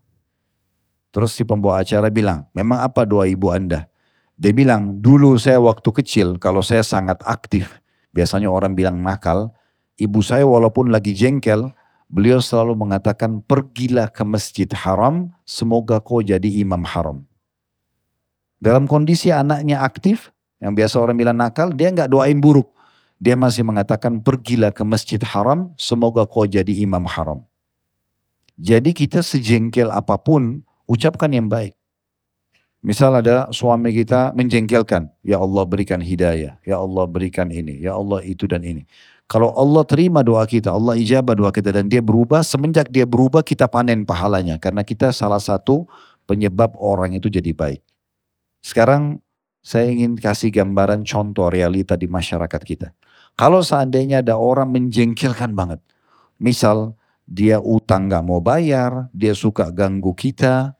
Terus 1.11 1.35
si 1.35 1.43
pembawa 1.43 1.83
acara 1.83 2.13
bilang, 2.13 2.47
memang 2.55 2.79
apa 2.85 3.03
doa 3.03 3.27
ibu 3.27 3.51
Anda? 3.51 3.91
Dia 4.39 4.55
bilang, 4.55 5.03
dulu 5.03 5.35
saya 5.35 5.59
waktu 5.59 5.91
kecil 5.91 6.39
kalau 6.39 6.63
saya 6.63 6.87
sangat 6.87 7.19
aktif, 7.27 7.83
biasanya 8.15 8.47
orang 8.47 8.79
bilang 8.79 9.03
nakal, 9.03 9.51
ibu 9.99 10.23
saya 10.23 10.47
walaupun 10.47 10.95
lagi 10.95 11.11
jengkel, 11.11 11.75
Beliau 12.09 12.41
selalu 12.41 12.73
mengatakan, 12.73 13.45
pergilah 13.45 14.09
ke 14.09 14.25
masjid 14.25 14.65
haram, 14.73 15.29
semoga 15.45 16.01
kau 16.01 16.25
jadi 16.25 16.49
imam 16.65 16.81
haram. 16.81 17.21
Dalam 18.57 18.89
kondisi 18.89 19.29
anaknya 19.29 19.85
aktif, 19.85 20.33
yang 20.57 20.73
biasa 20.73 20.97
orang 21.05 21.21
bilang 21.21 21.37
nakal, 21.37 21.69
dia 21.69 21.93
nggak 21.93 22.09
doain 22.09 22.41
buruk. 22.41 22.73
Dia 23.21 23.37
masih 23.37 23.61
mengatakan, 23.61 24.25
pergilah 24.25 24.73
ke 24.73 24.81
masjid 24.89 25.21
haram, 25.21 25.77
semoga 25.77 26.25
kau 26.25 26.49
jadi 26.49 26.73
imam 26.81 27.05
haram. 27.05 27.45
Jadi 28.57 28.97
kita 28.97 29.21
sejengkel 29.21 29.93
apa 29.93 30.17
pun, 30.17 30.65
ucapkan 30.89 31.29
yang 31.29 31.53
baik. 31.53 31.77
Misal 32.79 33.11
ada 33.19 33.51
suami 33.51 33.91
kita 33.91 34.31
menjengkelkan, 34.39 35.11
ya 35.27 35.43
Allah 35.43 35.67
berikan 35.67 35.99
hidayah, 35.99 36.63
ya 36.63 36.79
Allah 36.79 37.11
berikan 37.11 37.51
ini, 37.51 37.75
ya 37.83 37.99
Allah 37.99 38.23
itu 38.23 38.47
dan 38.47 38.63
ini. 38.63 38.87
Kalau 39.27 39.51
Allah 39.53 39.83
terima 39.83 40.23
doa 40.23 40.47
kita, 40.47 40.71
Allah 40.71 40.95
ijabah 40.95 41.35
doa 41.35 41.51
kita 41.51 41.75
dan 41.75 41.91
dia 41.91 41.99
berubah, 41.99 42.41
semenjak 42.47 42.87
dia 42.89 43.03
berubah 43.03 43.43
kita 43.43 43.67
panen 43.67 44.07
pahalanya. 44.07 44.63
Karena 44.63 44.87
kita 44.87 45.11
salah 45.11 45.43
satu 45.43 45.91
penyebab 46.25 46.79
orang 46.79 47.19
itu 47.19 47.27
jadi 47.27 47.51
baik. 47.51 47.83
Sekarang 48.63 49.19
saya 49.59 49.91
ingin 49.91 50.15
kasih 50.15 50.55
gambaran 50.55 51.03
contoh 51.03 51.51
realita 51.51 51.99
di 51.99 52.07
masyarakat 52.07 52.63
kita. 52.63 52.95
Kalau 53.35 53.59
seandainya 53.61 54.23
ada 54.23 54.39
orang 54.39 54.71
menjengkelkan 54.71 55.51
banget. 55.53 55.83
Misal 56.39 56.95
dia 57.27 57.59
utang 57.59 58.07
gak 58.07 58.23
mau 58.23 58.39
bayar, 58.39 59.11
dia 59.11 59.35
suka 59.35 59.69
ganggu 59.75 60.15
kita, 60.15 60.78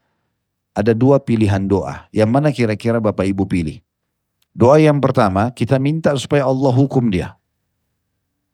ada 0.79 0.95
dua 0.95 1.19
pilihan 1.19 1.59
doa. 1.67 2.07
Yang 2.15 2.29
mana 2.31 2.49
kira-kira 2.55 3.03
Bapak 3.03 3.27
Ibu 3.27 3.43
pilih? 3.43 3.83
Doa 4.55 4.79
yang 4.79 5.03
pertama, 5.03 5.51
kita 5.51 5.75
minta 5.77 6.15
supaya 6.15 6.47
Allah 6.47 6.71
hukum 6.71 7.11
dia. 7.11 7.35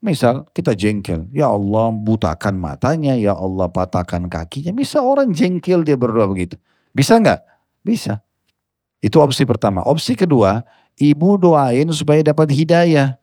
Misal 0.02 0.44
kita 0.52 0.76
jengkel, 0.76 1.26
ya 1.32 1.48
Allah 1.50 1.88
butakan 1.90 2.60
matanya, 2.60 3.16
ya 3.16 3.32
Allah 3.32 3.66
patahkan 3.70 4.28
kakinya. 4.28 4.70
Bisa 4.76 5.00
orang 5.00 5.32
jengkel 5.32 5.82
dia 5.82 5.96
berdoa 5.96 6.28
begitu. 6.28 6.60
Bisa 6.92 7.16
nggak? 7.16 7.40
Bisa. 7.80 8.20
Itu 9.00 9.22
opsi 9.22 9.46
pertama. 9.48 9.82
Opsi 9.86 10.18
kedua, 10.18 10.66
ibu 11.00 11.40
doain 11.40 11.88
supaya 11.94 12.20
dapat 12.22 12.52
hidayah. 12.52 13.16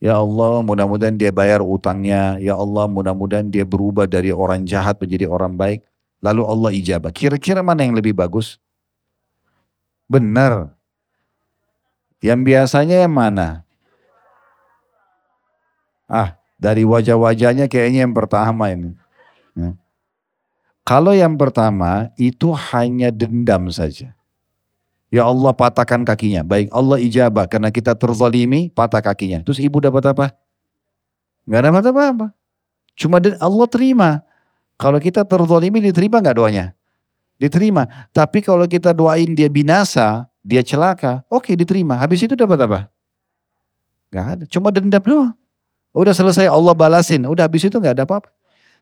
Ya 0.00 0.16
Allah 0.16 0.64
mudah-mudahan 0.64 1.20
dia 1.20 1.28
bayar 1.28 1.60
utangnya. 1.60 2.40
Ya 2.40 2.56
Allah 2.56 2.88
mudah-mudahan 2.88 3.52
dia 3.52 3.68
berubah 3.68 4.08
dari 4.08 4.32
orang 4.32 4.64
jahat 4.64 4.96
menjadi 4.96 5.28
orang 5.28 5.60
baik. 5.60 5.84
Lalu 6.20 6.42
Allah 6.44 6.70
ijabah. 6.76 7.12
Kira-kira 7.12 7.64
mana 7.64 7.84
yang 7.84 7.96
lebih 7.96 8.12
bagus? 8.12 8.60
Benar. 10.04 10.76
Yang 12.20 12.40
biasanya 12.44 12.96
yang 13.08 13.14
mana? 13.16 13.64
Ah, 16.04 16.36
dari 16.60 16.84
wajah-wajahnya 16.84 17.72
kayaknya 17.72 18.04
yang 18.04 18.12
pertama 18.12 18.68
ini. 18.68 18.92
Ya. 19.56 19.72
Kalau 20.84 21.16
yang 21.16 21.38
pertama 21.40 22.12
itu 22.20 22.52
hanya 22.52 23.08
dendam 23.08 23.72
saja. 23.72 24.12
Ya 25.10 25.26
Allah 25.26 25.50
patahkan 25.56 26.06
kakinya. 26.06 26.46
Baik 26.46 26.70
Allah 26.70 26.98
ijabah 27.02 27.50
karena 27.50 27.72
kita 27.72 27.96
terzalimi 27.98 28.70
patah 28.70 29.02
kakinya. 29.02 29.42
Terus 29.42 29.58
ibu 29.58 29.80
dapat 29.82 30.06
apa? 30.12 30.26
Gak 31.50 31.62
dapat 31.66 31.84
apa-apa. 31.90 32.26
Cuma 32.94 33.18
Allah 33.18 33.66
terima. 33.66 34.10
Kalau 34.80 34.96
kita 34.96 35.28
terzalimi 35.28 35.84
diterima 35.84 36.24
gak 36.24 36.40
doanya? 36.40 36.72
Diterima. 37.36 37.84
Tapi 38.16 38.40
kalau 38.40 38.64
kita 38.64 38.96
doain 38.96 39.36
dia 39.36 39.52
binasa, 39.52 40.24
dia 40.40 40.64
celaka, 40.64 41.20
oke 41.28 41.52
okay, 41.52 41.54
diterima. 41.54 42.00
Habis 42.00 42.24
itu 42.24 42.32
dapat 42.32 42.64
apa? 42.64 42.80
Gak 44.08 44.24
ada. 44.24 44.44
Cuma 44.48 44.72
dendam 44.72 45.04
doang. 45.04 45.36
Udah 45.92 46.16
selesai 46.16 46.48
Allah 46.48 46.72
balasin. 46.72 47.28
Udah 47.28 47.44
habis 47.44 47.68
itu 47.68 47.76
gak 47.76 48.00
ada 48.00 48.08
apa-apa. 48.08 48.32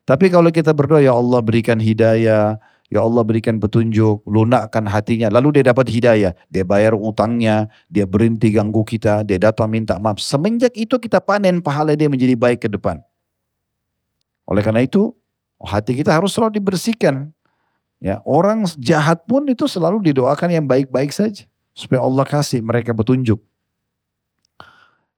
Tapi 0.07 0.31
kalau 0.31 0.47
kita 0.47 0.71
berdoa 0.71 1.03
ya 1.03 1.11
Allah 1.11 1.43
berikan 1.43 1.75
hidayah, 1.75 2.55
Ya 2.89 3.05
Allah 3.05 3.21
berikan 3.21 3.61
petunjuk, 3.61 4.25
lunakkan 4.25 4.89
hatinya. 4.89 5.29
Lalu 5.29 5.61
dia 5.61 5.69
dapat 5.69 5.85
hidayah. 5.93 6.33
Dia 6.49 6.65
bayar 6.65 6.97
utangnya, 6.97 7.69
dia 7.85 8.09
berhenti 8.09 8.49
ganggu 8.49 8.81
kita, 8.81 9.21
dia 9.21 9.37
datang 9.37 9.69
minta 9.69 10.01
maaf. 10.01 10.17
Semenjak 10.17 10.73
itu 10.73 10.97
kita 10.97 11.21
panen 11.21 11.61
pahala 11.61 11.93
dia 11.93 12.09
menjadi 12.09 12.33
baik 12.33 12.65
ke 12.65 12.69
depan. 12.73 12.97
Oleh 14.49 14.65
karena 14.65 14.81
itu, 14.81 15.13
hati 15.63 15.95
kita 15.95 16.15
harus 16.15 16.31
selalu 16.35 16.59
dibersihkan. 16.59 17.31
Ya, 17.99 18.23
orang 18.23 18.63
jahat 18.79 19.27
pun 19.27 19.43
itu 19.51 19.67
selalu 19.67 19.99
didoakan 20.11 20.49
yang 20.55 20.65
baik-baik 20.65 21.11
saja. 21.11 21.43
Supaya 21.75 22.03
Allah 22.03 22.23
kasih 22.23 22.63
mereka 22.63 22.95
petunjuk. 22.95 23.39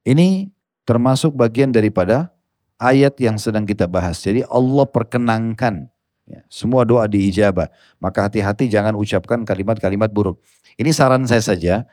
Ini 0.01 0.49
termasuk 0.81 1.37
bagian 1.37 1.69
daripada 1.69 2.33
ayat 2.81 3.13
yang 3.21 3.37
sedang 3.37 3.69
kita 3.69 3.85
bahas. 3.85 4.17
Jadi 4.17 4.41
Allah 4.49 4.85
perkenankan 4.89 5.91
Ya, 6.31 6.47
semua 6.47 6.87
doa 6.87 7.03
diijabah. 7.11 7.67
Maka 7.99 8.31
hati-hati 8.31 8.71
jangan 8.71 8.95
ucapkan 8.95 9.43
kalimat-kalimat 9.43 10.07
buruk. 10.15 10.39
Ini 10.79 10.95
saran 10.95 11.27
saya 11.27 11.43
saja. 11.43 11.83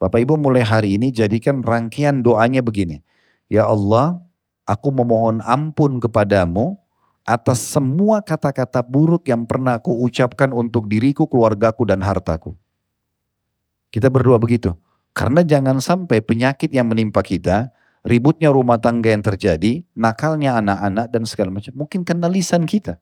Bapak 0.00 0.24
Ibu 0.24 0.40
mulai 0.40 0.64
hari 0.64 0.96
ini 0.96 1.12
jadikan 1.12 1.60
rangkaian 1.60 2.24
doanya 2.24 2.64
begini. 2.64 3.04
Ya 3.52 3.68
Allah, 3.68 4.18
aku 4.64 4.88
memohon 4.90 5.44
ampun 5.44 6.00
kepadamu 6.00 6.80
atas 7.22 7.62
semua 7.62 8.22
kata-kata 8.22 8.82
buruk 8.82 9.30
yang 9.30 9.46
pernah 9.46 9.78
aku 9.78 9.94
ucapkan 10.02 10.50
untuk 10.50 10.90
diriku, 10.90 11.26
keluargaku, 11.30 11.86
dan 11.86 12.02
hartaku. 12.02 12.54
Kita 13.92 14.08
berdoa 14.10 14.40
begitu. 14.40 14.74
Karena 15.12 15.44
jangan 15.44 15.78
sampai 15.78 16.24
penyakit 16.24 16.72
yang 16.72 16.88
menimpa 16.88 17.20
kita, 17.20 17.68
ributnya 18.02 18.48
rumah 18.48 18.80
tangga 18.80 19.12
yang 19.12 19.20
terjadi, 19.20 19.84
nakalnya 19.92 20.56
anak-anak 20.58 21.06
dan 21.12 21.22
segala 21.28 21.52
macam, 21.52 21.72
mungkin 21.76 22.00
kena 22.02 22.32
lisan 22.32 22.64
kita. 22.64 22.96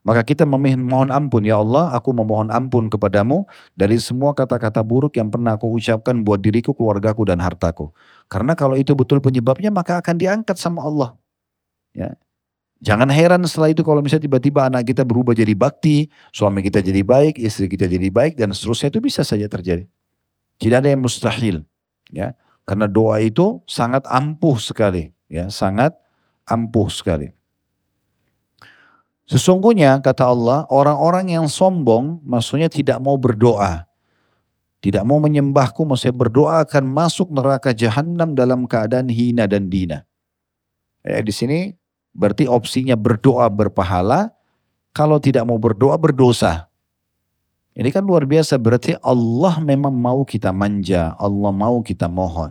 Maka 0.00 0.24
kita 0.24 0.48
memohon 0.48 1.12
ampun, 1.12 1.44
ya 1.44 1.60
Allah 1.60 1.92
aku 1.92 2.16
memohon 2.16 2.48
ampun 2.48 2.88
kepadamu 2.88 3.44
dari 3.76 4.00
semua 4.00 4.32
kata-kata 4.32 4.80
buruk 4.80 5.20
yang 5.20 5.28
pernah 5.28 5.60
aku 5.60 5.68
ucapkan 5.76 6.24
buat 6.24 6.40
diriku, 6.40 6.72
keluargaku 6.72 7.28
dan 7.28 7.36
hartaku. 7.44 7.92
Karena 8.32 8.56
kalau 8.56 8.80
itu 8.80 8.96
betul 8.96 9.20
penyebabnya 9.20 9.68
maka 9.68 10.00
akan 10.00 10.16
diangkat 10.16 10.56
sama 10.56 10.88
Allah. 10.88 11.20
Ya. 11.92 12.16
Jangan 12.80 13.12
heran 13.12 13.44
setelah 13.44 13.76
itu 13.76 13.84
kalau 13.84 14.00
misalnya 14.00 14.24
tiba-tiba 14.24 14.64
anak 14.64 14.88
kita 14.88 15.04
berubah 15.04 15.36
jadi 15.36 15.52
bakti, 15.52 16.08
suami 16.32 16.64
kita 16.64 16.80
jadi 16.80 17.04
baik, 17.04 17.36
istri 17.36 17.68
kita 17.68 17.84
jadi 17.84 18.08
baik 18.08 18.40
dan 18.40 18.56
seterusnya 18.56 18.88
itu 18.88 19.00
bisa 19.04 19.20
saja 19.20 19.44
terjadi. 19.44 19.84
Tidak 20.56 20.76
ada 20.80 20.88
yang 20.88 21.04
mustahil. 21.04 21.60
Ya. 22.08 22.32
Karena 22.64 22.88
doa 22.88 23.20
itu 23.20 23.60
sangat 23.68 24.08
ampuh 24.08 24.56
sekali. 24.56 25.12
Ya, 25.28 25.52
sangat 25.52 25.92
ampuh 26.48 26.88
sekali. 26.88 27.36
Sesungguhnya 29.28 30.00
kata 30.02 30.26
Allah, 30.26 30.66
orang-orang 30.72 31.36
yang 31.36 31.46
sombong 31.46 32.18
maksudnya 32.26 32.66
tidak 32.66 32.98
mau 32.98 33.14
berdoa. 33.14 33.86
Tidak 34.80 35.04
mau 35.04 35.20
menyembahku, 35.20 35.84
maksudnya 35.84 36.16
berdoa 36.16 36.64
akan 36.64 36.88
masuk 36.88 37.28
neraka 37.30 37.76
jahanam 37.76 38.32
dalam 38.32 38.64
keadaan 38.64 39.12
hina 39.12 39.44
dan 39.44 39.68
dina. 39.68 40.08
Ya, 41.04 41.20
di 41.20 41.30
sini 41.30 41.79
berarti 42.14 42.46
opsinya 42.46 42.94
berdoa 42.98 43.46
berpahala, 43.50 44.34
kalau 44.90 45.22
tidak 45.22 45.46
mau 45.46 45.58
berdoa 45.58 45.94
berdosa. 45.96 46.66
Ini 47.70 47.88
kan 47.94 48.02
luar 48.02 48.26
biasa, 48.26 48.58
berarti 48.58 48.98
Allah 48.98 49.62
memang 49.62 49.94
mau 49.94 50.26
kita 50.26 50.50
manja, 50.50 51.14
Allah 51.16 51.54
mau 51.54 51.78
kita 51.80 52.10
mohon. 52.10 52.50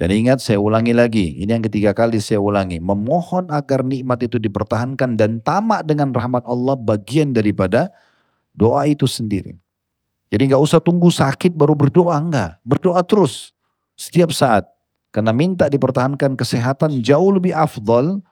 Dan 0.00 0.08
ingat 0.08 0.40
saya 0.40 0.56
ulangi 0.56 0.96
lagi, 0.96 1.36
ini 1.36 1.52
yang 1.52 1.62
ketiga 1.62 1.92
kali 1.92 2.16
saya 2.18 2.40
ulangi. 2.40 2.80
Memohon 2.80 3.52
agar 3.52 3.84
nikmat 3.84 4.24
itu 4.24 4.40
dipertahankan 4.40 5.20
dan 5.20 5.38
tamak 5.44 5.84
dengan 5.84 6.10
rahmat 6.10 6.42
Allah 6.48 6.74
bagian 6.74 7.36
daripada 7.36 7.92
doa 8.56 8.88
itu 8.88 9.04
sendiri. 9.04 9.54
Jadi 10.32 10.48
nggak 10.48 10.64
usah 10.64 10.80
tunggu 10.80 11.12
sakit 11.12 11.52
baru 11.52 11.76
berdoa, 11.76 12.16
enggak. 12.16 12.56
Berdoa 12.64 13.04
terus, 13.04 13.52
setiap 13.92 14.32
saat. 14.32 14.64
Karena 15.12 15.36
minta 15.36 15.68
dipertahankan 15.68 16.40
kesehatan 16.40 17.04
jauh 17.04 17.36
lebih 17.36 17.52
afdol 17.52 18.24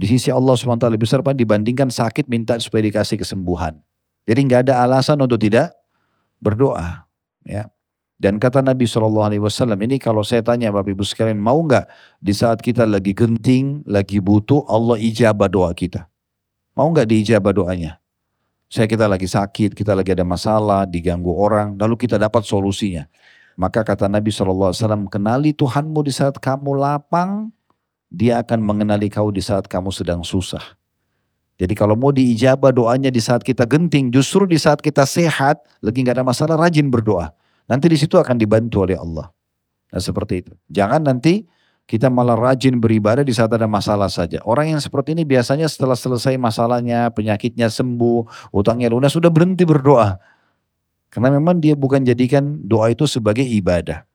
di 0.00 0.08
sisi 0.08 0.32
Allah 0.32 0.56
SWT 0.56 0.88
lebih 0.88 1.04
besar 1.04 1.20
dibandingkan 1.20 1.92
sakit 1.92 2.24
minta 2.24 2.56
supaya 2.56 2.88
dikasih 2.88 3.20
kesembuhan. 3.20 3.76
Jadi 4.24 4.40
nggak 4.48 4.60
ada 4.64 4.80
alasan 4.80 5.20
untuk 5.20 5.36
tidak 5.36 5.76
berdoa. 6.40 7.04
Ya. 7.44 7.68
Dan 8.16 8.40
kata 8.40 8.64
Nabi 8.64 8.88
SAW, 8.88 9.32
ini 9.80 10.00
kalau 10.00 10.24
saya 10.24 10.40
tanya 10.40 10.72
Bapak 10.72 10.92
Ibu 10.92 11.04
sekalian, 11.04 11.40
mau 11.40 11.60
nggak 11.60 11.88
di 12.20 12.32
saat 12.32 12.60
kita 12.64 12.88
lagi 12.88 13.12
genting, 13.12 13.84
lagi 13.84 14.20
butuh, 14.24 14.64
Allah 14.68 14.96
ijabah 15.00 15.48
doa 15.48 15.72
kita? 15.72 16.08
Mau 16.76 16.88
nggak 16.92 17.08
diijabah 17.08 17.52
doanya? 17.52 18.00
Saya 18.68 18.88
kita 18.88 19.08
lagi 19.08 19.24
sakit, 19.24 19.72
kita 19.72 19.96
lagi 19.96 20.16
ada 20.16 20.24
masalah, 20.24 20.84
diganggu 20.84 21.32
orang, 21.32 21.76
lalu 21.80 21.96
kita 21.96 22.20
dapat 22.20 22.44
solusinya. 22.44 23.08
Maka 23.56 23.84
kata 23.84 24.08
Nabi 24.08 24.32
SAW, 24.32 24.72
kenali 25.08 25.56
Tuhanmu 25.56 26.00
di 26.04 26.12
saat 26.12 26.36
kamu 26.36 26.76
lapang, 26.76 27.52
dia 28.10 28.42
akan 28.42 28.58
mengenali 28.58 29.06
kau 29.06 29.30
di 29.30 29.40
saat 29.40 29.70
kamu 29.70 29.94
sedang 29.94 30.26
susah. 30.26 30.60
Jadi 31.56 31.76
kalau 31.78 31.94
mau 31.94 32.10
diijabah 32.10 32.74
doanya 32.74 33.12
di 33.12 33.22
saat 33.22 33.46
kita 33.46 33.68
genting, 33.68 34.10
justru 34.10 34.48
di 34.50 34.58
saat 34.58 34.82
kita 34.82 35.06
sehat, 35.06 35.62
lagi 35.84 36.02
nggak 36.02 36.18
ada 36.18 36.26
masalah, 36.26 36.56
rajin 36.58 36.90
berdoa. 36.90 37.30
Nanti 37.70 37.86
di 37.86 37.94
situ 38.00 38.18
akan 38.18 38.34
dibantu 38.34 38.82
oleh 38.82 38.98
Allah. 38.98 39.30
Nah 39.94 40.02
seperti 40.02 40.42
itu. 40.42 40.52
Jangan 40.72 41.06
nanti 41.06 41.46
kita 41.86 42.10
malah 42.10 42.34
rajin 42.34 42.80
beribadah 42.82 43.22
di 43.22 43.30
saat 43.30 43.52
ada 43.54 43.68
masalah 43.70 44.10
saja. 44.10 44.42
Orang 44.42 44.74
yang 44.74 44.80
seperti 44.82 45.14
ini 45.14 45.22
biasanya 45.22 45.70
setelah 45.70 45.94
selesai 45.94 46.34
masalahnya, 46.40 47.12
penyakitnya 47.14 47.70
sembuh, 47.70 48.50
utangnya 48.50 48.90
lunas, 48.90 49.14
sudah 49.14 49.30
berhenti 49.30 49.62
berdoa. 49.62 50.18
Karena 51.10 51.34
memang 51.34 51.58
dia 51.58 51.74
bukan 51.74 52.06
jadikan 52.06 52.62
doa 52.62 52.94
itu 52.94 53.04
sebagai 53.04 53.42
ibadah. 53.42 54.06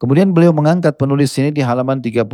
Kemudian 0.00 0.32
beliau 0.32 0.56
mengangkat 0.56 0.96
penulis 0.96 1.36
ini 1.36 1.52
di 1.52 1.60
halaman 1.60 2.00
31 2.00 2.24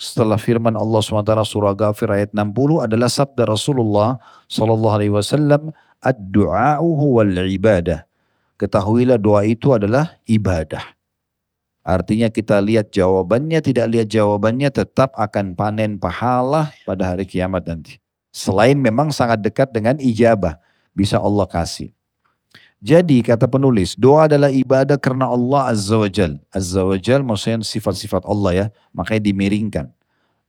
setelah 0.00 0.40
firman 0.40 0.72
Allah 0.72 1.00
SWT 1.04 1.28
surah 1.44 1.76
Ghafir 1.76 2.08
ayat 2.08 2.32
60 2.32 2.88
adalah 2.88 3.12
sabda 3.12 3.44
Rasulullah 3.44 4.16
Sallallahu 4.48 4.96
Alaihi 4.96 5.12
Wasallam 5.12 5.76
ad-du'a'u 6.00 6.88
huwal 6.96 7.36
ibadah 7.52 8.08
ketahuilah 8.56 9.20
doa 9.20 9.44
itu 9.44 9.72
adalah 9.72 10.16
ibadah. 10.24 10.82
Artinya 11.86 12.26
kita 12.26 12.58
lihat 12.58 12.90
jawabannya, 12.90 13.62
tidak 13.62 13.86
lihat 13.94 14.08
jawabannya 14.10 14.74
tetap 14.74 15.14
akan 15.14 15.54
panen 15.54 16.02
pahala 16.02 16.74
pada 16.82 17.14
hari 17.14 17.22
kiamat 17.22 17.62
nanti. 17.62 18.02
Selain 18.34 18.74
memang 18.74 19.14
sangat 19.14 19.38
dekat 19.38 19.70
dengan 19.70 19.94
ijabah, 20.02 20.58
bisa 20.90 21.22
Allah 21.22 21.46
kasih. 21.46 21.94
Jadi 22.84 23.24
kata 23.24 23.48
penulis, 23.48 23.96
doa 23.96 24.28
adalah 24.28 24.52
ibadah 24.52 25.00
karena 25.00 25.32
Allah 25.32 25.72
Azza 25.72 25.96
wa 25.96 26.08
Jal. 26.12 26.36
Azza 26.52 26.84
wa 26.84 26.96
Jal 27.00 27.24
maksudnya 27.24 27.64
sifat-sifat 27.64 28.28
Allah 28.28 28.52
ya, 28.52 28.66
makanya 28.92 29.32
dimiringkan. 29.32 29.86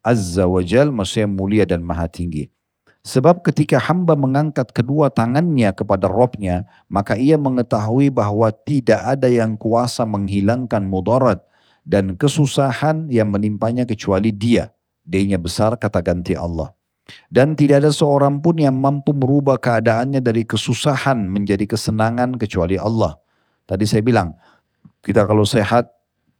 Azza 0.03 0.43
wa 0.43 0.59
Jal 0.59 0.91
maksudnya 0.91 1.31
mulia 1.31 1.63
dan 1.63 1.81
maha 1.87 2.11
tinggi. 2.11 2.51
Sebab 3.07 3.39
ketika 3.39 3.79
hamba 3.79 4.19
mengangkat 4.19 4.75
kedua 4.75 5.07
tangannya 5.07 5.71
kepada 5.71 6.11
Robnya, 6.11 6.67
maka 6.91 7.15
ia 7.15 7.39
mengetahui 7.39 8.11
bahwa 8.11 8.51
tidak 8.51 8.99
ada 8.99 9.31
yang 9.31 9.55
kuasa 9.55 10.03
menghilangkan 10.03 10.83
mudarat 10.83 11.39
dan 11.87 12.19
kesusahan 12.19 13.07
yang 13.07 13.31
menimpanya 13.31 13.87
kecuali 13.87 14.35
dia. 14.35 14.75
D-nya 15.07 15.39
besar 15.39 15.79
kata 15.79 16.03
ganti 16.03 16.35
Allah. 16.35 16.76
Dan 17.31 17.55
tidak 17.55 17.83
ada 17.83 17.91
seorang 17.91 18.43
pun 18.43 18.59
yang 18.59 18.75
mampu 18.75 19.15
merubah 19.15 19.55
keadaannya 19.55 20.19
dari 20.19 20.43
kesusahan 20.43 21.27
menjadi 21.27 21.63
kesenangan 21.63 22.35
kecuali 22.35 22.75
Allah. 22.75 23.15
Tadi 23.67 23.83
saya 23.87 24.03
bilang, 24.03 24.35
kita 25.03 25.23
kalau 25.27 25.47
sehat, 25.47 25.91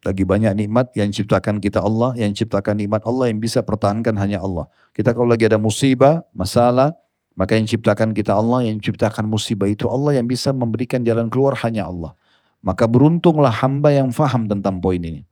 lagi 0.07 0.24
banyak 0.24 0.55
nikmat 0.55 0.95
yang 0.95 1.11
ciptakan 1.11 1.59
kita 1.59 1.84
Allah, 1.84 2.15
yang 2.15 2.32
ciptakan 2.32 2.80
nikmat 2.80 3.03
Allah 3.03 3.28
yang 3.28 3.43
bisa 3.43 3.59
pertahankan 3.59 4.15
hanya 4.15 4.39
Allah. 4.39 4.72
Kita 4.95 5.11
kalau 5.11 5.28
lagi 5.28 5.47
ada 5.47 5.59
musibah, 5.59 6.24
masalah, 6.32 6.95
maka 7.36 7.59
yang 7.59 7.68
ciptakan 7.68 8.15
kita 8.15 8.32
Allah, 8.32 8.63
yang 8.63 8.80
ciptakan 8.80 9.28
musibah 9.28 9.68
itu 9.68 9.86
Allah 9.91 10.18
yang 10.18 10.26
bisa 10.26 10.55
memberikan 10.55 11.03
jalan 11.03 11.28
keluar 11.28 11.59
hanya 11.68 11.86
Allah. 11.86 12.15
Maka 12.63 12.88
beruntunglah 12.88 13.51
hamba 13.61 13.93
yang 13.93 14.09
faham 14.15 14.47
tentang 14.47 14.80
poin 14.80 14.97
ini. 14.97 15.28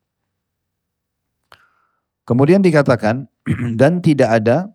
Kemudian 2.28 2.60
dikatakan, 2.60 3.26
dan 3.80 4.04
tidak 4.04 4.44
ada 4.44 4.75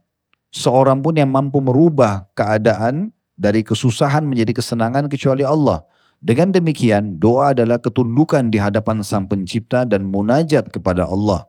seorang 0.50 1.02
pun 1.02 1.18
yang 1.18 1.30
mampu 1.30 1.62
merubah 1.62 2.26
keadaan 2.34 3.14
dari 3.38 3.64
kesusahan 3.64 4.26
menjadi 4.26 4.60
kesenangan 4.60 5.08
kecuali 5.08 5.46
Allah. 5.46 5.86
Dengan 6.20 6.52
demikian, 6.52 7.16
doa 7.16 7.56
adalah 7.56 7.80
ketundukan 7.80 8.52
di 8.52 8.60
hadapan 8.60 9.00
Sang 9.00 9.24
Pencipta 9.24 9.88
dan 9.88 10.04
munajat 10.04 10.68
kepada 10.68 11.08
Allah. 11.08 11.48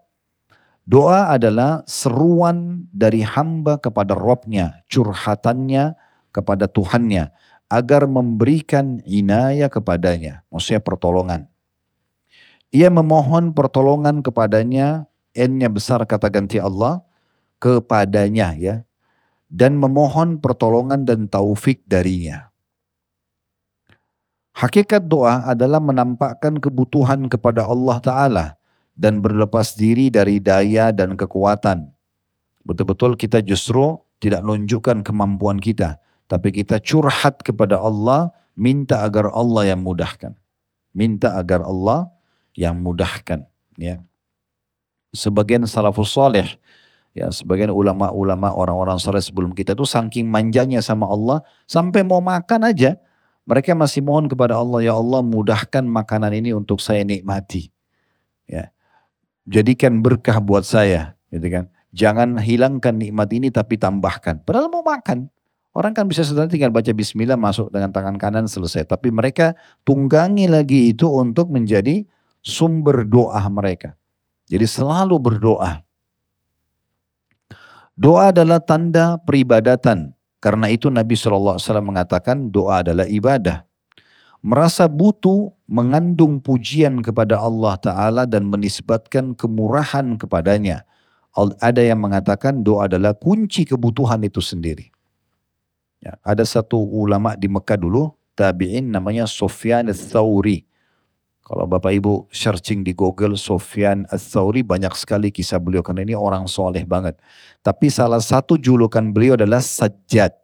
Doa 0.88 1.28
adalah 1.36 1.84
seruan 1.84 2.88
dari 2.90 3.20
hamba 3.20 3.78
kepada 3.78 4.16
Robnya, 4.16 4.82
curhatannya 4.88 6.00
kepada 6.32 6.72
Tuhannya, 6.72 7.36
agar 7.68 8.08
memberikan 8.08 9.04
inayah 9.04 9.68
kepadanya, 9.68 10.48
maksudnya 10.48 10.80
pertolongan. 10.80 11.52
Ia 12.72 12.88
memohon 12.88 13.52
pertolongan 13.52 14.24
kepadanya, 14.24 15.12
N-nya 15.36 15.68
besar 15.68 16.04
kata 16.08 16.32
ganti 16.32 16.60
Allah, 16.64 17.04
kepadanya 17.60 18.56
ya, 18.56 18.88
dan 19.52 19.76
memohon 19.76 20.40
pertolongan 20.40 21.04
dan 21.04 21.28
taufik 21.28 21.84
darinya. 21.84 22.48
Hakikat 24.56 25.12
doa 25.12 25.44
adalah 25.52 25.84
menampakkan 25.84 26.56
kebutuhan 26.60 27.28
kepada 27.28 27.68
Allah 27.68 27.98
Ta'ala 28.00 28.46
dan 28.96 29.20
berlepas 29.20 29.76
diri 29.76 30.08
dari 30.08 30.40
daya 30.40 30.96
dan 30.96 31.20
kekuatan. 31.20 31.92
Betul-betul 32.64 33.20
kita 33.20 33.44
justru 33.44 34.00
tidak 34.24 34.46
menunjukkan 34.46 35.04
kemampuan 35.04 35.58
kita, 35.60 36.00
tapi 36.32 36.56
kita 36.56 36.80
curhat 36.80 37.44
kepada 37.44 37.80
Allah, 37.80 38.32
minta 38.56 39.04
agar 39.04 39.34
Allah 39.34 39.76
yang 39.76 39.82
mudahkan. 39.84 40.38
Minta 40.96 41.36
agar 41.40 41.66
Allah 41.66 42.12
yang 42.54 42.80
mudahkan. 42.80 43.48
Ya. 43.80 44.04
Sebagian 45.16 45.64
salafus 45.66 46.12
salih, 46.14 46.48
ya 47.12 47.28
sebagian 47.32 47.72
ulama-ulama 47.72 48.52
orang-orang 48.56 48.96
saleh 49.00 49.24
sebelum 49.24 49.52
kita 49.52 49.76
itu 49.76 49.84
saking 49.84 50.28
manjanya 50.28 50.80
sama 50.80 51.08
Allah, 51.08 51.44
sampai 51.68 52.04
mau 52.08 52.24
makan 52.24 52.72
aja, 52.72 52.96
mereka 53.44 53.76
masih 53.76 54.06
mohon 54.06 54.32
kepada 54.32 54.56
Allah, 54.56 54.80
ya 54.86 54.94
Allah 54.96 55.20
mudahkan 55.26 55.84
makanan 55.84 56.32
ini 56.38 56.56
untuk 56.56 56.80
saya 56.80 57.04
nikmati. 57.04 57.74
Ya. 58.48 58.72
Jadikan 59.50 60.00
berkah 60.00 60.38
buat 60.40 60.64
saya, 60.64 61.18
gitu 61.34 61.48
kan. 61.50 61.66
Jangan 61.92 62.40
hilangkan 62.40 62.96
nikmat 62.96 63.28
ini 63.36 63.52
tapi 63.52 63.76
tambahkan. 63.76 64.48
Padahal 64.48 64.72
mau 64.72 64.80
makan. 64.80 65.28
Orang 65.72 65.96
kan 65.96 66.04
bisa 66.08 66.24
sedang 66.24 66.52
tinggal 66.52 66.72
baca 66.72 66.92
bismillah 66.92 67.40
masuk 67.40 67.72
dengan 67.72 67.92
tangan 67.96 68.16
kanan 68.20 68.48
selesai. 68.48 68.88
Tapi 68.88 69.12
mereka 69.12 69.56
tunggangi 69.88 70.48
lagi 70.48 70.92
itu 70.92 71.08
untuk 71.08 71.52
menjadi 71.52 72.04
sumber 72.44 73.08
doa 73.08 73.44
mereka. 73.48 73.96
Jadi 74.52 74.68
selalu 74.68 75.16
berdoa. 75.20 75.84
Doa 78.02 78.34
adalah 78.34 78.58
tanda 78.58 79.22
peribadatan. 79.22 80.18
Karena 80.42 80.74
itu 80.74 80.90
Nabi 80.90 81.14
SAW 81.14 81.62
mengatakan 81.86 82.50
doa 82.50 82.82
adalah 82.82 83.06
ibadah. 83.06 83.62
Merasa 84.42 84.90
butuh 84.90 85.54
mengandung 85.70 86.42
pujian 86.42 87.06
kepada 87.06 87.38
Allah 87.38 87.78
Ta'ala 87.78 88.26
dan 88.26 88.50
menisbatkan 88.50 89.38
kemurahan 89.38 90.18
kepadanya. 90.18 90.82
Ada 91.62 91.94
yang 91.94 92.02
mengatakan 92.02 92.66
doa 92.66 92.90
adalah 92.90 93.14
kunci 93.14 93.70
kebutuhan 93.70 94.26
itu 94.26 94.42
sendiri. 94.42 94.90
Ya, 96.02 96.18
ada 96.26 96.42
satu 96.42 96.82
ulama 96.82 97.38
di 97.38 97.46
Mekah 97.46 97.78
dulu, 97.78 98.18
tabi'in 98.34 98.90
namanya 98.90 99.30
Sofyan 99.30 99.94
al-Thawri. 99.94 100.66
Kalau 101.42 101.66
Bapak 101.66 101.92
Ibu 101.92 102.30
searching 102.30 102.86
di 102.86 102.94
Google 102.94 103.34
Sofyan 103.34 104.06
Ats-Tsauri 104.14 104.62
banyak 104.62 104.94
sekali 104.94 105.34
kisah 105.34 105.58
beliau 105.58 105.82
karena 105.82 106.06
ini 106.06 106.16
orang 106.16 106.46
soleh 106.46 106.86
banget. 106.86 107.18
Tapi 107.66 107.90
salah 107.90 108.22
satu 108.22 108.62
julukan 108.62 109.10
beliau 109.10 109.34
adalah 109.34 109.60
Sajjad. 109.60 110.38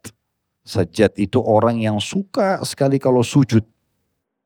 Sajjad 0.65 1.13
itu 1.15 1.37
orang 1.39 1.79
yang 1.79 2.01
suka 2.01 2.59
sekali 2.65 2.97
kalau 2.97 3.21
sujud. 3.21 3.61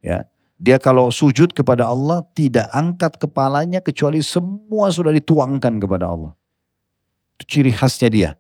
Ya, 0.04 0.28
dia 0.62 0.78
kalau 0.78 1.10
sujud 1.10 1.56
kepada 1.56 1.90
Allah 1.90 2.22
tidak 2.38 2.70
angkat 2.70 3.18
kepalanya 3.18 3.82
kecuali 3.82 4.22
semua 4.22 4.94
sudah 4.94 5.10
dituangkan 5.10 5.82
kepada 5.82 6.14
Allah. 6.14 6.38
Itu 7.40 7.58
ciri 7.58 7.74
khasnya 7.74 8.10
dia. 8.14 8.32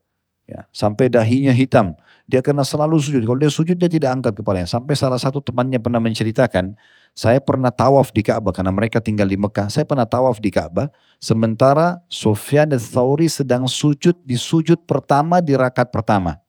Ya, 0.45 0.69
sampai 0.69 1.09
dahinya 1.09 1.55
hitam. 1.55 1.97
Dia 2.29 2.45
kena 2.45 2.61
selalu 2.61 3.01
sujud. 3.01 3.25
Kalau 3.25 3.39
dia 3.41 3.49
sujud 3.49 3.73
dia 3.73 3.89
tidak 3.89 4.13
angkat 4.19 4.37
kepalanya. 4.37 4.69
Sampai 4.69 4.93
salah 4.93 5.17
satu 5.17 5.41
temannya 5.41 5.81
pernah 5.81 5.97
menceritakan, 5.97 6.77
saya 7.11 7.43
pernah 7.43 7.69
tawaf 7.69 8.15
di 8.15 8.23
Ka'bah 8.23 8.55
karena 8.55 8.71
mereka 8.71 9.03
tinggal 9.03 9.27
di 9.27 9.35
Mekah. 9.35 9.67
Saya 9.67 9.83
pernah 9.83 10.07
tawaf 10.07 10.39
di 10.39 10.47
Ka'bah. 10.47 10.87
Sementara 11.19 11.99
Sufyan 12.07 12.71
dan 12.71 12.79
sedang 13.27 13.67
sujud 13.67 14.15
di 14.23 14.39
sujud 14.39 14.79
pertama 14.87 15.43
di 15.43 15.53
rakaat 15.53 15.91
pertama. 15.91 16.39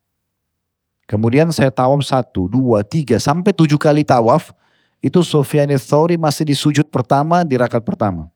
Kemudian 1.11 1.51
saya 1.51 1.69
tawaf 1.69 2.07
satu, 2.07 2.47
dua, 2.47 2.87
tiga, 2.87 3.19
sampai 3.19 3.51
tujuh 3.51 3.77
kali 3.77 4.07
tawaf. 4.07 4.55
Itu 5.03 5.27
Sufyan 5.27 5.67
dan 5.67 5.83
Thawri 5.83 6.15
masih 6.15 6.47
di 6.47 6.55
sujud 6.55 6.87
pertama 6.87 7.43
di 7.43 7.59
rakaat 7.59 7.83
pertama. 7.83 8.31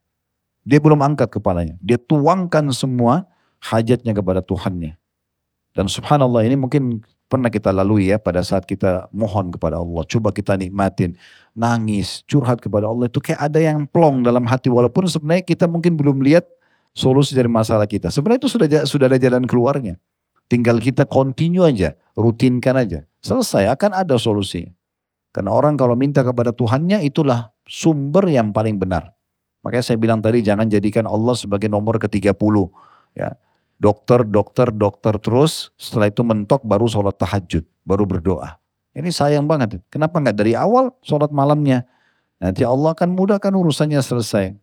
Dia 0.67 0.83
belum 0.83 0.99
angkat 0.99 1.31
kepalanya. 1.31 1.79
Dia 1.79 1.95
tuangkan 1.95 2.75
semua 2.75 3.23
hajatnya 3.63 4.11
kepada 4.11 4.43
Tuhannya. 4.43 4.99
Dan 5.79 5.87
subhanallah 5.87 6.43
ini 6.43 6.59
mungkin 6.59 7.07
pernah 7.27 7.51
kita 7.51 7.75
lalui 7.75 8.11
ya 8.15 8.19
pada 8.23 8.43
saat 8.43 8.65
kita 8.65 9.11
mohon 9.11 9.51
kepada 9.51 9.83
Allah. 9.83 10.03
Coba 10.07 10.31
kita 10.31 10.55
nikmatin, 10.55 11.19
nangis, 11.53 12.23
curhat 12.27 12.63
kepada 12.63 12.87
Allah 12.87 13.11
itu 13.11 13.19
kayak 13.19 13.41
ada 13.43 13.59
yang 13.59 13.85
plong 13.91 14.23
dalam 14.23 14.47
hati 14.47 14.71
walaupun 14.71 15.11
sebenarnya 15.11 15.43
kita 15.43 15.67
mungkin 15.67 15.99
belum 15.99 16.23
lihat 16.23 16.47
solusi 16.95 17.35
dari 17.35 17.51
masalah 17.51 17.85
kita. 17.91 18.09
Sebenarnya 18.15 18.47
itu 18.47 18.51
sudah 18.51 18.67
sudah 18.87 19.07
ada 19.11 19.19
jalan 19.19 19.45
keluarnya. 19.45 19.99
Tinggal 20.47 20.79
kita 20.79 21.11
continue 21.11 21.67
aja, 21.67 21.99
rutinkan 22.15 22.79
aja. 22.79 23.03
Selesai 23.19 23.67
akan 23.75 23.99
ada 24.07 24.15
solusi. 24.15 24.71
Karena 25.35 25.51
orang 25.51 25.75
kalau 25.75 25.99
minta 25.99 26.23
kepada 26.23 26.55
Tuhannya 26.55 27.03
itulah 27.03 27.51
sumber 27.67 28.31
yang 28.31 28.55
paling 28.55 28.79
benar. 28.79 29.13
Makanya 29.67 29.83
saya 29.83 29.99
bilang 29.99 30.23
tadi 30.23 30.47
jangan 30.47 30.71
jadikan 30.71 31.05
Allah 31.11 31.35
sebagai 31.35 31.67
nomor 31.67 31.99
ke-30. 31.99 32.55
Ya 33.19 33.35
dokter, 33.77 34.25
dokter, 34.25 34.69
dokter 34.73 35.15
terus. 35.21 35.73
Setelah 35.77 36.09
itu 36.11 36.25
mentok 36.25 36.65
baru 36.65 36.89
sholat 36.89 37.17
tahajud, 37.17 37.65
baru 37.85 38.05
berdoa. 38.05 38.57
Ini 38.97 39.13
sayang 39.13 39.45
banget. 39.45 39.81
Kenapa 39.93 40.17
nggak 40.21 40.37
dari 40.37 40.57
awal 40.57 40.93
sholat 41.05 41.29
malamnya? 41.29 41.85
Nanti 42.41 42.65
Allah 42.65 42.93
akan 42.97 43.13
mudahkan 43.13 43.53
urusannya 43.53 44.01
selesai. 44.01 44.57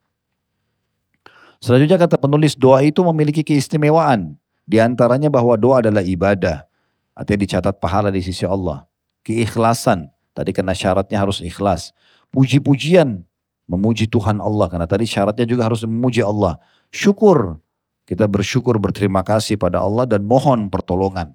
Selanjutnya 1.63 1.95
kata 1.95 2.19
penulis 2.19 2.59
doa 2.59 2.83
itu 2.83 2.99
memiliki 3.07 3.39
keistimewaan. 3.39 4.35
Di 4.67 4.83
antaranya 4.83 5.31
bahwa 5.31 5.55
doa 5.55 5.79
adalah 5.79 6.03
ibadah. 6.03 6.67
Artinya 7.15 7.39
dicatat 7.45 7.79
pahala 7.79 8.11
di 8.11 8.19
sisi 8.19 8.43
Allah. 8.43 8.83
Keikhlasan. 9.23 10.11
Tadi 10.33 10.51
kena 10.51 10.75
syaratnya 10.75 11.23
harus 11.23 11.39
ikhlas. 11.39 11.95
Puji-pujian. 12.35 13.23
Memuji 13.69 14.11
Tuhan 14.11 14.43
Allah. 14.43 14.67
Karena 14.67 14.89
tadi 14.89 15.07
syaratnya 15.07 15.47
juga 15.47 15.71
harus 15.71 15.87
memuji 15.87 16.19
Allah. 16.19 16.59
Syukur. 16.91 17.62
Kita 18.03 18.27
bersyukur 18.27 18.75
berterima 18.79 19.23
kasih 19.23 19.55
pada 19.55 19.79
Allah 19.79 20.03
dan 20.03 20.27
mohon 20.27 20.67
pertolongan 20.67 21.31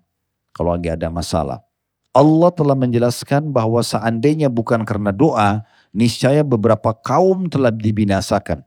kalau 0.53 0.77
lagi 0.77 0.93
ada 0.93 1.09
masalah. 1.09 1.65
Allah 2.13 2.51
telah 2.51 2.75
menjelaskan 2.75 3.55
bahwa 3.55 3.79
seandainya 3.79 4.51
bukan 4.51 4.83
karena 4.83 5.15
doa, 5.15 5.63
niscaya 5.95 6.43
beberapa 6.43 6.91
kaum 6.91 7.47
telah 7.47 7.71
dibinasakan. 7.71 8.67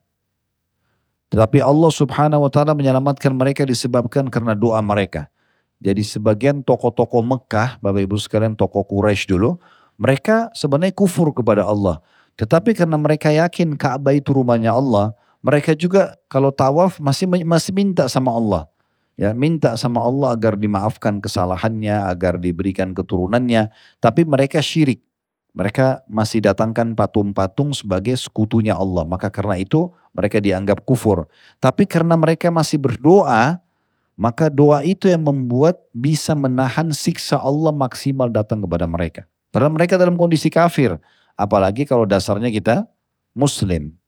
Tetapi 1.32 1.64
Allah 1.64 1.92
subhanahu 1.92 2.48
wa 2.48 2.52
ta'ala 2.52 2.76
menyelamatkan 2.76 3.32
mereka 3.32 3.64
disebabkan 3.64 4.28
karena 4.28 4.56
doa 4.56 4.80
mereka. 4.80 5.32
Jadi 5.82 6.06
sebagian 6.06 6.62
tokoh-tokoh 6.62 7.24
Mekah, 7.26 7.82
Bapak 7.82 8.02
Ibu 8.06 8.16
sekalian 8.20 8.54
tokoh 8.54 8.86
Quraisy 8.86 9.32
dulu, 9.32 9.58
mereka 9.98 10.52
sebenarnya 10.54 10.94
kufur 10.94 11.34
kepada 11.34 11.66
Allah. 11.66 12.00
Tetapi 12.38 12.78
karena 12.78 12.96
mereka 12.96 13.34
yakin 13.34 13.76
Ka'bah 13.76 14.14
itu 14.14 14.32
rumahnya 14.32 14.76
Allah, 14.76 15.18
mereka 15.42 15.74
juga 15.74 16.22
kalau 16.30 16.54
tawaf 16.54 17.02
masih 17.02 17.26
masih 17.26 17.74
minta 17.74 18.06
sama 18.06 18.30
Allah. 18.34 18.70
Ya, 19.20 19.38
minta 19.38 19.78
sama 19.78 20.02
Allah 20.02 20.34
agar 20.34 20.58
dimaafkan 20.58 21.22
kesalahannya, 21.22 22.10
agar 22.10 22.42
diberikan 22.42 22.94
keturunannya. 22.96 23.70
Tapi 24.02 24.26
mereka 24.26 24.64
syirik. 24.64 25.04
Mereka 25.52 26.08
masih 26.08 26.40
datangkan 26.42 26.96
patung-patung 26.96 27.76
sebagai 27.76 28.16
sekutunya 28.18 28.74
Allah. 28.74 29.04
Maka 29.04 29.28
karena 29.28 29.60
itu 29.60 29.92
mereka 30.16 30.40
dianggap 30.40 30.82
kufur. 30.88 31.28
Tapi 31.60 31.86
karena 31.86 32.16
mereka 32.18 32.50
masih 32.50 32.80
berdoa, 32.80 33.60
maka 34.16 34.48
doa 34.48 34.82
itu 34.82 35.12
yang 35.12 35.22
membuat 35.28 35.78
bisa 35.92 36.34
menahan 36.34 36.90
siksa 36.96 37.38
Allah 37.38 37.76
maksimal 37.76 38.32
datang 38.32 38.64
kepada 38.64 38.90
mereka. 38.90 39.28
Padahal 39.52 39.76
mereka 39.76 40.00
dalam 40.00 40.16
kondisi 40.16 40.48
kafir. 40.48 40.98
Apalagi 41.36 41.84
kalau 41.84 42.08
dasarnya 42.08 42.50
kita 42.50 42.88
muslim. 43.36 44.01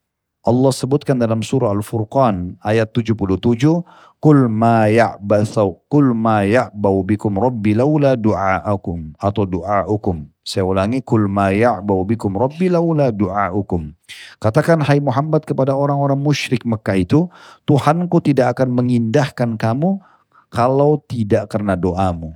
Allah 0.43 0.75
sebutkan 0.75 1.15
dalam 1.15 1.39
surah 1.39 1.71
Al-Furqan 1.71 2.59
ayat 2.59 2.91
77, 2.91 3.79
"Qul 4.19 4.51
ma 4.51 4.91
ya'basau 4.91 5.87
qul 5.87 6.11
ma 6.11 6.43
ya'bau 6.43 6.99
bikum 7.07 7.39
rabbi 7.39 7.71
laula 7.71 8.19
du'aakum" 8.19 9.15
atau 9.23 9.47
du'aukum. 9.47 10.27
Saya 10.43 10.67
ulangi, 10.67 10.99
"Qul 10.99 11.31
ma 11.31 11.47
ya'bau 11.55 12.03
bikum 12.03 12.35
rabbi 12.35 12.67
laula 12.67 13.15
du'aukum." 13.15 13.95
Katakan 14.43 14.83
hai 14.83 14.99
Muhammad 14.99 15.47
kepada 15.47 15.79
orang-orang 15.79 16.19
musyrik 16.19 16.67
Mekah 16.67 16.99
itu, 16.99 17.31
Tuhanku 17.63 18.19
tidak 18.19 18.59
akan 18.59 18.75
mengindahkan 18.75 19.55
kamu 19.55 20.03
kalau 20.51 20.99
tidak 21.07 21.55
karena 21.55 21.79
doamu. 21.79 22.35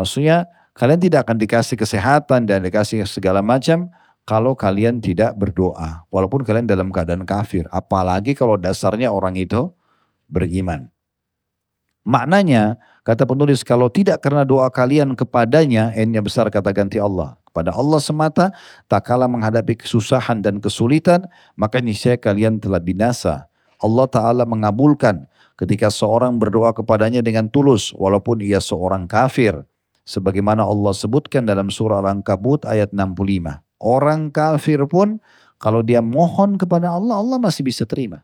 Maksudnya 0.00 0.48
kalian 0.72 0.96
tidak 0.96 1.28
akan 1.28 1.36
dikasih 1.36 1.76
kesehatan 1.76 2.48
dan 2.48 2.64
dikasih 2.64 3.04
segala 3.04 3.44
macam 3.44 3.92
kalau 4.22 4.54
kalian 4.54 5.02
tidak 5.02 5.34
berdoa. 5.34 6.06
Walaupun 6.08 6.46
kalian 6.46 6.66
dalam 6.66 6.94
keadaan 6.94 7.26
kafir. 7.26 7.66
Apalagi 7.74 8.38
kalau 8.38 8.54
dasarnya 8.54 9.10
orang 9.10 9.34
itu 9.34 9.70
beriman. 10.30 10.88
Maknanya, 12.02 12.82
kata 13.06 13.22
penulis, 13.22 13.62
kalau 13.62 13.86
tidak 13.86 14.26
karena 14.26 14.42
doa 14.42 14.66
kalian 14.74 15.14
kepadanya, 15.14 15.94
n 15.94 16.10
besar 16.18 16.50
kata 16.50 16.74
ganti 16.74 16.98
Allah. 16.98 17.38
Kepada 17.46 17.70
Allah 17.70 18.00
semata, 18.02 18.50
tak 18.90 19.06
kalah 19.06 19.30
menghadapi 19.30 19.78
kesusahan 19.78 20.42
dan 20.42 20.58
kesulitan, 20.58 21.30
maka 21.54 21.78
niscaya 21.78 22.18
kalian 22.18 22.58
telah 22.58 22.82
binasa. 22.82 23.46
Allah 23.78 24.06
Ta'ala 24.10 24.42
mengabulkan 24.42 25.30
ketika 25.54 25.94
seorang 25.94 26.42
berdoa 26.42 26.74
kepadanya 26.74 27.22
dengan 27.22 27.46
tulus, 27.46 27.94
walaupun 27.94 28.42
ia 28.42 28.58
seorang 28.58 29.06
kafir. 29.06 29.62
Sebagaimana 30.02 30.66
Allah 30.66 30.90
sebutkan 30.90 31.46
dalam 31.46 31.70
surah 31.70 32.02
Al-Ankabut 32.02 32.66
ayat 32.66 32.90
65. 32.90 33.62
Orang 33.82 34.30
kafir 34.30 34.78
pun 34.86 35.18
kalau 35.58 35.82
dia 35.82 35.98
mohon 35.98 36.54
kepada 36.54 36.94
Allah, 36.94 37.18
Allah 37.18 37.38
masih 37.42 37.66
bisa 37.66 37.82
terima. 37.82 38.22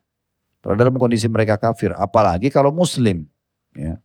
Kalau 0.63 0.75
dalam 0.75 0.95
kondisi 0.99 1.27
mereka 1.27 1.59
kafir, 1.59 1.95
apalagi 1.95 2.51
kalau 2.51 2.71
muslim. 2.71 3.27
Ya. 3.75 3.99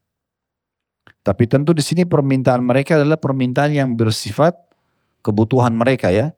Tapi 1.26 1.50
tentu 1.50 1.72
di 1.72 1.82
sini 1.82 2.04
permintaan 2.04 2.62
mereka 2.62 3.00
adalah 3.00 3.18
permintaan 3.18 3.74
yang 3.74 3.90
bersifat 3.96 4.54
kebutuhan 5.26 5.74
mereka 5.74 6.12
ya. 6.14 6.36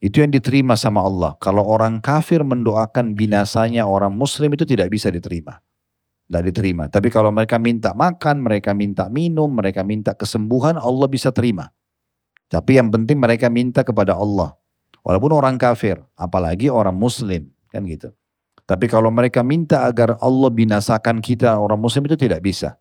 Itu 0.00 0.24
yang 0.24 0.32
diterima 0.32 0.80
sama 0.80 1.04
Allah. 1.04 1.36
Kalau 1.44 1.60
orang 1.60 2.00
kafir 2.00 2.40
mendoakan 2.40 3.12
binasanya 3.12 3.84
orang 3.84 4.16
muslim 4.16 4.48
itu 4.56 4.64
tidak 4.64 4.88
bisa 4.88 5.12
diterima. 5.12 5.60
Tidak 6.24 6.42
diterima. 6.46 6.88
Tapi 6.88 7.12
kalau 7.12 7.28
mereka 7.28 7.60
minta 7.60 7.92
makan, 7.92 8.40
mereka 8.40 8.72
minta 8.72 9.12
minum, 9.12 9.52
mereka 9.52 9.84
minta 9.84 10.16
kesembuhan, 10.16 10.80
Allah 10.80 11.04
bisa 11.04 11.28
terima. 11.34 11.68
Tapi 12.50 12.82
yang 12.82 12.90
penting 12.90 13.16
mereka 13.22 13.46
minta 13.46 13.86
kepada 13.86 14.18
Allah. 14.18 14.58
Walaupun 15.06 15.30
orang 15.32 15.54
kafir, 15.56 16.02
apalagi 16.18 16.66
orang 16.66 16.92
muslim, 16.92 17.48
kan 17.70 17.86
gitu. 17.86 18.10
Tapi 18.66 18.90
kalau 18.90 19.08
mereka 19.08 19.40
minta 19.46 19.86
agar 19.86 20.18
Allah 20.18 20.50
binasakan 20.50 21.22
kita 21.22 21.54
orang 21.56 21.78
muslim 21.78 22.10
itu 22.10 22.18
tidak 22.18 22.42
bisa. 22.42 22.74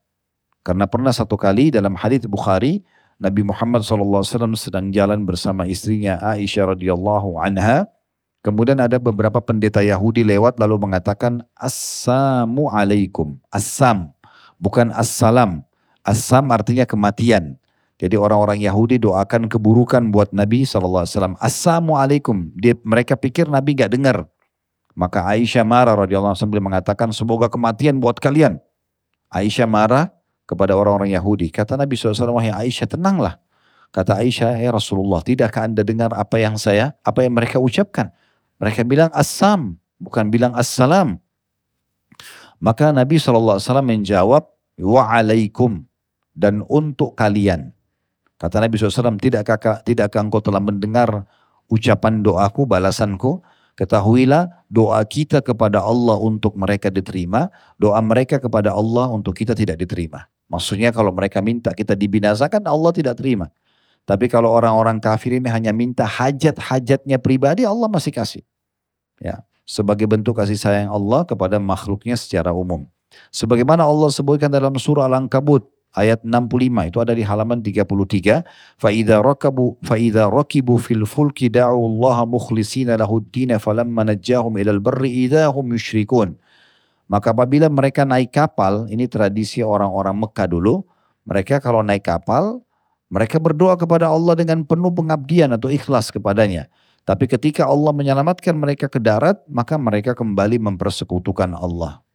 Karena 0.65 0.89
pernah 0.89 1.13
satu 1.13 1.37
kali 1.39 1.71
dalam 1.71 1.95
hadis 1.95 2.25
Bukhari, 2.25 2.83
Nabi 3.19 3.43
Muhammad 3.43 3.83
SAW 3.83 4.23
sedang 4.55 4.89
jalan 4.95 5.23
bersama 5.27 5.67
istrinya 5.67 6.17
Aisyah 6.23 6.75
radhiyallahu 6.75 7.39
anha. 7.39 7.87
Kemudian 8.39 8.79
ada 8.79 8.95
beberapa 8.95 9.43
pendeta 9.43 9.83
Yahudi 9.83 10.23
lewat 10.23 10.55
lalu 10.63 10.79
mengatakan 10.79 11.43
Assalamu 11.59 12.71
alaikum. 12.71 13.35
Assam, 13.51 14.15
bukan 14.55 14.95
assalam. 14.95 15.67
Assam 15.99 16.47
artinya 16.49 16.87
kematian. 16.87 17.58
Jadi 17.99 18.15
orang-orang 18.15 18.63
Yahudi 18.63 18.95
doakan 18.95 19.51
keburukan 19.51 19.99
buat 20.07 20.31
Nabi 20.31 20.63
SAW. 20.63 21.35
Assalamualaikum. 21.35 22.47
Dia, 22.55 22.71
mereka 22.87 23.19
pikir 23.19 23.51
Nabi 23.51 23.75
gak 23.75 23.91
dengar. 23.91 24.23
Maka 24.95 25.27
Aisyah 25.27 25.67
marah 25.67 25.99
radhiyallahu 25.99 26.31
anha 26.31 26.63
mengatakan 26.63 27.11
semoga 27.11 27.51
kematian 27.51 27.99
buat 27.99 28.15
kalian. 28.15 28.55
Aisyah 29.27 29.67
marah 29.67 30.15
kepada 30.47 30.79
orang-orang 30.79 31.11
Yahudi. 31.11 31.51
Kata 31.51 31.75
Nabi 31.75 31.99
SAW, 31.99 32.39
wahai 32.39 32.55
Aisyah 32.55 32.87
tenanglah. 32.87 33.35
Kata 33.91 34.23
Aisyah, 34.23 34.55
ya 34.55 34.71
Rasulullah, 34.71 35.19
tidakkah 35.19 35.67
anda 35.67 35.83
dengar 35.83 36.15
apa 36.15 36.39
yang 36.39 36.55
saya, 36.55 36.95
apa 37.03 37.27
yang 37.27 37.35
mereka 37.35 37.59
ucapkan? 37.59 38.15
Mereka 38.63 38.87
bilang 38.87 39.11
assam, 39.11 39.75
bukan 39.99 40.31
bilang 40.31 40.55
assalam. 40.55 41.19
Maka 42.63 42.95
Nabi 42.95 43.19
SAW 43.19 43.59
menjawab, 43.83 44.47
wa'alaikum, 44.79 45.83
dan 46.31 46.63
untuk 46.71 47.19
kalian. 47.19 47.75
Kata 48.39 48.63
Nabi 48.63 48.79
SAW, 48.79 49.19
tidakkah, 49.19 49.83
tidakkah 49.83 50.23
engkau 50.23 50.39
telah 50.39 50.63
mendengar 50.63 51.27
ucapan 51.67 52.23
doaku, 52.23 52.63
balasanku? 52.63 53.43
Ketahuilah 53.75 54.67
doa 54.67 54.99
kita 55.03 55.43
kepada 55.43 55.83
Allah 55.83 56.15
untuk 56.19 56.55
mereka 56.55 56.87
diterima, 56.87 57.51
doa 57.75 57.99
mereka 57.99 58.39
kepada 58.39 58.75
Allah 58.75 59.11
untuk 59.11 59.35
kita 59.35 59.55
tidak 59.55 59.79
diterima. 59.79 60.27
Maksudnya 60.51 60.91
kalau 60.91 61.11
mereka 61.11 61.39
minta 61.39 61.71
kita 61.71 61.95
dibinasakan, 61.95 62.63
Allah 62.67 62.91
tidak 62.91 63.19
terima. 63.19 63.51
Tapi 64.03 64.27
kalau 64.31 64.51
orang-orang 64.51 64.99
kafir 64.99 65.39
ini 65.39 65.47
hanya 65.47 65.71
minta 65.71 66.03
hajat-hajatnya 66.03 67.19
pribadi, 67.19 67.63
Allah 67.63 67.87
masih 67.87 68.11
kasih. 68.11 68.43
Ya, 69.19 69.43
sebagai 69.67 70.07
bentuk 70.07 70.35
kasih 70.39 70.59
sayang 70.59 70.91
Allah 70.91 71.23
kepada 71.23 71.59
makhluknya 71.59 72.19
secara 72.19 72.55
umum. 72.55 72.87
Sebagaimana 73.31 73.83
Allah 73.85 74.09
sebutkan 74.11 74.49
dalam 74.51 74.75
surah 74.75 75.07
Al-Ankabut 75.07 75.78
ayat 75.99 76.23
65 76.23 76.89
itu 76.89 76.97
ada 77.03 77.11
di 77.11 77.23
halaman 77.27 77.59
33 77.59 78.47
faida 78.79 79.19
rakabu 79.19 79.75
faida 79.83 80.31
rakibu 80.31 80.79
fil 80.79 81.03
fulki 81.03 81.51
da'u 81.51 81.75
Allah 81.75 82.23
mukhlishina 82.23 82.95
lahu 82.95 83.19
ad-din 83.19 83.51
falamma 83.59 84.15
najjahum 84.15 84.55
ilal 84.55 84.79
barri 84.79 85.27
idahum 85.27 85.75
yusyrikun 85.75 86.39
maka 87.11 87.35
apabila 87.35 87.67
mereka 87.67 88.07
naik 88.07 88.31
kapal 88.31 88.87
ini 88.87 89.11
tradisi 89.11 89.59
orang-orang 89.59 90.15
Mekah 90.15 90.47
dulu 90.47 90.87
mereka 91.27 91.59
kalau 91.59 91.83
naik 91.83 92.07
kapal 92.07 92.63
mereka 93.09 93.41
berdoa 93.41 93.73
kepada 93.73 94.05
Allah 94.05 94.37
dengan 94.37 94.61
penuh 94.61 94.93
pengabdian 94.93 95.49
atau 95.57 95.73
ikhlas 95.73 96.13
kepadanya. 96.13 96.69
Tapi 97.09 97.25
ketika 97.25 97.65
Allah 97.65 97.89
menyelamatkan 97.89 98.53
mereka 98.53 98.85
ke 98.85 99.01
darat 99.01 99.41
maka 99.49 99.81
mereka 99.81 100.13
kembali 100.13 100.61
mempersekutukan 100.61 101.57
Allah. 101.57 102.05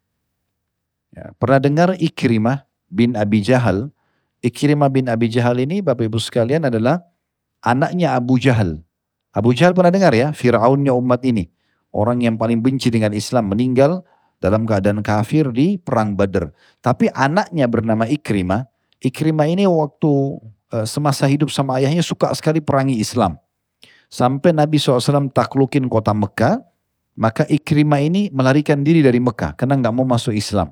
Ya, 1.10 1.34
pernah 1.34 1.58
dengar 1.58 1.88
Ikrimah 1.98 2.62
bin 2.88 3.18
Abi 3.18 3.40
Jahal. 3.44 3.90
Ikrimah 4.44 4.92
bin 4.92 5.08
Abi 5.08 5.32
Jahal 5.32 5.56
ini 5.64 5.80
Bapak 5.80 6.04
Ibu 6.04 6.20
sekalian 6.20 6.68
adalah 6.68 7.00
anaknya 7.64 8.12
Abu 8.12 8.36
Jahal. 8.36 8.84
Abu 9.34 9.56
Jahal 9.56 9.74
pernah 9.74 9.90
dengar 9.90 10.14
ya, 10.14 10.30
Fir'aunnya 10.30 10.94
umat 10.94 11.24
ini. 11.26 11.50
Orang 11.90 12.22
yang 12.22 12.38
paling 12.38 12.60
benci 12.60 12.90
dengan 12.90 13.10
Islam 13.16 13.50
meninggal 13.50 14.04
dalam 14.38 14.68
keadaan 14.68 15.00
kafir 15.00 15.48
di 15.50 15.80
perang 15.80 16.14
Badr. 16.14 16.52
Tapi 16.84 17.08
anaknya 17.10 17.64
bernama 17.66 18.04
Ikrimah. 18.04 18.68
Ikrimah 19.00 19.48
ini 19.48 19.64
waktu 19.64 20.12
uh, 20.74 20.86
semasa 20.86 21.24
hidup 21.24 21.48
sama 21.48 21.80
ayahnya 21.80 22.04
suka 22.04 22.30
sekali 22.36 22.60
perangi 22.60 23.00
Islam. 23.00 23.40
Sampai 24.12 24.54
Nabi 24.54 24.78
SAW 24.78 25.32
taklukin 25.32 25.90
kota 25.90 26.14
Mekah, 26.14 26.62
maka 27.18 27.48
Ikrimah 27.48 28.04
ini 28.04 28.30
melarikan 28.30 28.84
diri 28.84 29.02
dari 29.02 29.18
Mekah 29.18 29.58
karena 29.58 29.80
nggak 29.80 29.94
mau 29.94 30.06
masuk 30.06 30.36
Islam. 30.36 30.70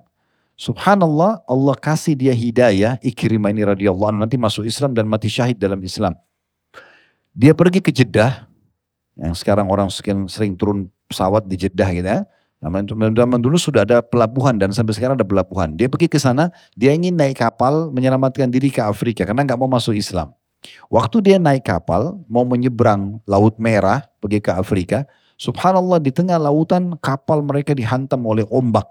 Subhanallah, 0.63 1.43
Allah 1.43 1.75
kasih 1.75 2.15
dia 2.15 2.31
hidayah, 2.31 2.95
Ikrimah 3.03 3.51
ini 3.51 3.67
radhiyallahu 3.67 4.15
anhu 4.15 4.23
nanti 4.23 4.39
masuk 4.39 4.63
Islam 4.63 4.95
dan 4.95 5.11
mati 5.11 5.27
syahid 5.27 5.59
dalam 5.59 5.83
Islam. 5.83 6.15
Dia 7.35 7.51
pergi 7.51 7.83
ke 7.83 7.91
Jeddah, 7.91 8.47
yang 9.19 9.35
sekarang 9.35 9.67
orang 9.67 9.91
sering, 9.91 10.31
sering 10.31 10.55
turun 10.55 10.87
pesawat 11.11 11.51
di 11.51 11.59
Jeddah 11.59 11.91
gitu 11.91 12.07
ya. 12.07 12.23
Zaman 12.63 13.43
dulu 13.43 13.59
sudah 13.59 13.83
ada 13.83 14.07
pelabuhan 14.07 14.55
dan 14.55 14.71
sampai 14.71 14.95
sekarang 14.95 15.19
ada 15.19 15.27
pelabuhan. 15.27 15.75
Dia 15.75 15.91
pergi 15.91 16.07
ke 16.07 16.23
sana, 16.23 16.55
dia 16.79 16.95
ingin 16.95 17.19
naik 17.19 17.43
kapal 17.43 17.91
menyelamatkan 17.91 18.47
diri 18.47 18.71
ke 18.71 18.87
Afrika 18.87 19.27
karena 19.27 19.43
nggak 19.43 19.59
mau 19.59 19.67
masuk 19.67 19.99
Islam. 19.99 20.31
Waktu 20.87 21.27
dia 21.27 21.37
naik 21.43 21.67
kapal, 21.67 22.23
mau 22.31 22.47
menyeberang 22.47 23.19
Laut 23.27 23.59
Merah, 23.59 24.07
pergi 24.23 24.39
ke 24.39 24.55
Afrika, 24.55 25.11
subhanallah 25.43 25.99
di 25.99 26.15
tengah 26.15 26.39
lautan 26.39 26.95
kapal 27.03 27.43
mereka 27.43 27.75
dihantam 27.75 28.23
oleh 28.23 28.47
ombak 28.47 28.87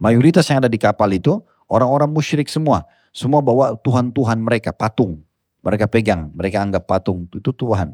Mayoritas 0.00 0.48
yang 0.48 0.64
ada 0.64 0.70
di 0.72 0.80
kapal 0.80 1.12
itu 1.12 1.44
orang-orang 1.68 2.08
musyrik 2.08 2.48
semua. 2.48 2.88
Semua 3.12 3.44
bawa 3.44 3.76
Tuhan-Tuhan 3.76 4.40
mereka, 4.40 4.72
patung. 4.72 5.20
Mereka 5.60 5.92
pegang, 5.92 6.32
mereka 6.32 6.64
anggap 6.64 6.88
patung, 6.88 7.28
itu 7.28 7.52
Tuhan. 7.52 7.92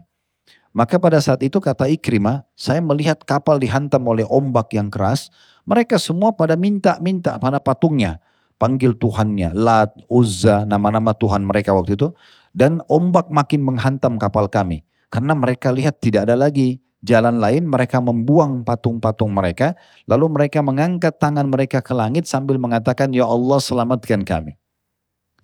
Maka 0.71 1.03
pada 1.03 1.19
saat 1.19 1.43
itu 1.43 1.59
kata 1.59 1.91
Ikrimah, 1.91 2.47
saya 2.55 2.79
melihat 2.79 3.19
kapal 3.27 3.59
dihantam 3.59 4.07
oleh 4.07 4.23
ombak 4.29 4.71
yang 4.77 4.87
keras. 4.87 5.35
Mereka 5.67 5.99
semua 5.99 6.31
pada 6.31 6.55
minta-minta 6.55 7.35
pada 7.43 7.59
patungnya. 7.59 8.23
panggil 8.57 8.97
Tuhannya, 8.97 9.53
Lat, 9.53 9.93
Uzza, 10.09 10.65
nama-nama 10.65 11.13
Tuhan 11.13 11.45
mereka 11.45 11.77
waktu 11.77 11.93
itu. 11.93 12.09
Dan 12.57 12.81
ombak 12.89 13.29
makin 13.29 13.61
menghantam 13.61 14.17
kapal 14.17 14.49
kami. 14.49 14.81
Karena 15.13 15.37
mereka 15.37 15.69
lihat 15.69 16.01
tidak 16.01 16.25
ada 16.25 16.37
lagi 16.39 16.81
jalan 17.07 17.39
lain, 17.39 17.71
mereka 17.71 18.03
membuang 18.03 18.67
patung-patung 18.67 19.31
mereka. 19.31 19.79
Lalu 20.11 20.27
mereka 20.35 20.59
mengangkat 20.61 21.17
tangan 21.23 21.47
mereka 21.47 21.79
ke 21.79 21.95
langit 21.95 22.27
sambil 22.27 22.59
mengatakan, 22.59 23.15
Ya 23.15 23.23
Allah 23.23 23.63
selamatkan 23.63 24.27
kami. 24.27 24.59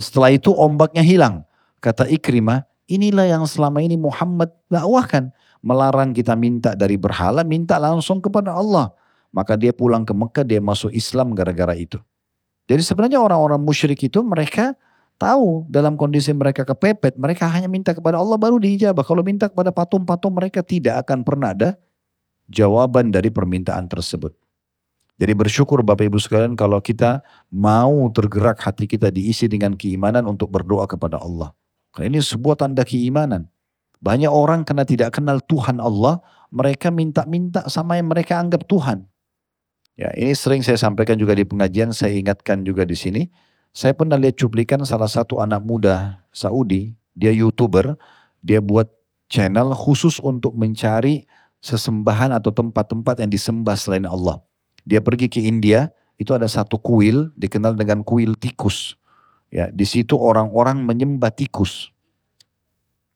Setelah 0.02 0.34
itu 0.34 0.50
ombaknya 0.50 1.06
hilang. 1.06 1.46
Kata 1.78 2.10
Ikrimah, 2.10 2.66
inilah 2.90 3.30
yang 3.30 3.46
selama 3.46 3.78
ini 3.78 3.94
Muhammad 3.94 4.50
dakwahkan. 4.66 5.30
Melarang 5.62 6.10
kita 6.10 6.34
minta 6.34 6.74
dari 6.74 6.98
berhala, 6.98 7.46
minta 7.46 7.78
langsung 7.78 8.18
kepada 8.18 8.50
Allah. 8.58 8.90
Maka 9.30 9.54
dia 9.54 9.70
pulang 9.70 10.02
ke 10.02 10.10
Mekah, 10.10 10.42
dia 10.42 10.58
masuk 10.58 10.90
Islam 10.90 11.32
gara-gara 11.38 11.78
itu. 11.78 12.02
Jadi 12.66 12.82
sebenarnya 12.82 13.22
orang-orang 13.22 13.62
musyrik 13.62 14.02
itu 14.02 14.20
mereka 14.26 14.74
tahu 15.22 15.70
dalam 15.70 15.94
kondisi 15.94 16.34
mereka 16.34 16.66
kepepet, 16.66 17.14
mereka 17.14 17.46
hanya 17.46 17.70
minta 17.70 17.94
kepada 17.94 18.18
Allah 18.18 18.34
baru 18.34 18.58
diijabah. 18.58 19.06
Kalau 19.06 19.22
minta 19.22 19.46
kepada 19.46 19.70
patung-patung 19.70 20.34
mereka 20.34 20.66
tidak 20.66 21.06
akan 21.06 21.22
pernah 21.22 21.54
ada 21.54 21.78
jawaban 22.50 23.14
dari 23.14 23.30
permintaan 23.30 23.86
tersebut. 23.86 24.34
Jadi 25.22 25.38
bersyukur 25.38 25.86
Bapak 25.86 26.10
Ibu 26.10 26.18
sekalian 26.18 26.58
kalau 26.58 26.82
kita 26.82 27.22
mau 27.54 28.10
tergerak 28.10 28.58
hati 28.58 28.90
kita 28.90 29.14
diisi 29.14 29.46
dengan 29.46 29.78
keimanan 29.78 30.26
untuk 30.26 30.50
berdoa 30.50 30.90
kepada 30.90 31.22
Allah. 31.22 31.54
Karena 31.94 32.18
ini 32.18 32.18
sebuah 32.18 32.58
tanda 32.58 32.82
keimanan. 32.82 33.46
Banyak 34.02 34.32
orang 34.34 34.66
karena 34.66 34.82
tidak 34.82 35.14
kenal 35.14 35.38
Tuhan 35.46 35.78
Allah, 35.78 36.18
mereka 36.50 36.90
minta-minta 36.90 37.62
sama 37.70 37.94
yang 38.02 38.10
mereka 38.10 38.34
anggap 38.34 38.66
Tuhan. 38.66 39.06
Ya, 39.94 40.10
ini 40.18 40.34
sering 40.34 40.66
saya 40.66 40.74
sampaikan 40.80 41.14
juga 41.14 41.38
di 41.38 41.46
pengajian, 41.46 41.94
saya 41.94 42.16
ingatkan 42.18 42.66
juga 42.66 42.82
di 42.82 42.98
sini. 42.98 43.22
Saya 43.72 43.96
pernah 43.96 44.20
lihat 44.20 44.36
cuplikan 44.36 44.84
salah 44.84 45.08
satu 45.08 45.40
anak 45.40 45.64
muda 45.64 46.20
Saudi, 46.28 46.92
dia 47.16 47.32
YouTuber, 47.32 47.96
dia 48.44 48.60
buat 48.60 48.88
channel 49.32 49.72
khusus 49.72 50.20
untuk 50.20 50.52
mencari 50.52 51.24
sesembahan 51.64 52.36
atau 52.36 52.52
tempat-tempat 52.52 53.24
yang 53.24 53.32
disembah 53.32 53.72
selain 53.72 54.04
Allah. 54.04 54.44
Dia 54.84 55.00
pergi 55.00 55.32
ke 55.32 55.40
India, 55.40 55.88
itu 56.20 56.36
ada 56.36 56.44
satu 56.44 56.76
kuil 56.76 57.32
dikenal 57.40 57.72
dengan 57.72 58.04
kuil 58.04 58.36
tikus. 58.36 59.00
Ya, 59.48 59.72
di 59.72 59.88
situ 59.88 60.20
orang-orang 60.20 60.84
menyembah 60.84 61.32
tikus. 61.32 61.88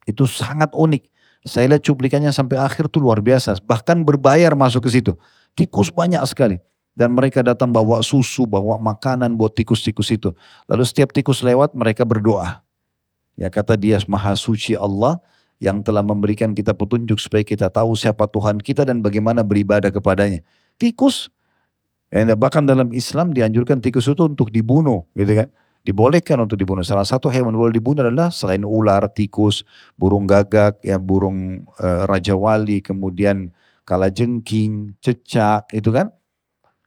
Itu 0.08 0.24
sangat 0.24 0.72
unik. 0.72 1.04
Saya 1.44 1.76
lihat 1.76 1.84
cuplikannya 1.84 2.32
sampai 2.32 2.56
akhir 2.56 2.88
tuh 2.88 3.04
luar 3.04 3.20
biasa. 3.20 3.60
Bahkan 3.60 4.08
berbayar 4.08 4.56
masuk 4.56 4.88
ke 4.88 4.90
situ. 5.00 5.12
Tikus 5.52 5.92
banyak 5.92 6.20
sekali. 6.24 6.58
Dan 6.96 7.12
mereka 7.12 7.44
datang 7.44 7.68
bawa 7.68 8.00
susu, 8.00 8.48
bawa 8.48 8.80
makanan 8.80 9.36
buat 9.36 9.52
tikus-tikus 9.52 10.16
itu. 10.16 10.32
Lalu 10.64 10.82
setiap 10.88 11.12
tikus 11.12 11.44
lewat 11.44 11.76
mereka 11.76 12.08
berdoa. 12.08 12.64
Ya 13.36 13.52
kata 13.52 13.76
dia 13.76 14.00
maha 14.08 14.32
suci 14.32 14.72
Allah 14.72 15.20
yang 15.60 15.84
telah 15.84 16.00
memberikan 16.00 16.56
kita 16.56 16.72
petunjuk 16.72 17.20
supaya 17.20 17.44
kita 17.44 17.68
tahu 17.68 17.92
siapa 17.92 18.24
Tuhan 18.24 18.64
kita 18.64 18.88
dan 18.88 19.04
bagaimana 19.04 19.44
beribadah 19.44 19.92
kepadanya. 19.92 20.40
Tikus, 20.80 21.28
ya, 22.08 22.32
bahkan 22.32 22.64
dalam 22.64 22.88
Islam 22.96 23.36
dianjurkan 23.36 23.84
tikus 23.84 24.08
itu 24.08 24.24
untuk 24.24 24.48
dibunuh 24.48 25.04
gitu 25.12 25.44
kan 25.44 25.48
dibolehkan 25.86 26.42
untuk 26.42 26.58
dibunuh. 26.58 26.82
Salah 26.82 27.06
satu 27.06 27.30
hewan 27.30 27.54
boleh 27.54 27.70
dibunuh 27.70 28.02
adalah 28.02 28.34
selain 28.34 28.66
ular, 28.66 29.06
tikus, 29.14 29.62
burung 29.94 30.26
gagak, 30.26 30.82
ya 30.82 30.98
burung 30.98 31.62
e, 31.78 31.86
raja 32.10 32.34
wali, 32.34 32.82
kemudian 32.82 33.54
kalajengking, 33.86 34.98
cecak, 34.98 35.70
itu 35.70 35.94
kan. 35.94 36.10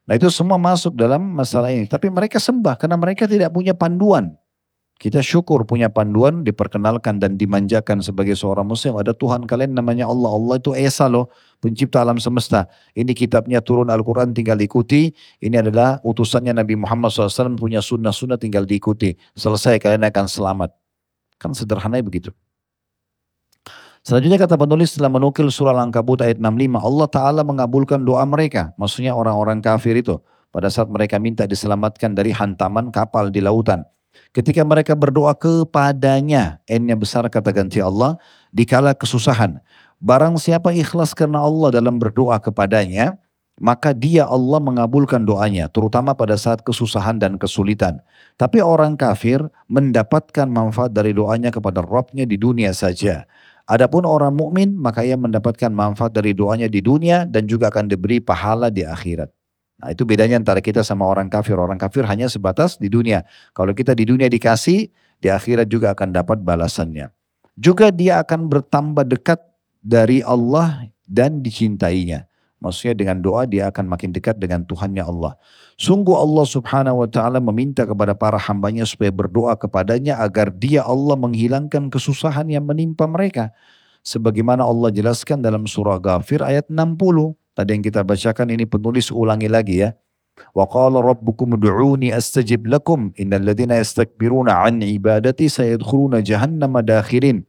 Nah 0.10 0.18
itu 0.18 0.26
semua 0.34 0.58
masuk 0.58 0.98
dalam 0.98 1.22
masalah 1.22 1.70
ini. 1.70 1.86
Tapi 1.86 2.10
mereka 2.10 2.42
sembah 2.42 2.82
karena 2.82 2.98
mereka 2.98 3.30
tidak 3.30 3.54
punya 3.54 3.78
panduan. 3.78 4.34
Kita 5.00 5.24
syukur 5.24 5.64
punya 5.64 5.88
panduan, 5.88 6.44
diperkenalkan 6.44 7.24
dan 7.24 7.40
dimanjakan 7.40 8.04
sebagai 8.04 8.36
seorang 8.36 8.68
muslim. 8.68 9.00
Ada 9.00 9.16
Tuhan 9.16 9.48
kalian 9.48 9.72
namanya 9.72 10.10
Allah. 10.10 10.34
Allah 10.34 10.56
itu 10.60 10.76
Esa 10.76 11.08
loh, 11.08 11.32
pencipta 11.64 12.04
alam 12.04 12.20
semesta. 12.20 12.68
Ini 12.98 13.16
kitabnya 13.16 13.64
turun 13.64 13.88
Al-Quran 13.88 14.36
tinggal 14.36 14.60
ikuti. 14.60 15.14
Ini 15.40 15.64
adalah 15.64 16.04
utusannya 16.04 16.52
Nabi 16.52 16.76
Muhammad 16.76 17.16
SAW 17.16 17.56
punya 17.56 17.80
sunnah-sunnah 17.80 18.36
tinggal 18.36 18.68
diikuti. 18.68 19.16
Selesai 19.40 19.80
kalian 19.80 20.04
akan 20.10 20.26
selamat. 20.28 20.76
Kan 21.40 21.56
sederhana 21.56 22.02
begitu. 22.04 22.36
Selanjutnya 24.04 24.40
kata 24.40 24.56
penulis 24.56 24.96
setelah 24.96 25.12
menukil 25.12 25.52
surah 25.52 25.76
Al-Ankabut 25.76 26.24
ayat 26.24 26.40
65. 26.40 26.80
Allah 26.80 27.08
Ta'ala 27.12 27.42
mengabulkan 27.44 28.00
doa 28.02 28.24
mereka. 28.24 28.72
Maksudnya 28.80 29.12
orang-orang 29.12 29.60
kafir 29.60 30.00
itu. 30.00 30.18
Pada 30.50 30.72
saat 30.72 30.90
mereka 30.90 31.22
minta 31.22 31.46
diselamatkan 31.46 32.18
dari 32.18 32.34
hantaman 32.34 32.90
kapal 32.90 33.30
di 33.30 33.44
lautan. 33.44 33.86
Ketika 34.34 34.66
mereka 34.66 34.98
berdoa 34.98 35.38
kepadanya, 35.38 36.62
N-nya 36.66 36.98
besar 36.98 37.26
kata 37.30 37.54
ganti 37.54 37.78
Allah, 37.82 38.18
dikala 38.50 38.98
kesusahan. 38.98 39.62
Barang 40.00 40.40
siapa 40.40 40.74
ikhlas 40.74 41.14
karena 41.14 41.44
Allah 41.44 41.76
dalam 41.76 42.00
berdoa 42.02 42.40
kepadanya, 42.42 43.20
maka 43.60 43.92
dia 43.92 44.24
Allah 44.24 44.58
mengabulkan 44.64 45.28
doanya, 45.28 45.68
terutama 45.68 46.16
pada 46.16 46.40
saat 46.40 46.64
kesusahan 46.64 47.20
dan 47.20 47.36
kesulitan. 47.36 48.00
Tapi 48.40 48.64
orang 48.64 48.96
kafir 48.96 49.44
mendapatkan 49.68 50.48
manfaat 50.48 50.96
dari 50.96 51.12
doanya 51.12 51.52
kepada 51.52 51.84
Rabbnya 51.84 52.24
di 52.24 52.40
dunia 52.40 52.72
saja. 52.72 53.28
Adapun 53.70 54.02
orang 54.02 54.34
mukmin 54.34 54.74
maka 54.74 55.06
ia 55.06 55.14
mendapatkan 55.14 55.70
manfaat 55.70 56.10
dari 56.10 56.34
doanya 56.34 56.66
di 56.66 56.82
dunia 56.82 57.30
dan 57.30 57.46
juga 57.46 57.70
akan 57.70 57.86
diberi 57.86 58.18
pahala 58.18 58.74
di 58.74 58.82
akhirat. 58.82 59.30
Nah 59.80 59.94
itu 59.94 60.04
bedanya 60.10 60.42
antara 60.42 60.58
kita 60.58 60.82
sama 60.82 61.06
orang 61.06 61.30
kafir. 61.30 61.54
Orang 61.56 61.78
kafir 61.78 62.04
hanya 62.10 62.26
sebatas 62.26 62.82
di 62.82 62.90
dunia. 62.90 63.24
Kalau 63.54 63.72
kita 63.72 63.94
di 63.94 64.10
dunia 64.10 64.26
dikasih, 64.26 64.90
di 65.22 65.28
akhirat 65.30 65.70
juga 65.70 65.94
akan 65.94 66.10
dapat 66.12 66.42
balasannya. 66.42 67.14
Juga 67.56 67.92
dia 67.94 68.20
akan 68.26 68.50
bertambah 68.50 69.06
dekat 69.06 69.40
dari 69.84 70.26
Allah 70.26 70.90
dan 71.08 71.46
dicintainya. 71.46 72.29
Maksudnya 72.60 72.96
dengan 72.96 73.18
doa 73.24 73.48
dia 73.48 73.72
akan 73.72 73.88
makin 73.88 74.12
dekat 74.12 74.36
dengan 74.36 74.68
Tuhannya 74.68 75.00
Allah. 75.00 75.40
Sungguh 75.80 76.12
Allah 76.12 76.44
subhanahu 76.44 77.08
wa 77.08 77.08
ta'ala 77.08 77.40
meminta 77.40 77.88
kepada 77.88 78.12
para 78.12 78.36
hambanya 78.36 78.84
supaya 78.84 79.16
berdoa 79.16 79.56
kepadanya 79.56 80.20
agar 80.20 80.52
dia 80.52 80.84
Allah 80.84 81.16
menghilangkan 81.16 81.88
kesusahan 81.88 82.52
yang 82.52 82.68
menimpa 82.68 83.08
mereka. 83.08 83.56
Sebagaimana 84.04 84.68
Allah 84.68 84.92
jelaskan 84.92 85.40
dalam 85.40 85.64
surah 85.64 86.04
Ghafir 86.04 86.44
ayat 86.44 86.68
60. 86.68 87.00
Tadi 87.56 87.70
yang 87.72 87.84
kita 87.84 88.04
bacakan 88.04 88.48
ini 88.52 88.68
penulis 88.68 89.08
ulangi 89.08 89.48
lagi 89.48 89.88
ya. 89.88 89.96
Wa 90.56 90.68
qala 90.68 91.04
rabbukum 91.04 91.56
ud'uni 91.56 92.12
astajib 92.12 92.68
lakum 92.68 93.12
innal 93.20 93.44
ladzina 93.44 93.80
yastakbiruna 93.80 94.68
an 94.68 94.84
ibadati 94.84 95.48
jahannam 95.48 96.80
dakhirin. 96.84 97.44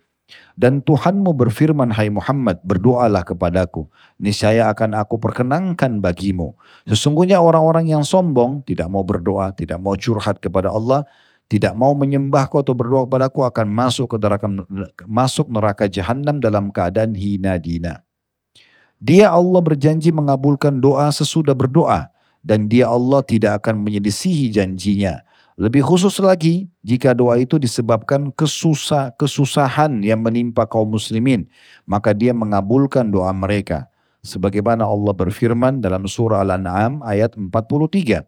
Dan 0.54 0.84
Tuhanmu 0.84 1.32
berfirman, 1.36 1.90
Hai 1.94 2.08
Muhammad, 2.12 2.60
berdoalah 2.62 3.24
kepadaku. 3.24 3.88
Niscaya 4.20 4.70
akan 4.70 4.98
aku 4.98 5.16
perkenankan 5.16 5.98
bagimu. 5.98 6.54
Sesungguhnya 6.84 7.40
orang-orang 7.40 7.90
yang 7.90 8.04
sombong, 8.04 8.62
tidak 8.64 8.88
mau 8.88 9.02
berdoa, 9.02 9.50
tidak 9.56 9.78
mau 9.80 9.96
curhat 9.96 10.38
kepada 10.38 10.70
Allah, 10.70 11.06
tidak 11.50 11.74
mau 11.74 11.92
menyembahku 11.98 12.62
atau 12.62 12.78
berdoa 12.78 13.10
kepadaku 13.10 13.42
akan 13.42 13.66
masuk 13.66 14.14
ke 14.14 14.16
neraka, 14.22 14.46
masuk 15.10 15.46
neraka 15.50 15.84
jahanam 15.90 16.38
dalam 16.38 16.70
keadaan 16.70 17.18
hina 17.18 17.58
dina. 17.58 18.06
Dia 19.02 19.32
Allah 19.34 19.58
berjanji 19.58 20.14
mengabulkan 20.14 20.78
doa 20.78 21.10
sesudah 21.10 21.56
berdoa 21.56 22.12
dan 22.44 22.68
dia 22.68 22.86
Allah 22.86 23.24
tidak 23.24 23.64
akan 23.64 23.80
menyelisihi 23.80 24.52
janjinya. 24.52 25.24
Lebih 25.60 25.84
khusus 25.84 26.16
lagi 26.24 26.72
jika 26.80 27.12
doa 27.12 27.36
itu 27.36 27.60
disebabkan 27.60 28.32
kesusah, 28.32 29.12
kesusahan 29.20 30.00
yang 30.00 30.24
menimpa 30.24 30.64
kaum 30.64 30.96
muslimin, 30.96 31.52
maka 31.84 32.16
dia 32.16 32.32
mengabulkan 32.32 33.12
doa 33.12 33.28
mereka. 33.36 33.92
Sebagaimana 34.24 34.88
Allah 34.88 35.12
berfirman 35.12 35.84
dalam 35.84 36.08
surah 36.08 36.40
Al-An'am 36.48 37.04
ayat 37.04 37.36
43. 37.36 38.24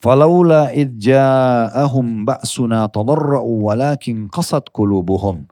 Falaula 0.00 0.72
idja'ahum 0.72 2.24
ba'suna 2.24 2.88
tadarra'u 2.88 3.68
walakin 3.68 4.32
qasat 4.32 4.72
qulubuhum. 4.72 5.44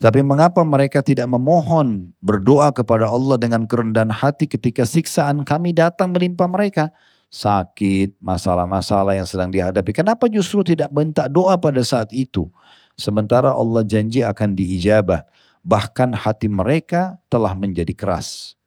Tapi 0.00 0.24
mengapa 0.24 0.64
mereka 0.64 1.04
tidak 1.04 1.28
memohon 1.28 2.16
berdoa 2.24 2.72
kepada 2.72 3.04
Allah 3.04 3.36
dengan 3.36 3.68
kerendahan 3.68 4.08
hati 4.08 4.48
ketika 4.48 4.88
siksaan 4.88 5.44
kami 5.44 5.76
datang 5.76 6.16
menimpa 6.16 6.48
mereka? 6.48 6.88
Sakit, 7.30 8.18
masalah-masalah 8.18 9.14
yang 9.14 9.22
sedang 9.22 9.54
dihadapi. 9.54 9.94
Kenapa 9.94 10.26
justru 10.26 10.66
tidak 10.66 10.90
minta 10.90 11.30
doa 11.30 11.54
pada 11.54 11.78
saat 11.86 12.10
itu? 12.10 12.50
Sementara 12.98 13.54
Allah 13.54 13.86
janji 13.86 14.26
akan 14.26 14.58
diijabah. 14.58 15.22
Bahkan 15.62 16.18
hati 16.18 16.50
mereka 16.50 17.22
telah 17.30 17.54
menjadi 17.54 17.94
keras. 17.94 18.58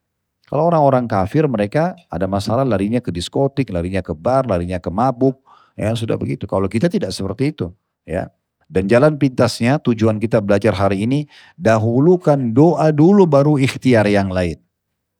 Kalau 0.47 0.71
orang-orang 0.71 1.11
kafir 1.11 1.43
mereka 1.43 1.91
ada 2.07 2.23
masalah 2.23 2.63
larinya 2.63 3.03
ke 3.03 3.11
diskotik, 3.11 3.67
larinya 3.67 3.99
ke 3.99 4.15
bar, 4.15 4.47
larinya 4.47 4.79
ke 4.79 4.87
mabuk. 4.87 5.43
Ya 5.75 5.91
sudah 5.97 6.15
begitu. 6.15 6.47
Kalau 6.47 6.71
kita 6.71 6.87
tidak 6.87 7.11
seperti 7.11 7.51
itu. 7.51 7.73
Ya, 8.07 8.31
dan 8.71 8.87
jalan 8.89 9.19
pintasnya 9.19 9.79
tujuan 9.79 10.17
kita 10.17 10.39
belajar 10.39 10.73
hari 10.73 11.03
ini 11.03 11.27
dahulukan 11.59 12.57
doa 12.57 12.89
dulu 12.89 13.27
baru 13.27 13.59
ikhtiar 13.59 14.07
yang 14.07 14.31
lain. 14.31 14.59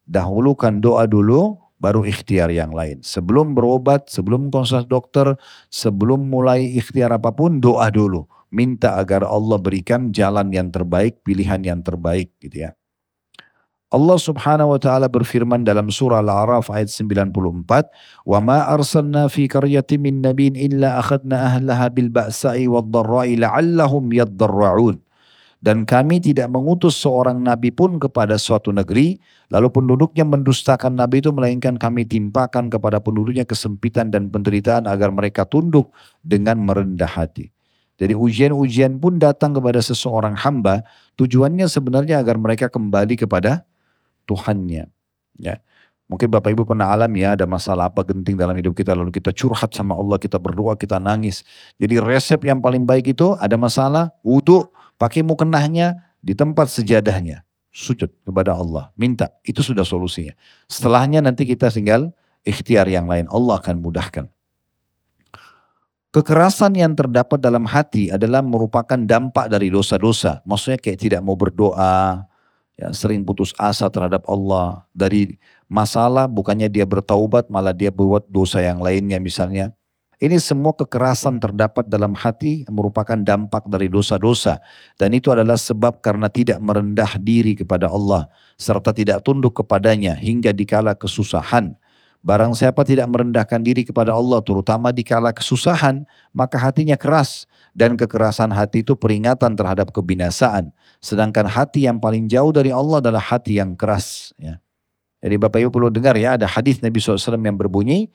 Dahulukan 0.09 0.83
doa 0.83 1.07
dulu 1.07 1.62
baru 1.83 2.07
ikhtiar 2.07 2.47
yang 2.47 2.71
lain. 2.71 3.03
Sebelum 3.03 3.51
berobat, 3.51 4.07
sebelum 4.07 4.47
konsultasi 4.47 4.87
dokter, 4.87 5.35
sebelum 5.67 6.31
mulai 6.31 6.79
ikhtiar 6.79 7.11
apa 7.11 7.35
pun, 7.35 7.59
doa 7.59 7.91
dulu. 7.91 8.23
Minta 8.55 8.95
agar 8.95 9.27
Allah 9.27 9.59
berikan 9.59 10.15
jalan 10.15 10.55
yang 10.55 10.71
terbaik, 10.71 11.19
pilihan 11.27 11.59
yang 11.59 11.83
terbaik 11.83 12.31
gitu 12.39 12.63
ya. 12.63 12.71
Allah 13.93 14.17
Subhanahu 14.17 14.73
wa 14.73 14.79
taala 14.81 15.05
berfirman 15.05 15.61
dalam 15.61 15.93
surah 15.93 16.25
Al-A'raf 16.25 16.73
ayat 16.73 16.89
94, 16.89 17.93
"Wa 18.25 18.41
ma 18.41 18.65
arsalna 18.65 19.29
fi 19.29 19.45
qaryatin 19.45 20.01
min 20.01 20.17
nabiyyin 20.25 20.57
illa 20.57 20.97
akhadna 20.97 21.53
ahlaha 21.53 21.93
bil 21.93 22.09
ba'sa'i 22.09 22.65
wad 22.65 22.89
dharra'i 22.89 23.37
la'allahum 23.37 24.09
yadharra'un." 24.09 25.02
Dan 25.63 25.87
kami 25.87 26.19
tidak 26.19 26.51
mengutus 26.51 26.99
seorang 26.99 27.39
nabi 27.39 27.71
pun 27.71 27.95
kepada 27.95 28.35
suatu 28.35 28.75
negeri, 28.75 29.15
lalu 29.47 29.71
penduduknya 29.71 30.27
mendustakan 30.27 30.99
nabi 30.99 31.23
itu 31.23 31.31
melainkan 31.31 31.79
kami 31.79 32.03
timpakan 32.03 32.67
kepada 32.67 32.99
penduduknya 32.99 33.47
kesempitan 33.47 34.11
dan 34.11 34.27
penderitaan 34.27 34.91
agar 34.91 35.15
mereka 35.15 35.47
tunduk 35.47 35.95
dengan 36.19 36.59
merendah 36.59 37.07
hati. 37.07 37.47
Jadi 37.95 38.11
ujian-ujian 38.11 38.99
pun 38.99 39.15
datang 39.15 39.55
kepada 39.55 39.79
seseorang 39.79 40.35
hamba, 40.35 40.83
tujuannya 41.15 41.71
sebenarnya 41.71 42.19
agar 42.19 42.35
mereka 42.35 42.67
kembali 42.67 43.15
kepada 43.23 43.63
Tuhannya. 44.27 44.91
Ya. 45.39 45.63
Mungkin 46.11 46.27
Bapak 46.27 46.51
Ibu 46.51 46.67
pernah 46.67 46.91
alami 46.91 47.23
ya 47.23 47.39
ada 47.39 47.47
masalah 47.47 47.87
apa 47.87 48.03
genting 48.03 48.35
dalam 48.35 48.51
hidup 48.59 48.75
kita 48.75 48.91
lalu 48.91 49.15
kita 49.15 49.31
curhat 49.31 49.71
sama 49.71 49.95
Allah, 49.95 50.19
kita 50.19 50.35
berdoa, 50.35 50.75
kita 50.75 50.99
nangis. 50.99 51.47
Jadi 51.79 52.03
resep 52.03 52.43
yang 52.43 52.59
paling 52.59 52.83
baik 52.83 53.15
itu 53.15 53.39
ada 53.39 53.55
masalah, 53.55 54.11
wudhu, 54.19 54.67
pakai 55.03 55.19
mukenahnya 55.19 55.99
di 56.23 56.31
tempat 56.31 56.71
sejadahnya. 56.71 57.43
Sujud 57.75 58.07
kepada 58.23 58.55
Allah, 58.55 58.95
minta. 58.95 59.35
Itu 59.43 59.59
sudah 59.59 59.83
solusinya. 59.83 60.31
Setelahnya 60.71 61.19
nanti 61.19 61.43
kita 61.43 61.67
tinggal 61.67 62.15
ikhtiar 62.47 62.87
yang 62.87 63.11
lain. 63.11 63.27
Allah 63.27 63.59
akan 63.59 63.83
mudahkan. 63.83 64.31
Kekerasan 66.13 66.77
yang 66.77 66.93
terdapat 66.93 67.41
dalam 67.41 67.65
hati 67.65 68.13
adalah 68.13 68.45
merupakan 68.45 68.95
dampak 68.95 69.49
dari 69.49 69.73
dosa-dosa. 69.73 70.45
Maksudnya 70.45 70.77
kayak 70.77 70.99
tidak 71.01 71.21
mau 71.25 71.33
berdoa, 71.33 72.29
ya, 72.77 72.93
sering 72.93 73.25
putus 73.25 73.53
asa 73.57 73.89
terhadap 73.89 74.21
Allah 74.29 74.85
dari 74.93 75.41
masalah 75.65 76.29
bukannya 76.29 76.69
dia 76.69 76.85
bertaubat 76.85 77.49
malah 77.49 77.73
dia 77.73 77.89
buat 77.89 78.29
dosa 78.29 78.61
yang 78.61 78.77
lainnya 78.81 79.17
misalnya 79.17 79.73
ini 80.23 80.39
semua 80.39 80.71
kekerasan 80.71 81.43
terdapat 81.43 81.83
dalam 81.91 82.15
hati 82.15 82.63
merupakan 82.71 83.19
dampak 83.19 83.67
dari 83.67 83.91
dosa-dosa 83.91 84.63
dan 84.95 85.11
itu 85.11 85.27
adalah 85.35 85.59
sebab 85.59 85.99
karena 85.99 86.31
tidak 86.31 86.63
merendah 86.63 87.19
diri 87.19 87.59
kepada 87.59 87.91
Allah 87.91 88.31
serta 88.55 88.95
tidak 88.95 89.19
tunduk 89.27 89.59
kepadanya 89.59 90.15
hingga 90.15 90.55
dikala 90.55 90.95
kesusahan 90.95 91.75
Barang 92.23 92.55
siapa 92.55 92.87
tidak 92.87 93.11
merendahkan 93.11 93.59
diri 93.59 93.83
kepada 93.83 94.15
Allah 94.15 94.39
terutama 94.39 94.95
dikala 94.95 95.35
kesusahan 95.35 96.07
maka 96.31 96.55
hatinya 96.55 96.95
keras 96.95 97.43
dan 97.75 97.99
kekerasan 97.99 98.47
hati 98.55 98.79
itu 98.79 98.95
peringatan 98.95 99.59
terhadap 99.59 99.91
kebinasaan. 99.91 100.71
Sedangkan 101.03 101.51
hati 101.51 101.83
yang 101.83 101.99
paling 101.99 102.31
jauh 102.31 102.55
dari 102.55 102.71
Allah 102.71 103.03
adalah 103.03 103.19
hati 103.19 103.59
yang 103.59 103.75
keras. 103.75 104.31
Ya. 104.39 104.63
Jadi 105.19 105.35
Bapak 105.35 105.67
Ibu 105.67 105.69
perlu 105.75 105.91
dengar 105.91 106.15
ya 106.15 106.39
ada 106.39 106.47
hadis 106.47 106.79
Nabi 106.79 107.03
SAW 107.03 107.35
yang 107.35 107.59
berbunyi, 107.59 108.07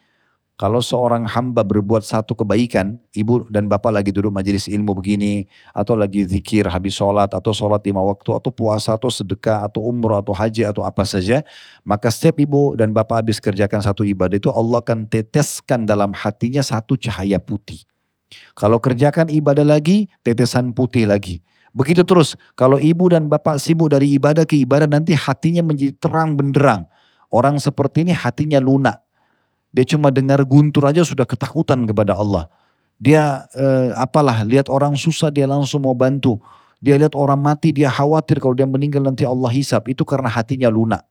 kalau 0.59 0.82
seorang 0.82 1.22
hamba 1.22 1.62
berbuat 1.62 2.02
satu 2.02 2.34
kebaikan, 2.34 2.98
ibu 3.14 3.46
dan 3.46 3.70
bapak 3.70 3.94
lagi 3.94 4.11
duduk 4.11 4.34
majelis 4.34 4.66
ilmu 4.66 4.90
begini, 4.98 5.46
atau 5.70 5.94
lagi 5.94 6.26
zikir 6.26 6.66
habis 6.66 6.98
sholat, 6.98 7.30
atau 7.30 7.54
sholat 7.54 7.78
lima 7.86 8.02
waktu, 8.02 8.34
atau 8.34 8.50
puasa, 8.50 8.98
atau 8.98 9.06
sedekah, 9.06 9.62
atau 9.62 9.86
umroh, 9.86 10.18
atau 10.18 10.34
haji, 10.34 10.66
atau 10.66 10.82
apa 10.82 11.06
saja, 11.06 11.46
maka 11.86 12.11
setiap 12.11 12.42
ibu 12.42 12.74
dan 12.74 12.90
bapak 12.90 13.22
habis 13.22 13.38
kerjakan 13.38 13.78
satu 13.78 14.02
ibadah 14.02 14.34
itu 14.34 14.50
Allah 14.50 14.82
akan 14.82 15.06
teteskan 15.06 15.86
dalam 15.86 16.11
hatinya 16.11 16.59
satu 16.66 16.98
cahaya 16.98 17.38
putih. 17.38 17.86
Kalau 18.59 18.82
kerjakan 18.82 19.30
ibadah 19.30 19.62
lagi, 19.62 20.11
tetesan 20.26 20.74
putih 20.74 21.06
lagi. 21.06 21.38
Begitu 21.70 22.02
terus, 22.02 22.34
kalau 22.59 22.82
ibu 22.82 23.06
dan 23.06 23.30
bapak 23.30 23.62
sibuk 23.62 23.94
dari 23.94 24.11
ibadah 24.18 24.42
ke 24.42 24.59
ibadah, 24.59 24.90
nanti 24.90 25.14
hatinya 25.14 25.62
menjadi 25.62 25.94
terang 26.02 26.34
benderang. 26.34 26.90
Orang 27.30 27.62
seperti 27.62 28.02
ini 28.02 28.11
hatinya 28.11 28.59
lunak. 28.59 29.06
Dia 29.72 29.84
cuma 29.84 30.08
dengar 30.08 30.40
guntur 30.48 30.88
aja 30.88 31.04
sudah 31.04 31.28
ketakutan 31.28 31.84
kepada 31.84 32.16
Allah. 32.16 32.48
Dia 32.98 33.46
eh, 33.54 33.94
apalah, 33.94 34.42
lihat 34.42 34.66
orang 34.72 34.98
susah 34.98 35.30
dia 35.30 35.46
langsung 35.46 35.86
mau 35.86 35.94
bantu. 35.94 36.40
Dia 36.78 36.94
lihat 36.98 37.14
orang 37.18 37.38
mati, 37.38 37.74
dia 37.74 37.90
khawatir 37.90 38.38
kalau 38.38 38.54
dia 38.54 38.66
meninggal 38.66 39.02
nanti 39.02 39.26
Allah 39.26 39.50
hisap. 39.50 39.90
Itu 39.90 40.06
karena 40.06 40.30
hatinya 40.30 40.70
lunak. 40.70 41.02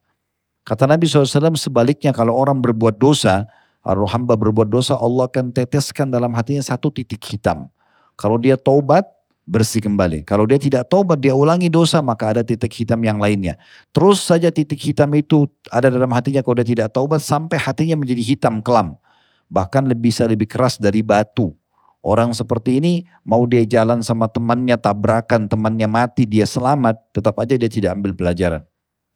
Kata 0.67 0.83
Nabi 0.83 1.07
SAW 1.07 1.55
sebaliknya 1.55 2.11
kalau 2.11 2.35
orang 2.35 2.59
berbuat 2.59 2.99
dosa, 2.99 3.47
kalau 3.87 4.03
hamba 4.03 4.35
berbuat 4.35 4.67
dosa, 4.67 4.99
Allah 4.99 5.31
akan 5.31 5.55
teteskan 5.55 6.11
dalam 6.11 6.35
hatinya 6.35 6.59
satu 6.59 6.91
titik 6.91 7.23
hitam. 7.23 7.71
Kalau 8.19 8.35
dia 8.35 8.59
taubat, 8.59 9.07
bersih 9.47 9.79
kembali. 9.79 10.27
Kalau 10.27 10.43
dia 10.43 10.59
tidak 10.59 10.91
taubat, 10.91 11.23
dia 11.23 11.31
ulangi 11.31 11.71
dosa, 11.71 12.03
maka 12.03 12.35
ada 12.35 12.43
titik 12.43 12.69
hitam 12.75 12.99
yang 12.99 13.17
lainnya. 13.17 13.55
Terus 13.95 14.19
saja 14.19 14.51
titik 14.51 14.77
hitam 14.77 15.07
itu 15.15 15.47
ada 15.71 15.87
dalam 15.87 16.11
hatinya 16.11 16.43
kalau 16.43 16.59
dia 16.59 16.67
tidak 16.67 16.91
taubat, 16.91 17.23
sampai 17.23 17.55
hatinya 17.55 17.95
menjadi 17.95 18.21
hitam 18.21 18.59
kelam. 18.59 18.99
Bahkan 19.47 19.87
lebih 19.87 20.11
bisa 20.11 20.27
lebih 20.27 20.45
keras 20.45 20.75
dari 20.75 20.99
batu. 20.99 21.55
Orang 22.03 22.35
seperti 22.35 22.77
ini 22.83 22.93
mau 23.23 23.47
dia 23.47 23.63
jalan 23.63 24.03
sama 24.03 24.27
temannya 24.27 24.75
tabrakan, 24.75 25.47
temannya 25.47 25.87
mati, 25.87 26.27
dia 26.27 26.43
selamat, 26.43 26.99
tetap 27.15 27.39
aja 27.39 27.55
dia 27.55 27.71
tidak 27.71 27.95
ambil 27.95 28.11
pelajaran. 28.13 28.61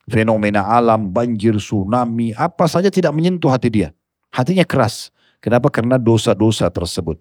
Fenomena 0.09 0.65
alam, 0.65 1.11
banjir, 1.11 1.59
tsunami, 1.61 2.34
apa 2.34 2.65
saja 2.65 2.89
tidak 2.89 3.13
menyentuh 3.13 3.51
hati 3.51 3.69
dia. 3.69 3.89
Hatinya 4.32 4.65
keras. 4.65 5.11
Kenapa? 5.43 5.67
Karena 5.69 5.99
dosa-dosa 5.99 6.67
tersebut. 6.71 7.19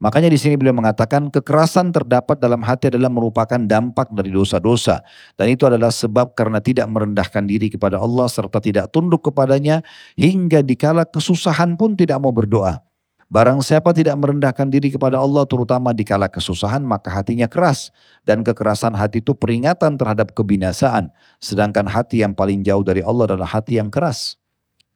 Makanya 0.00 0.32
di 0.32 0.40
sini 0.40 0.56
beliau 0.56 0.72
mengatakan 0.72 1.28
kekerasan 1.28 1.92
terdapat 1.92 2.40
dalam 2.40 2.64
hati 2.64 2.88
adalah 2.88 3.12
merupakan 3.12 3.60
dampak 3.60 4.08
dari 4.16 4.32
dosa-dosa. 4.32 5.04
Dan 5.36 5.52
itu 5.52 5.68
adalah 5.68 5.92
sebab 5.92 6.32
karena 6.32 6.56
tidak 6.56 6.88
merendahkan 6.88 7.44
diri 7.44 7.68
kepada 7.68 8.00
Allah 8.00 8.24
serta 8.24 8.64
tidak 8.64 8.88
tunduk 8.96 9.28
kepadanya 9.28 9.84
hingga 10.16 10.64
dikala 10.64 11.04
kesusahan 11.04 11.76
pun 11.76 12.00
tidak 12.00 12.16
mau 12.16 12.32
berdoa. 12.32 12.80
Barang 13.28 13.60
siapa 13.60 13.92
tidak 13.92 14.16
merendahkan 14.16 14.72
diri 14.72 14.88
kepada 14.88 15.20
Allah 15.20 15.44
terutama 15.44 15.92
di 15.92 16.02
kala 16.02 16.32
kesusahan 16.32 16.80
maka 16.80 17.12
hatinya 17.12 17.44
keras. 17.44 17.92
Dan 18.24 18.40
kekerasan 18.40 18.96
hati 18.96 19.20
itu 19.20 19.36
peringatan 19.36 20.00
terhadap 20.00 20.32
kebinasaan. 20.32 21.12
Sedangkan 21.44 21.84
hati 21.84 22.24
yang 22.24 22.32
paling 22.32 22.64
jauh 22.64 22.80
dari 22.80 23.04
Allah 23.04 23.36
adalah 23.36 23.52
hati 23.52 23.76
yang 23.76 23.92
keras. 23.92 24.40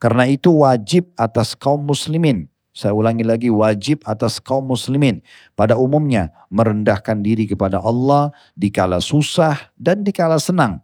Karena 0.00 0.24
itu 0.24 0.64
wajib 0.64 1.12
atas 1.20 1.52
kaum 1.52 1.84
muslimin. 1.84 2.48
Saya 2.74 2.92
ulangi 2.92 3.22
lagi 3.22 3.48
wajib 3.48 4.02
atas 4.04 4.42
kaum 4.42 4.68
muslimin 4.68 5.22
pada 5.54 5.78
umumnya 5.78 6.34
merendahkan 6.50 7.22
diri 7.22 7.46
kepada 7.46 7.78
Allah 7.78 8.34
di 8.58 8.68
kala 8.68 8.98
susah 8.98 9.72
dan 9.78 10.02
di 10.02 10.10
kala 10.10 10.42
senang. 10.42 10.82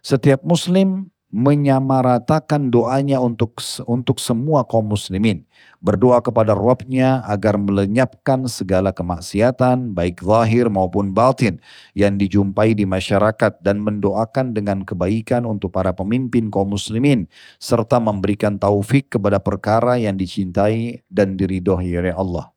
Setiap 0.00 0.40
muslim 0.46 1.11
menyamaratakan 1.32 2.68
doanya 2.68 3.16
untuk 3.16 3.56
untuk 3.88 4.20
semua 4.20 4.68
kaum 4.68 4.92
muslimin. 4.92 5.48
Berdoa 5.80 6.20
kepada 6.20 6.52
Robnya 6.52 7.24
agar 7.24 7.56
melenyapkan 7.58 8.46
segala 8.46 8.92
kemaksiatan 8.92 9.96
baik 9.96 10.20
zahir 10.20 10.68
maupun 10.68 11.10
batin 11.16 11.58
yang 11.96 12.20
dijumpai 12.20 12.76
di 12.76 12.84
masyarakat 12.84 13.58
dan 13.64 13.80
mendoakan 13.80 14.52
dengan 14.52 14.84
kebaikan 14.84 15.48
untuk 15.48 15.72
para 15.72 15.90
pemimpin 15.96 16.52
kaum 16.52 16.76
muslimin 16.76 17.26
serta 17.56 17.98
memberikan 17.98 18.60
taufik 18.60 19.16
kepada 19.16 19.40
perkara 19.40 19.96
yang 19.96 20.14
dicintai 20.14 21.00
dan 21.08 21.34
diridhoi 21.40 21.96
oleh 21.96 22.14
Allah. 22.14 22.52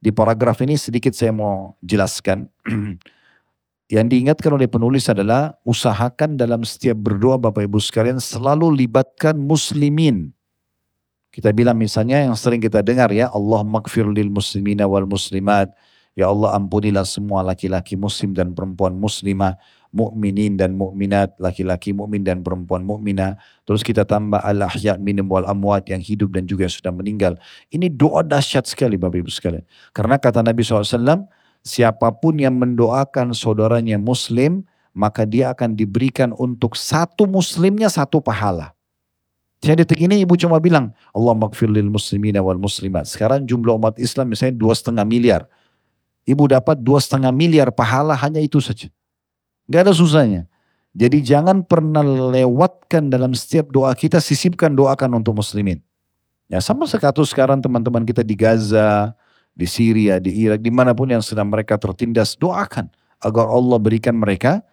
Di 0.00 0.12
paragraf 0.12 0.60
ini 0.60 0.76
sedikit 0.76 1.16
saya 1.16 1.32
mau 1.32 1.76
jelaskan 1.80 2.48
Yang 3.90 4.06
diingatkan 4.14 4.54
oleh 4.54 4.70
penulis 4.70 5.10
adalah 5.10 5.58
usahakan 5.66 6.38
dalam 6.38 6.62
setiap 6.62 6.94
berdoa 6.94 7.42
Bapak 7.42 7.66
Ibu 7.66 7.82
sekalian 7.82 8.22
selalu 8.22 8.86
libatkan 8.86 9.34
muslimin. 9.34 10.30
Kita 11.34 11.50
bilang 11.50 11.74
misalnya 11.74 12.22
yang 12.22 12.38
sering 12.38 12.62
kita 12.62 12.86
dengar 12.86 13.10
ya 13.10 13.34
Allah 13.34 13.66
makfir 13.66 14.06
lil 14.06 14.30
muslimina 14.30 14.86
wal 14.86 15.10
muslimat. 15.10 15.74
Ya 16.14 16.30
Allah 16.30 16.54
ampunilah 16.54 17.02
semua 17.02 17.42
laki-laki 17.42 17.98
muslim 17.98 18.30
dan 18.30 18.54
perempuan 18.54 18.94
muslimah, 18.94 19.58
mukminin 19.90 20.54
dan 20.54 20.78
mukminat, 20.78 21.34
laki-laki 21.42 21.90
mukmin 21.90 22.22
dan 22.22 22.46
perempuan 22.46 22.86
mukminah. 22.86 23.42
Terus 23.66 23.82
kita 23.82 24.06
tambah 24.06 24.38
al 24.38 24.70
ahya 24.70 25.02
minum 25.02 25.26
wal 25.26 25.46
amwat 25.50 25.90
yang 25.90 26.02
hidup 26.02 26.30
dan 26.30 26.46
juga 26.46 26.70
sudah 26.70 26.94
meninggal. 26.94 27.34
Ini 27.74 27.90
doa 27.90 28.22
dahsyat 28.22 28.70
sekali 28.70 28.94
Bapak 28.94 29.18
Ibu 29.18 29.30
sekalian. 29.34 29.66
Karena 29.90 30.14
kata 30.14 30.46
Nabi 30.46 30.62
SAW, 30.62 31.26
siapa 31.60 32.08
pun 32.12 32.36
yang 32.40 32.56
mendoakan 32.56 33.32
saudaranya 33.36 33.96
muslim, 33.96 34.64
maka 34.96 35.22
dia 35.24 35.54
akan 35.54 35.78
diberikan 35.78 36.34
untuk 36.34 36.74
satu 36.74 37.24
muslimnya 37.28 37.88
satu 37.88 38.18
pahala. 38.18 38.74
Saya 39.60 39.76
detik 39.84 40.00
ini 40.00 40.24
ibu 40.24 40.32
cuma 40.40 40.56
bilang, 40.56 40.96
Allah 41.12 41.36
makfir 41.36 41.68
lil 41.68 41.92
muslimin 41.92 42.32
wal 42.40 42.56
muslimat. 42.56 43.04
Sekarang 43.04 43.44
jumlah 43.44 43.76
umat 43.76 44.00
Islam 44.00 44.32
misalnya 44.32 44.56
dua 44.56 44.72
setengah 44.72 45.04
miliar. 45.04 45.44
Ibu 46.24 46.48
dapat 46.48 46.80
dua 46.80 46.96
setengah 46.96 47.28
miliar 47.28 47.68
pahala 47.68 48.16
hanya 48.16 48.40
itu 48.40 48.56
saja. 48.60 48.88
Gak 49.68 49.84
ada 49.84 49.92
susahnya. 49.92 50.48
Jadi 50.96 51.22
jangan 51.22 51.62
pernah 51.62 52.02
lewatkan 52.02 53.12
dalam 53.12 53.36
setiap 53.36 53.70
doa 53.70 53.92
kita, 53.94 54.18
sisipkan 54.18 54.72
doakan 54.74 55.22
untuk 55.22 55.38
muslimin. 55.38 55.78
Ya 56.50 56.58
sama 56.58 56.88
sekatus 56.90 57.30
sekarang 57.30 57.62
teman-teman 57.62 58.02
kita 58.02 58.26
di 58.26 58.34
Gaza, 58.34 59.14
di 59.60 59.68
Syria, 59.68 60.16
di 60.16 60.32
Irak, 60.32 60.64
di 60.64 60.72
mana 60.72 60.96
pun 60.96 61.12
yang 61.12 61.20
sedang 61.20 61.52
mereka 61.52 61.76
tertindas, 61.76 62.32
doakan 62.40 62.88
agar 63.20 63.44
Allah 63.44 63.76
berikan 63.76 64.16
mereka 64.16 64.64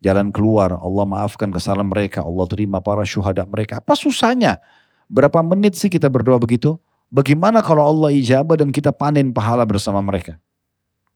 jalan 0.00 0.32
keluar. 0.32 0.72
Allah 0.80 1.04
maafkan 1.04 1.52
kesalahan 1.52 1.84
mereka, 1.84 2.24
Allah 2.24 2.48
terima 2.48 2.80
para 2.80 3.04
syuhada 3.04 3.44
mereka. 3.44 3.84
Apa 3.84 3.92
susahnya? 3.92 4.56
Berapa 5.12 5.44
menit 5.44 5.76
sih 5.76 5.92
kita 5.92 6.08
berdoa 6.08 6.40
begitu? 6.40 6.80
Bagaimana 7.12 7.60
kalau 7.60 7.84
Allah 7.84 8.16
ijabah 8.16 8.56
dan 8.56 8.72
kita 8.72 8.94
panen 8.94 9.34
pahala 9.36 9.68
bersama 9.68 10.00
mereka? 10.00 10.40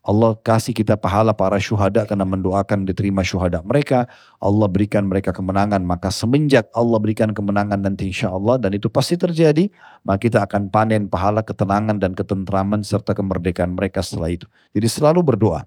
Allah 0.05 0.37
kasih 0.37 0.77
kita 0.77 1.01
pahala 1.01 1.33
para 1.33 1.57
syuhada 1.57 2.05
karena 2.05 2.29
mendoakan 2.29 2.85
diterima 2.85 3.25
syuhada 3.25 3.65
mereka. 3.65 4.05
Allah 4.37 4.69
berikan 4.69 5.09
mereka 5.09 5.33
kemenangan. 5.33 5.81
Maka 5.81 6.13
semenjak 6.13 6.69
Allah 6.77 7.01
berikan 7.01 7.33
kemenangan 7.33 7.81
nanti 7.81 8.13
insya 8.13 8.29
Allah 8.29 8.61
dan 8.61 8.77
itu 8.77 8.93
pasti 8.93 9.17
terjadi. 9.17 9.73
Maka 10.05 10.29
kita 10.29 10.45
akan 10.45 10.69
panen 10.69 11.09
pahala 11.09 11.41
ketenangan 11.41 11.97
dan 11.97 12.13
ketentraman 12.13 12.85
serta 12.85 13.17
kemerdekaan 13.17 13.73
mereka 13.73 14.05
setelah 14.05 14.29
itu. 14.29 14.45
Jadi 14.77 14.93
selalu 14.93 15.25
berdoa. 15.25 15.65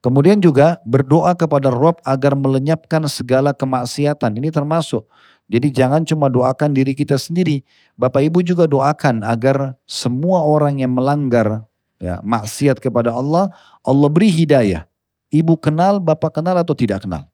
Kemudian 0.00 0.40
juga 0.40 0.80
berdoa 0.88 1.36
kepada 1.36 1.68
Rob 1.68 2.00
agar 2.08 2.32
melenyapkan 2.32 3.04
segala 3.04 3.52
kemaksiatan. 3.52 4.32
Ini 4.32 4.48
termasuk. 4.48 5.04
Jadi 5.44 5.76
jangan 5.76 6.08
cuma 6.08 6.32
doakan 6.32 6.72
diri 6.72 6.96
kita 6.96 7.20
sendiri. 7.20 7.60
Bapak 8.00 8.24
Ibu 8.32 8.40
juga 8.40 8.64
doakan 8.64 9.28
agar 9.28 9.76
semua 9.84 10.40
orang 10.40 10.80
yang 10.80 10.96
melanggar 10.96 11.68
ya, 12.02 12.22
maksiat 12.22 12.78
kepada 12.78 13.14
Allah, 13.14 13.50
Allah 13.82 14.08
beri 14.10 14.30
hidayah. 14.30 14.86
Ibu 15.28 15.60
kenal, 15.60 16.00
bapak 16.00 16.40
kenal 16.40 16.56
atau 16.56 16.72
tidak 16.72 17.04
kenal. 17.04 17.28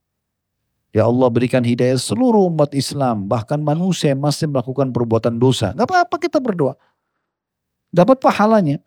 Ya 0.94 1.10
Allah 1.10 1.26
berikan 1.26 1.66
hidayah 1.66 1.98
seluruh 1.98 2.46
umat 2.54 2.70
Islam, 2.70 3.26
bahkan 3.26 3.58
manusia 3.58 4.14
yang 4.14 4.22
masih 4.22 4.46
melakukan 4.46 4.94
perbuatan 4.94 5.42
dosa. 5.42 5.74
Gak 5.74 5.90
apa-apa 5.90 6.16
kita 6.22 6.38
berdoa. 6.38 6.78
Dapat 7.90 8.22
pahalanya. 8.22 8.78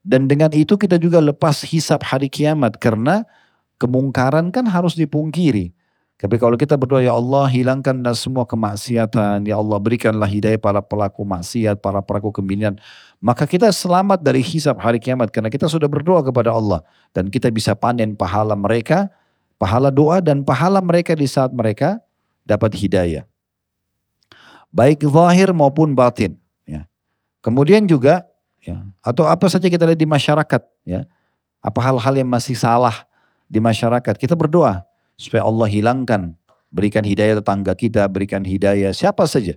Dan 0.00 0.24
dengan 0.32 0.48
itu 0.56 0.80
kita 0.80 0.96
juga 0.96 1.20
lepas 1.20 1.60
hisap 1.66 2.00
hari 2.08 2.32
kiamat 2.32 2.80
karena 2.80 3.28
kemungkaran 3.76 4.48
kan 4.48 4.64
harus 4.64 4.96
dipungkiri. 4.96 5.75
Tapi 6.16 6.40
kalau 6.40 6.56
kita 6.56 6.80
berdoa, 6.80 7.04
ya 7.04 7.12
Allah 7.12 7.44
hilangkanlah 7.44 8.16
semua 8.16 8.48
kemaksiatan, 8.48 9.44
ya 9.44 9.60
Allah 9.60 9.76
berikanlah 9.76 10.24
hidayah 10.24 10.56
para 10.56 10.80
pelaku 10.80 11.28
maksiat, 11.28 11.76
para 11.84 12.00
pelaku 12.00 12.32
kebinian. 12.32 12.80
Maka 13.20 13.44
kita 13.44 13.68
selamat 13.68 14.24
dari 14.24 14.40
hisab 14.40 14.80
hari 14.80 14.96
kiamat 14.96 15.28
karena 15.28 15.52
kita 15.52 15.68
sudah 15.68 15.84
berdoa 15.84 16.24
kepada 16.24 16.56
Allah. 16.56 16.80
Dan 17.12 17.28
kita 17.28 17.52
bisa 17.52 17.76
panen 17.76 18.16
pahala 18.16 18.56
mereka, 18.56 19.12
pahala 19.60 19.92
doa 19.92 20.24
dan 20.24 20.40
pahala 20.40 20.80
mereka 20.80 21.12
di 21.12 21.28
saat 21.28 21.52
mereka 21.52 22.00
dapat 22.48 22.72
hidayah. 22.72 23.28
Baik 24.72 25.04
zahir 25.04 25.52
maupun 25.52 25.92
batin. 25.92 26.40
Ya. 26.64 26.88
Kemudian 27.44 27.84
juga, 27.84 28.24
ya, 28.64 28.88
atau 29.04 29.28
apa 29.28 29.52
saja 29.52 29.68
kita 29.68 29.84
lihat 29.84 30.00
di 30.00 30.08
masyarakat. 30.08 30.62
ya 30.88 31.04
Apa 31.60 31.92
hal-hal 31.92 32.24
yang 32.24 32.28
masih 32.32 32.56
salah 32.56 33.04
di 33.52 33.60
masyarakat. 33.60 34.16
Kita 34.16 34.32
berdoa 34.32 34.80
supaya 35.16 35.44
Allah 35.48 35.68
hilangkan. 35.68 36.36
Berikan 36.70 37.02
hidayah 37.02 37.40
tetangga 37.40 37.72
kita, 37.72 38.04
berikan 38.06 38.44
hidayah 38.44 38.92
siapa 38.92 39.24
saja. 39.24 39.56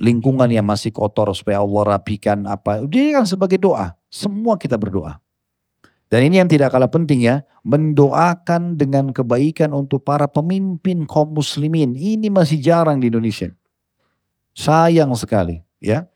Lingkungan 0.00 0.50
yang 0.50 0.66
masih 0.66 0.90
kotor 0.90 1.30
supaya 1.36 1.62
Allah 1.62 1.96
rapikan 2.00 2.48
apa. 2.48 2.82
Dia 2.88 3.20
kan 3.20 3.28
sebagai 3.28 3.60
doa. 3.60 3.94
Semua 4.10 4.58
kita 4.58 4.74
berdoa. 4.74 5.20
Dan 6.08 6.24
ini 6.24 6.40
yang 6.40 6.48
tidak 6.48 6.72
kalah 6.72 6.88
penting 6.88 7.20
ya, 7.20 7.44
mendoakan 7.68 8.80
dengan 8.80 9.12
kebaikan 9.12 9.76
untuk 9.76 10.08
para 10.08 10.24
pemimpin 10.24 11.04
kaum 11.04 11.36
muslimin. 11.36 11.92
Ini 11.92 12.32
masih 12.32 12.64
jarang 12.64 12.96
di 12.96 13.12
Indonesia. 13.12 13.52
Sayang 14.56 15.12
sekali 15.20 15.60
ya. 15.84 16.08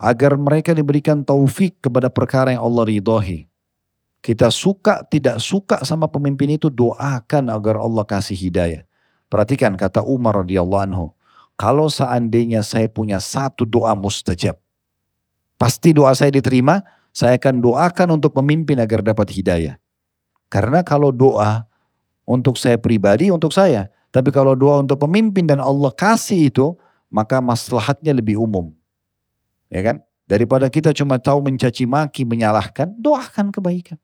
Agar 0.00 0.38
mereka 0.38 0.72
diberikan 0.72 1.26
taufik 1.26 1.82
kepada 1.82 2.08
perkara 2.08 2.54
yang 2.54 2.62
Allah 2.64 2.86
ridhoi. 2.86 3.49
Kita 4.20 4.52
suka 4.52 5.00
tidak 5.08 5.40
suka 5.40 5.80
sama 5.80 6.04
pemimpin 6.04 6.52
itu 6.60 6.68
doakan 6.68 7.48
agar 7.48 7.80
Allah 7.80 8.04
kasih 8.04 8.36
hidayah. 8.36 8.84
Perhatikan 9.32 9.72
kata 9.80 10.04
Umar 10.04 10.44
radhiyallahu 10.44 10.84
anhu. 10.84 11.06
Kalau 11.56 11.88
seandainya 11.88 12.60
saya 12.60 12.88
punya 12.88 13.16
satu 13.16 13.64
doa 13.64 13.96
mustajab. 13.96 14.60
Pasti 15.56 15.96
doa 15.96 16.12
saya 16.12 16.32
diterima. 16.32 16.84
Saya 17.10 17.40
akan 17.40 17.64
doakan 17.64 18.20
untuk 18.20 18.36
pemimpin 18.36 18.78
agar 18.78 19.02
dapat 19.02 19.28
hidayah. 19.34 19.76
Karena 20.52 20.84
kalau 20.84 21.10
doa 21.10 21.66
untuk 22.28 22.60
saya 22.60 22.76
pribadi, 22.76 23.32
untuk 23.32 23.50
saya. 23.50 23.88
Tapi 24.10 24.34
kalau 24.34 24.58
doa 24.58 24.82
untuk 24.82 24.98
pemimpin 25.00 25.46
dan 25.46 25.62
Allah 25.62 25.90
kasih 25.94 26.50
itu, 26.50 26.74
maka 27.10 27.38
maslahatnya 27.38 28.14
lebih 28.14 28.38
umum. 28.38 28.70
Ya 29.70 29.80
kan? 29.82 29.96
Daripada 30.30 30.70
kita 30.70 30.94
cuma 30.94 31.18
tahu 31.18 31.42
mencaci 31.42 31.86
maki, 31.86 32.22
menyalahkan, 32.22 32.94
doakan 32.98 33.50
kebaikan. 33.50 33.98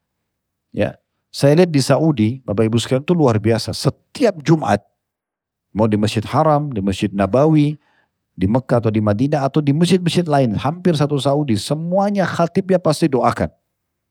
Ya, 0.76 1.00
saya 1.32 1.56
lihat 1.56 1.72
di 1.72 1.80
Saudi, 1.80 2.44
Bapak 2.44 2.68
Ibu 2.68 2.76
sekalian 2.76 3.00
itu 3.00 3.16
luar 3.16 3.40
biasa. 3.40 3.72
Setiap 3.72 4.44
Jumat, 4.44 4.84
mau 5.72 5.88
di 5.88 5.96
Masjid 5.96 6.20
Haram, 6.28 6.68
di 6.68 6.84
Masjid 6.84 7.08
Nabawi, 7.08 7.80
di 8.36 8.44
Mekah 8.44 8.84
atau 8.84 8.92
di 8.92 9.00
Madinah 9.00 9.48
atau 9.48 9.64
di 9.64 9.72
masjid-masjid 9.72 10.28
lain, 10.28 10.52
hampir 10.60 10.92
satu 10.92 11.16
Saudi, 11.16 11.56
semuanya 11.56 12.28
khatibnya 12.28 12.76
pasti 12.76 13.08
doakan. 13.08 13.48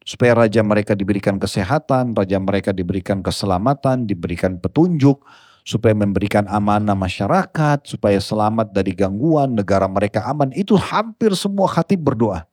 Supaya 0.02 0.34
raja 0.34 0.66
mereka 0.66 0.98
diberikan 0.98 1.38
kesehatan, 1.38 2.18
raja 2.18 2.42
mereka 2.42 2.74
diberikan 2.74 3.22
keselamatan, 3.22 4.10
diberikan 4.10 4.58
petunjuk, 4.58 5.22
supaya 5.66 5.94
memberikan 5.98 6.46
amanah 6.50 6.94
masyarakat, 6.98 7.86
supaya 7.86 8.18
selamat 8.18 8.74
dari 8.74 8.94
gangguan, 8.94 9.54
negara 9.54 9.86
mereka 9.90 10.26
aman. 10.30 10.54
Itu 10.54 10.78
hampir 10.78 11.34
semua 11.34 11.70
khatib 11.70 12.06
berdoa. 12.06 12.46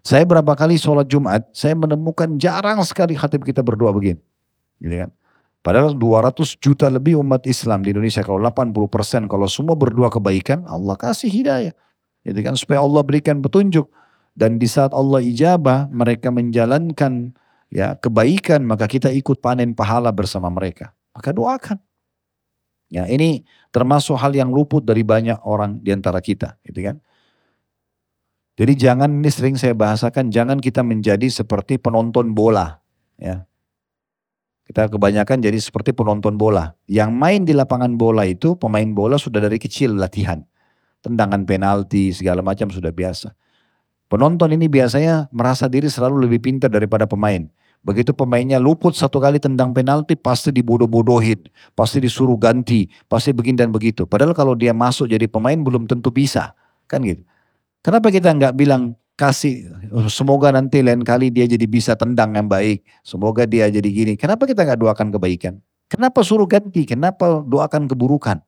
Saya 0.00 0.24
berapa 0.24 0.52
kali 0.56 0.80
sholat 0.80 1.08
Jumat, 1.08 1.44
saya 1.52 1.76
menemukan 1.76 2.40
jarang 2.40 2.80
sekali 2.84 3.12
khatib 3.16 3.44
kita 3.44 3.60
berdoa 3.60 3.92
begini. 3.92 4.20
Gitu 4.80 4.96
kan? 5.06 5.10
Padahal 5.60 5.92
200 5.92 6.56
juta 6.56 6.88
lebih 6.88 7.20
umat 7.20 7.44
Islam 7.44 7.84
di 7.84 7.92
Indonesia, 7.92 8.24
kalau 8.24 8.40
80 8.40 8.72
persen, 8.88 9.28
kalau 9.28 9.44
semua 9.44 9.76
berdoa 9.76 10.08
kebaikan, 10.08 10.64
Allah 10.64 10.96
kasih 10.96 11.28
hidayah. 11.28 11.76
Gitu 12.24 12.40
kan? 12.40 12.56
Supaya 12.56 12.80
Allah 12.80 13.04
berikan 13.04 13.44
petunjuk. 13.44 13.92
Dan 14.32 14.56
di 14.56 14.64
saat 14.64 14.96
Allah 14.96 15.20
ijabah, 15.20 15.92
mereka 15.92 16.32
menjalankan 16.32 17.36
ya 17.68 17.92
kebaikan, 18.00 18.64
maka 18.64 18.88
kita 18.88 19.12
ikut 19.12 19.44
panen 19.44 19.76
pahala 19.76 20.08
bersama 20.16 20.48
mereka. 20.48 20.96
Maka 21.12 21.36
doakan. 21.36 21.76
Ya 22.90 23.04
ini 23.06 23.44
termasuk 23.70 24.16
hal 24.16 24.32
yang 24.32 24.50
luput 24.50 24.82
dari 24.82 25.04
banyak 25.04 25.44
orang 25.44 25.78
di 25.84 25.92
antara 25.92 26.24
kita. 26.24 26.56
Gitu 26.64 26.88
kan? 26.88 26.96
Jadi 28.60 28.76
jangan 28.76 29.08
ini 29.08 29.32
sering 29.32 29.56
saya 29.56 29.72
bahasakan 29.72 30.28
jangan 30.28 30.60
kita 30.60 30.84
menjadi 30.84 31.32
seperti 31.32 31.80
penonton 31.80 32.36
bola 32.36 32.84
ya. 33.16 33.48
Kita 34.68 34.92
kebanyakan 34.92 35.40
jadi 35.40 35.56
seperti 35.56 35.96
penonton 35.96 36.36
bola. 36.36 36.76
Yang 36.84 37.10
main 37.16 37.40
di 37.48 37.56
lapangan 37.56 37.96
bola 37.96 38.28
itu 38.28 38.60
pemain 38.60 38.84
bola 38.92 39.16
sudah 39.16 39.40
dari 39.40 39.56
kecil 39.56 39.96
latihan. 39.96 40.44
Tendangan 41.00 41.48
penalti 41.48 42.12
segala 42.12 42.44
macam 42.44 42.68
sudah 42.68 42.92
biasa. 42.92 43.32
Penonton 44.12 44.52
ini 44.52 44.68
biasanya 44.68 45.32
merasa 45.32 45.64
diri 45.64 45.88
selalu 45.88 46.28
lebih 46.28 46.44
pintar 46.44 46.68
daripada 46.68 47.08
pemain. 47.08 47.48
Begitu 47.80 48.12
pemainnya 48.12 48.60
luput 48.60 48.92
satu 48.92 49.24
kali 49.24 49.40
tendang 49.40 49.72
penalti 49.72 50.20
pasti 50.20 50.52
dibodoh-bodohin. 50.52 51.48
Pasti 51.72 51.96
disuruh 52.04 52.36
ganti. 52.36 52.92
Pasti 53.08 53.32
begini 53.32 53.56
dan 53.56 53.72
begitu. 53.72 54.04
Padahal 54.04 54.36
kalau 54.36 54.52
dia 54.52 54.76
masuk 54.76 55.08
jadi 55.08 55.24
pemain 55.24 55.56
belum 55.56 55.88
tentu 55.88 56.12
bisa. 56.12 56.52
Kan 56.84 57.08
gitu. 57.08 57.24
Kenapa 57.80 58.12
kita 58.12 58.32
nggak 58.36 58.54
bilang 58.56 58.94
kasih 59.16 59.68
semoga 60.08 60.48
nanti 60.52 60.80
lain 60.80 61.04
kali 61.04 61.28
dia 61.28 61.44
jadi 61.44 61.64
bisa 61.68 61.96
tendang 61.96 62.36
yang 62.36 62.48
baik. 62.48 62.84
Semoga 63.04 63.44
dia 63.44 63.68
jadi 63.68 63.88
gini. 63.88 64.12
Kenapa 64.16 64.48
kita 64.48 64.64
nggak 64.64 64.80
doakan 64.80 65.08
kebaikan? 65.12 65.60
Kenapa 65.90 66.22
suruh 66.24 66.48
ganti? 66.48 66.86
Kenapa 66.86 67.42
doakan 67.44 67.90
keburukan? 67.90 68.40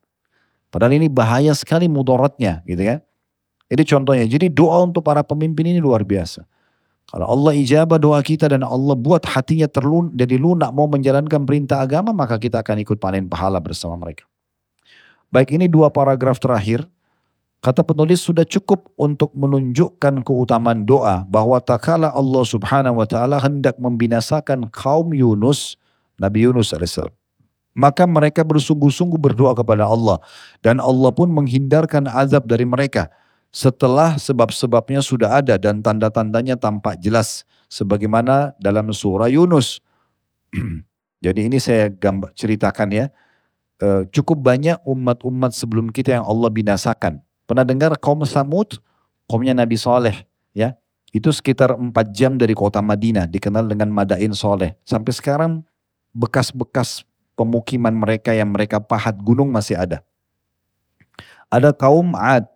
Padahal 0.72 0.96
ini 0.96 1.12
bahaya 1.12 1.52
sekali 1.52 1.90
mudaratnya 1.90 2.64
gitu 2.64 2.80
kan. 2.80 2.98
Jadi 3.72 3.82
contohnya, 3.88 4.24
jadi 4.28 4.52
doa 4.52 4.84
untuk 4.84 5.00
para 5.00 5.24
pemimpin 5.24 5.64
ini 5.64 5.80
luar 5.80 6.04
biasa. 6.04 6.44
Kalau 7.08 7.24
Allah 7.28 7.52
ijabah 7.56 7.96
doa 7.96 8.20
kita 8.20 8.48
dan 8.48 8.64
Allah 8.64 8.92
buat 8.96 9.24
hatinya 9.24 9.64
terlun, 9.68 10.12
jadi 10.12 10.36
lunak 10.36 10.72
mau 10.76 10.84
menjalankan 10.88 11.44
perintah 11.48 11.80
agama, 11.80 12.12
maka 12.12 12.36
kita 12.36 12.60
akan 12.60 12.84
ikut 12.84 13.00
panen 13.00 13.28
pahala 13.32 13.60
bersama 13.64 13.96
mereka. 13.96 14.28
Baik 15.32 15.56
ini 15.56 15.72
dua 15.72 15.88
paragraf 15.88 16.36
terakhir. 16.36 16.84
Kata 17.62 17.86
penulis 17.86 18.18
sudah 18.18 18.42
cukup 18.42 18.90
untuk 18.98 19.30
menunjukkan 19.38 20.26
keutamaan 20.26 20.82
doa 20.82 21.22
bahwa 21.30 21.62
tak 21.62 21.86
Allah 21.94 22.42
subhanahu 22.42 22.98
wa 22.98 23.06
ta'ala 23.06 23.38
hendak 23.38 23.78
membinasakan 23.78 24.66
kaum 24.74 25.14
Yunus, 25.14 25.78
Nabi 26.18 26.50
Yunus 26.50 26.74
AS. 26.74 26.98
Maka 27.70 28.02
mereka 28.04 28.42
bersungguh-sungguh 28.42 29.14
berdoa 29.14 29.54
kepada 29.54 29.86
Allah. 29.86 30.18
Dan 30.58 30.82
Allah 30.82 31.14
pun 31.14 31.30
menghindarkan 31.30 32.10
azab 32.10 32.50
dari 32.50 32.66
mereka. 32.66 33.14
Setelah 33.54 34.18
sebab-sebabnya 34.18 34.98
sudah 34.98 35.38
ada 35.38 35.54
dan 35.54 35.86
tanda-tandanya 35.86 36.58
tampak 36.58 36.98
jelas. 36.98 37.46
Sebagaimana 37.70 38.58
dalam 38.58 38.90
surah 38.90 39.30
Yunus. 39.30 39.78
Jadi 41.24 41.46
ini 41.46 41.62
saya 41.62 41.94
ceritakan 42.34 42.88
ya. 42.90 43.06
E, 43.78 44.10
cukup 44.10 44.42
banyak 44.42 44.82
umat-umat 44.82 45.54
sebelum 45.54 45.94
kita 45.94 46.18
yang 46.20 46.26
Allah 46.26 46.50
binasakan. 46.50 47.22
Pernah 47.46 47.66
dengar 47.66 47.92
kaum 47.98 48.22
Samud? 48.22 48.78
Kaumnya 49.26 49.56
Nabi 49.56 49.76
Soleh. 49.80 50.24
Ya, 50.52 50.76
itu 51.10 51.32
sekitar 51.32 51.72
4 51.74 51.92
jam 52.12 52.36
dari 52.36 52.52
kota 52.52 52.80
Madinah. 52.80 53.24
Dikenal 53.28 53.68
dengan 53.68 53.88
Madain 53.88 54.32
Soleh. 54.36 54.76
Sampai 54.84 55.12
sekarang 55.16 55.64
bekas-bekas 56.12 57.08
pemukiman 57.32 57.92
mereka 57.92 58.36
yang 58.36 58.52
mereka 58.52 58.78
pahat 58.78 59.16
gunung 59.20 59.48
masih 59.48 59.80
ada. 59.80 60.04
Ada 61.52 61.72
kaum 61.72 62.16
Ad, 62.16 62.48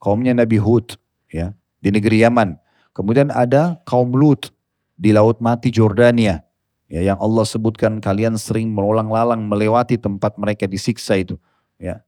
kaumnya 0.00 0.32
Nabi 0.32 0.56
Hud. 0.60 0.96
Ya, 1.28 1.52
di 1.84 1.92
negeri 1.92 2.24
Yaman. 2.24 2.56
Kemudian 2.96 3.28
ada 3.28 3.76
kaum 3.84 4.10
Lut 4.16 4.48
di 4.96 5.12
Laut 5.12 5.38
Mati 5.44 5.68
Jordania. 5.68 6.42
Ya, 6.88 7.04
yang 7.04 7.20
Allah 7.20 7.44
sebutkan 7.44 8.00
kalian 8.00 8.40
sering 8.40 8.72
melolang-lalang 8.72 9.44
melewati 9.44 10.00
tempat 10.00 10.40
mereka 10.40 10.64
disiksa 10.64 11.20
itu. 11.20 11.36
Ya. 11.76 12.00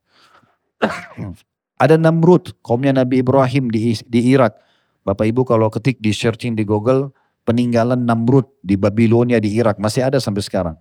Ada 1.80 1.96
Namrud, 1.96 2.52
kaumnya 2.60 2.92
Nabi 2.92 3.24
Ibrahim 3.24 3.72
di, 3.72 3.96
di 4.04 4.20
Irak. 4.36 4.60
Bapak 5.00 5.24
Ibu 5.24 5.48
kalau 5.48 5.72
ketik 5.72 5.96
di 5.96 6.12
searching 6.12 6.52
di 6.52 6.68
Google, 6.68 7.08
peninggalan 7.48 8.04
Namrud 8.04 8.44
di 8.60 8.76
Babilonia 8.76 9.40
di 9.40 9.56
Irak 9.56 9.80
masih 9.80 10.04
ada 10.04 10.20
sampai 10.20 10.44
sekarang. 10.44 10.76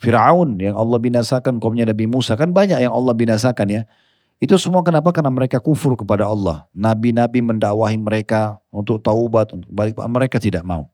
Fir'aun 0.00 0.56
yang 0.56 0.80
Allah 0.80 0.96
binasakan 0.96 1.60
kaumnya 1.60 1.84
Nabi 1.84 2.08
Musa 2.08 2.32
kan 2.40 2.56
banyak 2.56 2.80
yang 2.80 2.88
Allah 2.96 3.12
binasakan 3.12 3.68
ya. 3.68 3.82
Itu 4.40 4.56
semua 4.56 4.80
kenapa? 4.80 5.12
Karena 5.12 5.28
mereka 5.28 5.60
kufur 5.60 5.92
kepada 5.92 6.24
Allah. 6.24 6.64
Nabi-nabi 6.72 7.44
mendakwahi 7.44 8.00
mereka 8.00 8.56
untuk 8.72 9.04
taubat, 9.04 9.52
untuk 9.52 9.68
balik 9.68 10.00
mereka 10.08 10.40
tidak 10.40 10.64
mau. 10.64 10.88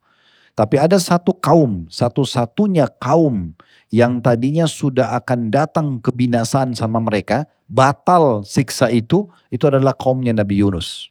Tapi 0.59 0.83
ada 0.83 0.99
satu 0.99 1.31
kaum, 1.31 1.87
satu-satunya 1.87 2.91
kaum 2.99 3.55
yang 3.91 4.19
tadinya 4.19 4.67
sudah 4.67 5.15
akan 5.19 5.49
datang 5.51 6.03
kebinasaan 6.03 6.75
sama 6.75 6.99
mereka, 6.99 7.47
batal 7.71 8.43
siksa 8.43 8.91
itu, 8.91 9.31
itu 9.49 9.65
adalah 9.67 9.95
kaumnya 9.95 10.35
Nabi 10.35 10.63
Yunus. 10.63 11.11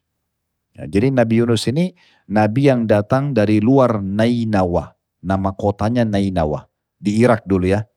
Ya, 0.76 0.88
jadi 0.88 1.08
Nabi 1.08 1.40
Yunus 1.40 1.72
ini 1.72 1.96
Nabi 2.28 2.68
yang 2.68 2.84
datang 2.84 3.32
dari 3.32 3.64
luar 3.64 4.04
Nainawa. 4.04 4.92
Nama 5.24 5.50
kotanya 5.56 6.04
Nainawa. 6.04 6.68
Di 7.00 7.24
Irak 7.24 7.48
dulu 7.48 7.72
ya. 7.72 7.88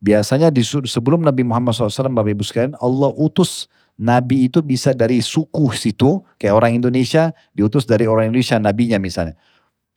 Biasanya 0.00 0.48
di, 0.48 0.64
sebelum 0.64 1.20
Nabi 1.20 1.44
Muhammad 1.44 1.76
SAW, 1.76 2.08
Bapak 2.16 2.32
Ibu 2.32 2.44
sekalian, 2.44 2.72
Allah 2.80 3.12
utus 3.20 3.68
Nabi 4.00 4.48
itu 4.48 4.64
bisa 4.64 4.96
dari 4.96 5.20
suku 5.20 5.76
situ, 5.76 6.24
kayak 6.40 6.56
orang 6.56 6.80
Indonesia, 6.80 7.36
diutus 7.52 7.84
dari 7.84 8.08
orang 8.08 8.32
Indonesia, 8.32 8.56
nabinya 8.56 8.96
misalnya. 8.96 9.36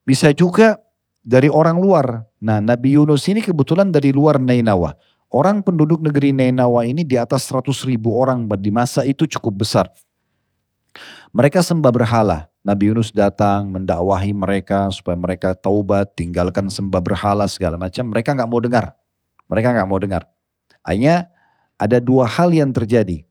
Bisa 0.03 0.35
juga 0.35 0.75
dari 1.23 1.47
orang 1.47 1.79
luar. 1.79 2.27
Nah 2.43 2.59
Nabi 2.59 2.99
Yunus 2.99 3.23
ini 3.31 3.39
kebetulan 3.39 3.87
dari 3.87 4.11
luar 4.11 4.35
Nainawa. 4.35 4.99
Orang 5.31 5.63
penduduk 5.63 6.03
negeri 6.03 6.35
Nainawa 6.35 6.83
ini 6.83 7.07
di 7.07 7.15
atas 7.15 7.47
100 7.47 7.87
ribu 7.87 8.11
orang 8.19 8.43
di 8.59 8.67
masa 8.67 9.07
itu 9.07 9.23
cukup 9.23 9.63
besar. 9.63 9.87
Mereka 11.31 11.63
sembah 11.63 11.89
berhala. 11.89 12.51
Nabi 12.67 12.91
Yunus 12.91 13.15
datang 13.15 13.71
mendakwahi 13.71 14.35
mereka 14.35 14.91
supaya 14.91 15.15
mereka 15.15 15.55
taubat, 15.55 16.15
tinggalkan 16.19 16.67
sembah 16.67 16.99
berhala 16.99 17.47
segala 17.47 17.79
macam. 17.79 18.11
Mereka 18.11 18.35
nggak 18.35 18.49
mau 18.51 18.59
dengar. 18.59 18.85
Mereka 19.47 19.67
nggak 19.79 19.87
mau 19.87 19.99
dengar. 20.03 20.23
Hanya 20.83 21.31
ada 21.79 22.03
dua 22.03 22.27
hal 22.27 22.51
yang 22.51 22.75
terjadi. 22.75 23.23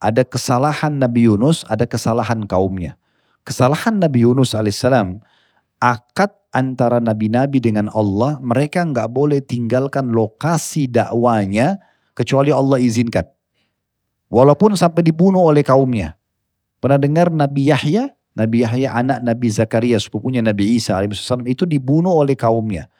Ada 0.00 0.24
kesalahan 0.24 0.96
Nabi 1.00 1.28
Yunus, 1.28 1.68
ada 1.68 1.84
kesalahan 1.84 2.48
kaumnya. 2.48 2.96
Kesalahan 3.44 4.00
Nabi 4.00 4.24
Yunus 4.24 4.56
alaihissalam 4.56 5.20
akad 5.80 6.32
antara 6.54 7.02
nabi-nabi 7.02 7.58
dengan 7.58 7.90
Allah, 7.90 8.38
mereka 8.38 8.86
nggak 8.86 9.10
boleh 9.10 9.42
tinggalkan 9.42 10.14
lokasi 10.14 10.86
dakwanya 10.86 11.82
kecuali 12.14 12.54
Allah 12.54 12.78
izinkan. 12.78 13.26
Walaupun 14.30 14.78
sampai 14.78 15.02
dibunuh 15.02 15.42
oleh 15.42 15.66
kaumnya. 15.66 16.16
Pernah 16.78 16.98
dengar 16.98 17.28
Nabi 17.28 17.70
Yahya? 17.70 18.14
Nabi 18.34 18.66
Yahya 18.66 18.90
anak 18.94 19.22
Nabi 19.22 19.46
Zakaria 19.46 19.98
sepupunya 19.98 20.42
Nabi 20.42 20.74
Isa 20.74 20.98
alaihissalam 20.98 21.46
itu 21.46 21.62
dibunuh 21.66 22.10
oleh 22.10 22.34
kaumnya. 22.34 22.90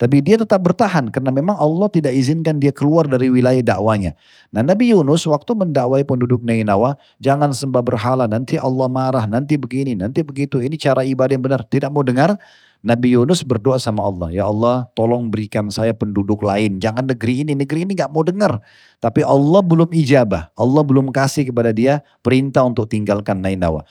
Tapi 0.00 0.24
dia 0.24 0.40
tetap 0.40 0.64
bertahan 0.64 1.12
karena 1.12 1.28
memang 1.28 1.60
Allah 1.60 1.84
tidak 1.92 2.16
izinkan 2.16 2.56
dia 2.56 2.72
keluar 2.72 3.04
dari 3.04 3.28
wilayah 3.28 3.60
dakwanya. 3.60 4.16
Nah 4.48 4.64
Nabi 4.64 4.96
Yunus 4.96 5.28
waktu 5.28 5.52
mendakwai 5.52 6.08
penduduk 6.08 6.40
Nainawa, 6.40 6.96
jangan 7.20 7.52
sembah 7.52 7.84
berhala, 7.84 8.24
nanti 8.24 8.56
Allah 8.56 8.88
marah, 8.88 9.28
nanti 9.28 9.60
begini, 9.60 9.92
nanti 9.92 10.24
begitu. 10.24 10.64
Ini 10.64 10.72
cara 10.80 11.04
ibadah 11.04 11.36
yang 11.36 11.44
benar. 11.44 11.68
Tidak 11.68 11.92
mau 11.92 12.00
dengar, 12.00 12.40
Nabi 12.80 13.12
Yunus 13.12 13.44
berdoa 13.44 13.76
sama 13.76 14.00
Allah, 14.00 14.32
ya 14.32 14.48
Allah 14.48 14.88
tolong 14.96 15.28
berikan 15.28 15.68
saya 15.68 15.92
penduduk 15.92 16.40
lain. 16.40 16.80
Jangan 16.80 17.12
negeri 17.12 17.44
ini, 17.44 17.52
negeri 17.52 17.84
ini 17.84 17.92
gak 17.92 18.08
mau 18.08 18.24
dengar. 18.24 18.56
Tapi 19.04 19.20
Allah 19.20 19.60
belum 19.60 19.92
ijabah, 19.92 20.48
Allah 20.56 20.82
belum 20.84 21.12
kasih 21.12 21.52
kepada 21.52 21.76
dia 21.76 22.00
perintah 22.24 22.64
untuk 22.64 22.88
tinggalkan 22.88 23.44
Nainawa. 23.44 23.84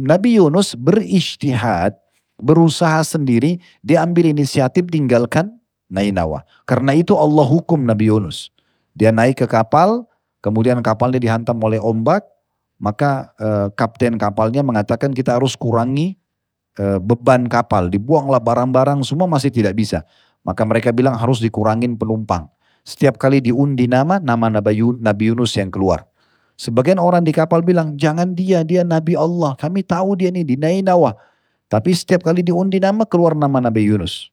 Nabi 0.00 0.40
Yunus 0.40 0.72
berijtihad 0.72 1.92
berusaha 2.40 3.04
sendiri, 3.04 3.60
dia 3.84 4.00
ambil 4.00 4.32
inisiatif 4.32 4.88
tinggalkan 4.88 5.52
Nainawa. 5.92 6.48
Karena 6.64 6.96
itu 6.96 7.12
Allah 7.12 7.44
hukum 7.44 7.84
Nabi 7.84 8.08
Yunus. 8.08 8.48
Dia 8.96 9.12
naik 9.12 9.44
ke 9.44 9.46
kapal, 9.48 10.08
kemudian 10.40 10.80
kapalnya 10.80 11.20
dihantam 11.20 11.60
oleh 11.60 11.76
ombak, 11.76 12.24
maka 12.80 13.36
eh, 13.36 13.68
kapten 13.76 14.16
kapalnya 14.16 14.64
mengatakan 14.64 15.12
kita 15.12 15.36
harus 15.36 15.52
kurangi 15.52 16.16
beban 16.78 17.48
kapal, 17.50 17.92
dibuanglah 17.92 18.40
barang-barang 18.40 19.04
semua 19.04 19.28
masih 19.28 19.52
tidak 19.52 19.76
bisa. 19.76 20.04
Maka 20.42 20.66
mereka 20.66 20.90
bilang 20.90 21.14
harus 21.14 21.38
dikurangin 21.38 21.94
penumpang. 21.94 22.50
Setiap 22.82 23.14
kali 23.14 23.38
diundi 23.38 23.86
nama, 23.86 24.18
nama 24.18 24.50
Nabi 24.50 24.82
Yunus 25.30 25.54
yang 25.54 25.70
keluar. 25.70 26.02
Sebagian 26.58 26.98
orang 26.98 27.22
di 27.22 27.30
kapal 27.30 27.62
bilang, 27.62 27.94
jangan 27.94 28.34
dia, 28.34 28.66
dia 28.66 28.82
Nabi 28.82 29.14
Allah. 29.14 29.54
Kami 29.54 29.86
tahu 29.86 30.18
dia 30.18 30.34
ini 30.34 30.42
di 30.42 30.58
Nainawa. 30.58 31.14
Tapi 31.70 31.94
setiap 31.94 32.26
kali 32.26 32.44
diundi 32.44 32.76
nama 32.82 33.08
keluar 33.08 33.32
nama 33.32 33.62
Nabi 33.62 33.86
Yunus. 33.88 34.28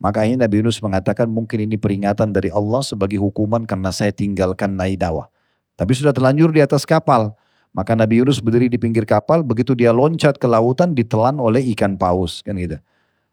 Makanya 0.00 0.48
Nabi 0.48 0.64
Yunus 0.64 0.80
mengatakan 0.80 1.28
mungkin 1.28 1.60
ini 1.60 1.76
peringatan 1.76 2.32
dari 2.32 2.48
Allah 2.48 2.80
sebagai 2.80 3.20
hukuman 3.20 3.68
karena 3.68 3.92
saya 3.92 4.10
tinggalkan 4.10 4.74
Naidawa. 4.74 5.28
Tapi 5.76 5.92
sudah 5.92 6.10
terlanjur 6.16 6.50
di 6.50 6.64
atas 6.64 6.88
kapal. 6.88 7.36
Maka 7.70 7.94
Nabi 7.94 8.18
Yunus 8.18 8.42
berdiri 8.42 8.66
di 8.66 8.78
pinggir 8.78 9.06
kapal, 9.06 9.46
begitu 9.46 9.78
dia 9.78 9.94
loncat 9.94 10.36
ke 10.42 10.46
lautan 10.50 10.94
ditelan 10.94 11.38
oleh 11.38 11.62
ikan 11.74 11.94
paus. 11.94 12.42
kan 12.42 12.58
gitu. 12.58 12.78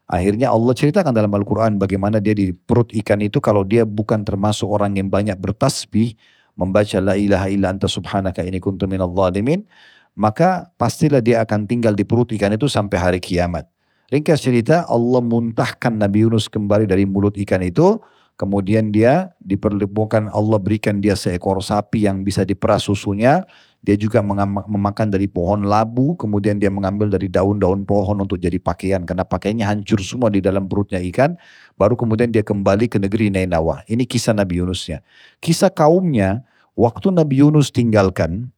Akhirnya 0.08 0.48
Allah 0.48 0.72
ceritakan 0.72 1.12
dalam 1.12 1.28
Al-Quran 1.36 1.76
bagaimana 1.76 2.16
dia 2.16 2.32
di 2.32 2.56
perut 2.56 2.88
ikan 3.04 3.20
itu 3.20 3.44
kalau 3.44 3.60
dia 3.60 3.84
bukan 3.84 4.24
termasuk 4.24 4.64
orang 4.64 4.96
yang 4.96 5.12
banyak 5.12 5.36
bertasbih, 5.36 6.16
membaca 6.56 6.96
la 6.98 7.12
ilaha 7.12 7.46
illa 7.52 7.68
anta 7.68 7.84
subhanaka 7.84 8.40
ini 8.40 8.56
kuntu 8.56 8.88
minal 8.88 9.12
zalimin, 9.12 9.68
maka 10.16 10.72
pastilah 10.80 11.20
dia 11.20 11.44
akan 11.44 11.68
tinggal 11.68 11.92
di 11.92 12.08
perut 12.08 12.32
ikan 12.34 12.56
itu 12.56 12.66
sampai 12.66 12.96
hari 12.96 13.20
kiamat. 13.20 13.68
Ringkas 14.08 14.40
cerita, 14.40 14.88
Allah 14.88 15.20
muntahkan 15.20 15.92
Nabi 15.92 16.24
Yunus 16.24 16.48
kembali 16.48 16.88
dari 16.88 17.04
mulut 17.04 17.36
ikan 17.36 17.60
itu, 17.60 18.00
kemudian 18.40 18.88
dia 18.88 19.36
diperlukan 19.44 20.32
Allah 20.32 20.56
berikan 20.56 21.04
dia 21.04 21.12
seekor 21.12 21.60
sapi 21.60 22.08
yang 22.08 22.24
bisa 22.24 22.48
diperas 22.48 22.88
susunya, 22.88 23.44
dia 23.78 23.94
juga 23.94 24.18
memakan 24.20 25.06
dari 25.06 25.30
pohon 25.30 25.62
labu, 25.62 26.18
kemudian 26.18 26.58
dia 26.58 26.66
mengambil 26.66 27.14
dari 27.14 27.30
daun-daun 27.30 27.86
pohon 27.86 28.18
untuk 28.18 28.36
jadi 28.42 28.58
pakaian, 28.58 29.06
karena 29.06 29.22
pakaiannya 29.22 29.62
hancur 29.64 30.02
semua 30.02 30.28
di 30.34 30.42
dalam 30.42 30.66
perutnya 30.66 30.98
ikan, 30.98 31.38
baru 31.78 31.94
kemudian 31.94 32.34
dia 32.34 32.42
kembali 32.42 32.90
ke 32.90 32.98
negeri 32.98 33.30
Nainawa. 33.30 33.86
Ini 33.86 34.02
kisah 34.02 34.34
Nabi 34.34 34.58
Yunusnya. 34.58 35.00
Kisah 35.38 35.70
kaumnya, 35.70 36.42
waktu 36.74 37.14
Nabi 37.14 37.38
Yunus 37.38 37.70
tinggalkan, 37.70 38.50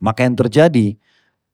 maka 0.00 0.24
yang 0.24 0.34
terjadi 0.34 0.96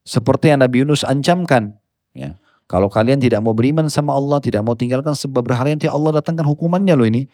seperti 0.07 0.55
yang 0.55 0.63
Nabi 0.63 0.87
Yunus 0.87 1.03
ancamkan. 1.03 1.77
Ya. 2.15 2.39
Kalau 2.69 2.89
kalian 2.93 3.19
tidak 3.19 3.41
mau 3.41 3.57
beriman 3.57 3.91
sama 3.91 4.13
Allah, 4.15 4.39
tidak 4.39 4.61
mau 4.61 4.77
tinggalkan 4.77 5.17
sebab 5.17 5.41
berhala 5.41 5.73
nanti 5.73 5.89
Allah 5.89 6.21
datangkan 6.21 6.47
hukumannya 6.47 6.95
loh 6.95 7.09
ini. 7.09 7.29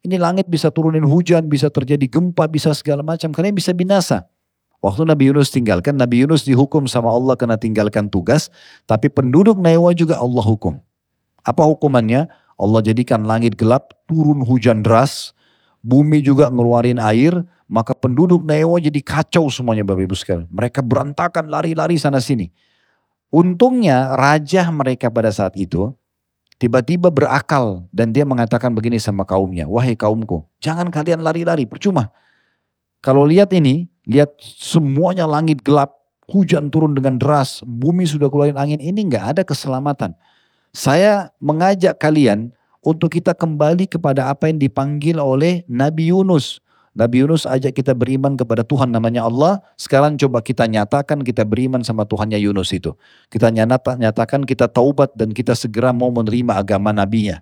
Ini 0.00 0.16
langit 0.16 0.48
bisa 0.48 0.72
turunin 0.72 1.04
hujan, 1.04 1.46
bisa 1.46 1.68
terjadi 1.68 2.08
gempa, 2.08 2.48
bisa 2.48 2.70
segala 2.72 3.04
macam. 3.04 3.34
Kalian 3.34 3.52
bisa 3.52 3.74
binasa. 3.76 4.30
Waktu 4.78 5.10
Nabi 5.10 5.34
Yunus 5.34 5.50
tinggalkan, 5.50 5.98
Nabi 5.98 6.22
Yunus 6.22 6.46
dihukum 6.46 6.86
sama 6.86 7.10
Allah 7.10 7.34
karena 7.34 7.58
tinggalkan 7.58 8.06
tugas. 8.06 8.50
Tapi 8.86 9.10
penduduk 9.10 9.58
Naewa 9.58 9.90
juga 9.90 10.22
Allah 10.22 10.44
hukum. 10.44 10.78
Apa 11.42 11.66
hukumannya? 11.66 12.30
Allah 12.58 12.80
jadikan 12.82 13.26
langit 13.26 13.58
gelap, 13.58 13.94
turun 14.06 14.42
hujan 14.46 14.86
deras. 14.86 15.34
Bumi 15.82 16.22
juga 16.22 16.50
ngeluarin 16.50 16.98
air 16.98 17.46
maka 17.68 17.92
penduduk 17.92 18.42
Naewa 18.42 18.80
jadi 18.80 18.98
kacau 19.04 19.46
semuanya 19.52 19.84
Bapak 19.84 20.08
Ibu 20.08 20.16
sekalian. 20.16 20.48
Mereka 20.48 20.80
berantakan 20.80 21.52
lari-lari 21.52 22.00
sana 22.00 22.18
sini. 22.18 22.48
Untungnya 23.28 24.16
raja 24.16 24.72
mereka 24.72 25.12
pada 25.12 25.28
saat 25.28 25.52
itu 25.60 25.92
tiba-tiba 26.56 27.12
berakal 27.12 27.84
dan 27.92 28.10
dia 28.10 28.24
mengatakan 28.24 28.72
begini 28.72 28.96
sama 28.96 29.28
kaumnya, 29.28 29.68
wahai 29.68 29.92
kaumku, 29.92 30.48
jangan 30.64 30.88
kalian 30.88 31.20
lari-lari, 31.20 31.68
percuma. 31.68 32.08
Kalau 33.04 33.28
lihat 33.28 33.52
ini, 33.52 33.86
lihat 34.08 34.34
semuanya 34.40 35.28
langit 35.28 35.60
gelap, 35.60 35.94
hujan 36.26 36.72
turun 36.72 36.96
dengan 36.96 37.20
deras, 37.20 37.60
bumi 37.62 38.08
sudah 38.08 38.32
keluarin 38.32 38.56
angin, 38.56 38.80
ini 38.80 39.04
nggak 39.06 39.36
ada 39.36 39.42
keselamatan. 39.44 40.16
Saya 40.72 41.32
mengajak 41.38 42.00
kalian 42.00 42.52
untuk 42.80 43.12
kita 43.12 43.36
kembali 43.36 43.84
kepada 43.88 44.32
apa 44.32 44.48
yang 44.48 44.56
dipanggil 44.56 45.20
oleh 45.20 45.62
Nabi 45.68 46.08
Yunus. 46.08 46.64
Nabi 46.98 47.22
Yunus 47.22 47.46
ajak 47.46 47.78
kita 47.78 47.94
beriman 47.94 48.34
kepada 48.34 48.66
Tuhan 48.66 48.90
namanya 48.90 49.22
Allah. 49.22 49.62
Sekarang 49.78 50.18
coba 50.18 50.42
kita 50.42 50.66
nyatakan 50.66 51.22
kita 51.22 51.46
beriman 51.46 51.86
sama 51.86 52.02
Tuhannya 52.02 52.42
Yunus 52.42 52.74
itu. 52.74 52.90
Kita 53.30 53.54
nyata, 53.54 53.94
nyatakan 53.94 54.42
kita 54.42 54.66
taubat 54.66 55.14
dan 55.14 55.30
kita 55.30 55.54
segera 55.54 55.94
mau 55.94 56.10
menerima 56.10 56.58
agama 56.58 56.90
nabinya. 56.90 57.38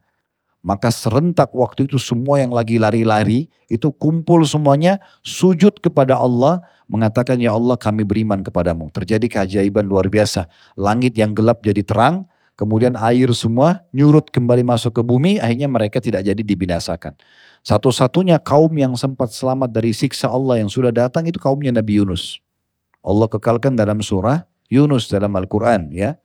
Maka 0.67 0.91
serentak 0.91 1.55
waktu 1.55 1.87
itu 1.87 1.95
semua 1.95 2.43
yang 2.43 2.51
lagi 2.51 2.83
lari-lari 2.83 3.47
itu 3.71 3.95
kumpul 3.95 4.43
semuanya 4.43 4.99
sujud 5.23 5.79
kepada 5.79 6.19
Allah 6.19 6.59
mengatakan 6.91 7.39
ya 7.39 7.55
Allah 7.55 7.79
kami 7.79 8.03
beriman 8.03 8.43
kepadamu. 8.43 8.91
Terjadi 8.91 9.31
keajaiban 9.31 9.87
luar 9.87 10.11
biasa. 10.11 10.51
Langit 10.75 11.15
yang 11.15 11.39
gelap 11.39 11.63
jadi 11.63 11.87
terang, 11.87 12.27
kemudian 12.59 12.99
air 12.99 13.31
semua 13.31 13.87
nyurut 13.95 14.27
kembali 14.35 14.67
masuk 14.67 14.99
ke 14.99 15.03
bumi, 15.07 15.39
akhirnya 15.39 15.71
mereka 15.71 16.03
tidak 16.03 16.27
jadi 16.27 16.43
dibinasakan. 16.43 17.15
Satu-satunya 17.63 18.43
kaum 18.43 18.75
yang 18.75 18.99
sempat 18.99 19.31
selamat 19.31 19.71
dari 19.71 19.95
siksa 19.95 20.27
Allah 20.35 20.59
yang 20.59 20.71
sudah 20.71 20.91
datang 20.91 21.31
itu 21.31 21.39
kaumnya 21.39 21.71
Nabi 21.71 22.03
Yunus. 22.03 22.43
Allah 23.07 23.31
kekalkan 23.31 23.79
dalam 23.79 24.03
surah 24.03 24.43
Yunus 24.67 25.07
dalam 25.07 25.31
Al-Quran 25.31 25.95
ya. 25.95 26.19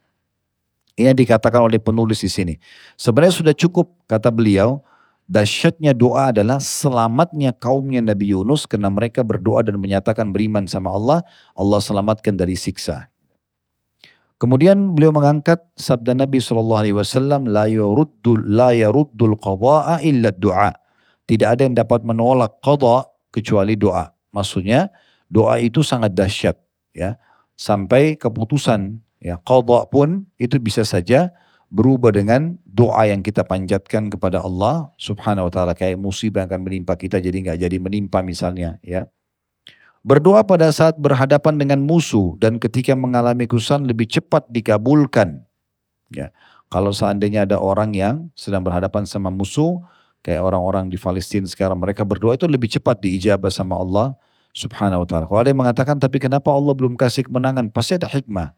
Ini 1.01 1.17
dikatakan 1.17 1.65
oleh 1.65 1.81
penulis 1.81 2.21
di 2.21 2.29
sini. 2.29 2.53
Sebenarnya 2.95 3.33
sudah 3.33 3.53
cukup 3.57 3.91
kata 4.05 4.29
beliau, 4.29 4.85
dahsyatnya 5.25 5.97
doa 5.97 6.29
adalah 6.29 6.61
selamatnya 6.61 7.55
kaumnya 7.55 8.03
Nabi 8.03 8.35
Yunus 8.35 8.69
karena 8.69 8.91
mereka 8.93 9.25
berdoa 9.25 9.65
dan 9.65 9.81
menyatakan 9.81 10.29
beriman 10.29 10.69
sama 10.69 10.93
Allah, 10.93 11.19
Allah 11.57 11.79
selamatkan 11.79 12.37
dari 12.37 12.53
siksa. 12.53 13.09
Kemudian 14.41 14.97
beliau 14.97 15.13
mengangkat 15.13 15.61
sabda 15.77 16.17
Nabi 16.17 16.41
Shallallahu 16.41 16.81
Alaihi 16.81 16.97
Wasallam, 16.97 17.45
la 17.45 17.69
yuruddul 17.69 18.41
la 18.49 18.73
yaruddul 18.73 19.37
qada'a 19.37 20.01
illa 20.01 20.33
doa. 20.33 20.73
Tidak 21.29 21.45
ada 21.45 21.61
yang 21.61 21.77
dapat 21.77 22.01
menolak 22.01 22.57
qada 22.59 23.05
kecuali 23.29 23.77
doa. 23.77 24.09
Maksudnya 24.33 24.89
doa 25.29 25.61
itu 25.61 25.85
sangat 25.85 26.17
dahsyat 26.17 26.57
ya 26.91 27.15
sampai 27.55 28.17
keputusan 28.17 28.99
Ya, 29.21 29.37
qadha 29.37 29.85
pun 29.85 30.25
itu 30.41 30.57
bisa 30.57 30.81
saja 30.81 31.29
berubah 31.71 32.11
dengan 32.11 32.57
doa 32.67 33.07
yang 33.07 33.23
kita 33.23 33.47
panjatkan 33.47 34.11
kepada 34.11 34.43
Allah 34.43 34.91
Subhanahu 34.99 35.47
wa 35.47 35.51
taala 35.53 35.71
kayak 35.77 35.95
musibah 35.95 36.43
akan 36.43 36.67
menimpa 36.67 36.99
kita 36.99 37.21
jadi 37.23 37.31
nggak 37.31 37.57
jadi 37.63 37.77
menimpa 37.79 38.19
misalnya 38.25 38.81
ya. 38.83 39.07
Berdoa 40.01 40.41
pada 40.41 40.73
saat 40.73 40.97
berhadapan 40.97 41.61
dengan 41.61 41.79
musuh 41.85 42.33
dan 42.41 42.57
ketika 42.57 42.97
mengalami 42.97 43.45
kesusahan 43.45 43.85
lebih 43.85 44.09
cepat 44.09 44.49
dikabulkan. 44.49 45.45
Ya. 46.09 46.33
Kalau 46.73 46.89
seandainya 46.89 47.45
ada 47.45 47.61
orang 47.61 47.93
yang 47.93 48.33
sedang 48.33 48.65
berhadapan 48.65 49.05
sama 49.05 49.29
musuh 49.29 49.85
kayak 50.25 50.41
orang-orang 50.41 50.89
di 50.89 50.97
Palestina 50.97 51.45
sekarang 51.45 51.77
mereka 51.77 52.01
berdoa 52.01 52.33
itu 52.33 52.49
lebih 52.49 52.73
cepat 52.73 52.97
diijabah 53.05 53.53
sama 53.53 53.77
Allah 53.77 54.17
Subhanahu 54.57 55.05
wa 55.05 55.07
taala. 55.07 55.25
Kalau 55.29 55.39
ada 55.39 55.49
yang 55.53 55.61
mengatakan 55.61 55.95
tapi 56.01 56.17
kenapa 56.17 56.49
Allah 56.49 56.73
belum 56.73 56.97
kasih 56.97 57.29
kemenangan? 57.29 57.69
Pasti 57.69 58.01
ada 58.01 58.09
hikmah. 58.09 58.57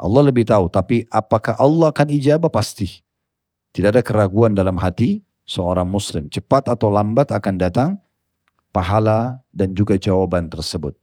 Allah 0.00 0.32
lebih 0.32 0.48
tahu, 0.48 0.72
tapi 0.72 1.04
apakah 1.12 1.60
Allah 1.60 1.92
akan 1.92 2.08
ijabah? 2.08 2.48
Pasti. 2.48 3.04
Tidak 3.76 3.92
ada 3.92 4.02
keraguan 4.02 4.56
dalam 4.56 4.80
hati 4.80 5.20
seorang 5.44 5.86
muslim. 5.86 6.26
Cepat 6.32 6.72
atau 6.72 6.88
lambat 6.88 7.30
akan 7.30 7.54
datang 7.60 7.90
pahala 8.72 9.44
dan 9.52 9.76
juga 9.76 10.00
jawaban 10.00 10.48
tersebut. 10.48 10.96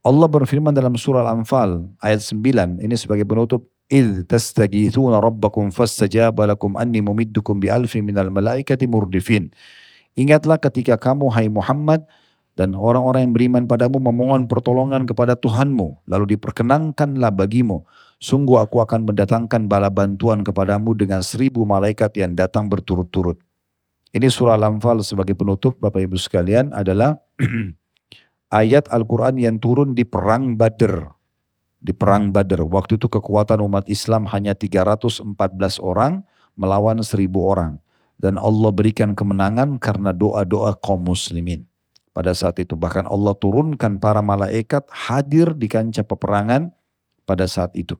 Allah 0.00 0.26
berfirman 0.26 0.74
dalam 0.74 0.96
surah 0.98 1.28
Al-Anfal 1.28 1.86
ayat 2.02 2.24
9, 2.24 2.82
ini 2.82 2.94
sebagai 2.98 3.28
penutup, 3.28 3.68
إِذْ 3.90 4.30
تَسْتَجِيثُونَ 4.30 5.18
رَبَّكُمْ 5.18 5.74
فَاسْتَجَابَ 5.74 6.38
لَكُمْ 6.38 6.78
أَنِّي 6.78 7.02
مُمِدُّكُمْ 7.02 7.54
بِأَلْفٍ 7.58 7.92
مِنَ 7.98 8.16
الْمَلَائِكَةِ 8.16 8.80
مُرْدِفِينَ 8.86 9.50
Ingatlah 10.14 10.62
ketika 10.62 10.94
kamu, 10.94 11.26
hai 11.34 11.50
Muhammad, 11.50 12.06
dan 12.54 12.78
orang-orang 12.78 13.30
yang 13.30 13.34
beriman 13.34 13.64
padamu 13.66 13.98
memohon 13.98 14.46
pertolongan 14.46 15.10
kepada 15.10 15.34
Tuhanmu, 15.34 16.06
lalu 16.06 16.38
diperkenankanlah 16.38 17.34
bagimu 17.34 17.82
Sungguh 18.25 18.57
aku 18.57 18.81
akan 18.81 19.05
mendatangkan 19.05 19.69
bala 19.69 19.93
bantuan 19.93 20.41
kepadamu 20.41 20.97
dengan 20.97 21.21
seribu 21.21 21.61
malaikat 21.61 22.09
yang 22.17 22.33
datang 22.33 22.65
berturut-turut. 22.65 23.37
Ini 24.17 24.33
surah 24.33 24.57
Al-Anfal 24.57 25.05
sebagai 25.05 25.37
penutup 25.37 25.77
Bapak 25.77 26.09
Ibu 26.09 26.17
sekalian 26.17 26.73
adalah 26.73 27.21
ayat 28.49 28.89
Al-Quran 28.89 29.37
yang 29.37 29.61
turun 29.61 29.93
di 29.93 30.09
perang 30.09 30.57
Badr. 30.57 31.05
Di 31.77 31.93
perang 31.93 32.33
Badr. 32.33 32.65
Waktu 32.65 32.97
itu 32.97 33.05
kekuatan 33.05 33.61
umat 33.61 33.85
Islam 33.85 34.25
hanya 34.33 34.57
314 34.57 35.21
orang 35.77 36.25
melawan 36.57 37.05
seribu 37.05 37.45
orang. 37.45 37.77
Dan 38.17 38.41
Allah 38.41 38.73
berikan 38.73 39.13
kemenangan 39.13 39.77
karena 39.77 40.09
doa-doa 40.09 40.73
kaum 40.81 41.05
muslimin. 41.13 41.69
Pada 42.09 42.33
saat 42.33 42.57
itu 42.57 42.73
bahkan 42.73 43.05
Allah 43.05 43.37
turunkan 43.37 44.01
para 44.01 44.25
malaikat 44.25 44.89
hadir 44.89 45.53
di 45.53 45.69
kancah 45.69 46.01
peperangan 46.01 46.73
pada 47.29 47.45
saat 47.45 47.69
itu. 47.77 47.93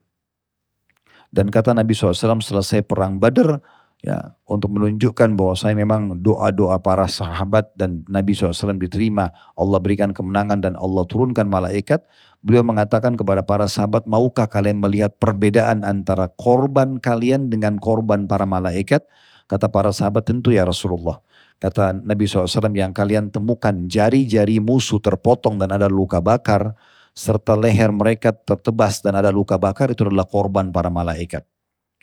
Dan 1.36 1.52
kata 1.52 1.76
Nabi 1.76 1.91
SAW 1.91 2.40
selesai 2.40 2.88
perang 2.88 3.20
Badar, 3.20 3.60
ya 3.99 4.40
untuk 4.48 4.72
menunjukkan 4.72 5.36
bahwa 5.36 5.52
saya 5.60 5.76
memang 5.76 6.24
doa-doa 6.24 6.80
para 6.80 7.12
sahabat 7.12 7.76
dan 7.76 8.07
Nabi 8.07 8.32
SAW 8.32 8.80
diterima, 8.80 9.36
Allah 9.60 9.84
berikan 9.84 10.16
kemenangan 10.16 10.64
dan 10.64 10.74
Allah 10.80 11.03
turunkan 11.03 11.52
malaikat. 11.52 12.07
Beliau 12.40 12.64
mengatakan 12.64 13.20
kepada 13.20 13.44
para 13.44 13.68
sahabat, 13.68 14.07
maukah 14.07 14.48
kalian 14.48 14.80
melihat 14.80 15.20
perbedaan 15.20 15.84
antara 15.84 16.32
korban 16.32 17.03
kalian 17.03 17.52
dengan 17.52 17.84
korban 17.84 18.32
para 18.32 18.48
malaikat? 18.48 19.03
Kata 19.52 19.68
para 19.68 19.91
sahabat, 19.91 20.24
tentu 20.24 20.56
ya 20.56 20.64
Rasulullah. 20.64 21.20
Kata 21.60 21.99
Nabi 21.99 22.32
SAW 22.32 22.72
yang 22.72 22.95
kalian 22.95 23.28
temukan 23.28 23.76
jari-jari 23.91 24.64
musuh 24.64 25.03
terpotong 25.03 25.60
dan 25.60 25.76
ada 25.76 25.91
luka 25.91 26.24
bakar 26.24 26.80
serta 27.16 27.56
leher 27.56 27.96
mereka 27.96 28.36
tertebas 28.36 29.00
dan 29.00 29.16
ada 29.16 29.32
luka 29.32 29.56
bakar 29.56 29.96
itu 29.96 30.04
adalah 30.04 30.28
korban 30.28 30.70
para 30.76 30.92
malaikat. 30.92 31.48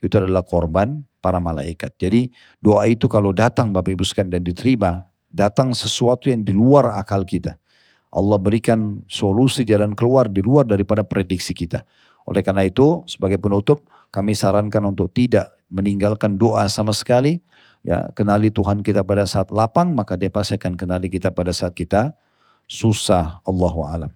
Itu 0.01 0.19
adalah 0.19 0.43
korban 0.43 1.05
para 1.21 1.39
malaikat. 1.39 1.95
Jadi 2.01 2.33
doa 2.59 2.89
itu 2.89 3.07
kalau 3.07 3.31
datang 3.31 3.71
Bapak 3.71 3.95
Ibu 3.95 4.03
sekalian 4.03 4.41
dan 4.41 4.43
diterima, 4.43 5.07
datang 5.31 5.77
sesuatu 5.77 6.33
yang 6.33 6.43
di 6.43 6.57
luar 6.57 6.97
akal 6.99 7.23
kita. 7.23 7.55
Allah 8.13 8.37
berikan 8.37 9.01
solusi 9.09 9.65
jalan 9.65 9.95
keluar 9.95 10.29
di 10.29 10.43
luar 10.45 10.67
daripada 10.69 11.01
prediksi 11.07 11.55
kita. 11.57 11.85
Oleh 12.29 12.45
karena 12.45 12.69
itu, 12.69 13.03
sebagai 13.09 13.41
penutup, 13.41 13.89
kami 14.13 14.37
sarankan 14.37 14.85
untuk 14.93 15.11
tidak 15.17 15.57
meninggalkan 15.73 16.37
doa 16.37 16.69
sama 16.69 16.93
sekali. 16.93 17.41
Ya, 17.83 18.13
kenali 18.15 18.53
Tuhan 18.53 18.85
kita 18.85 19.03
pada 19.03 19.25
saat 19.25 19.51
lapang, 19.51 19.97
maka 19.97 20.15
dia 20.15 20.29
pasti 20.29 20.55
akan 20.55 20.77
kenali 20.77 21.09
kita 21.09 21.33
pada 21.33 21.51
saat 21.51 21.73
kita 21.73 22.13
susah. 22.69 23.41
Allahu 23.49 23.89
alam. 23.89 24.13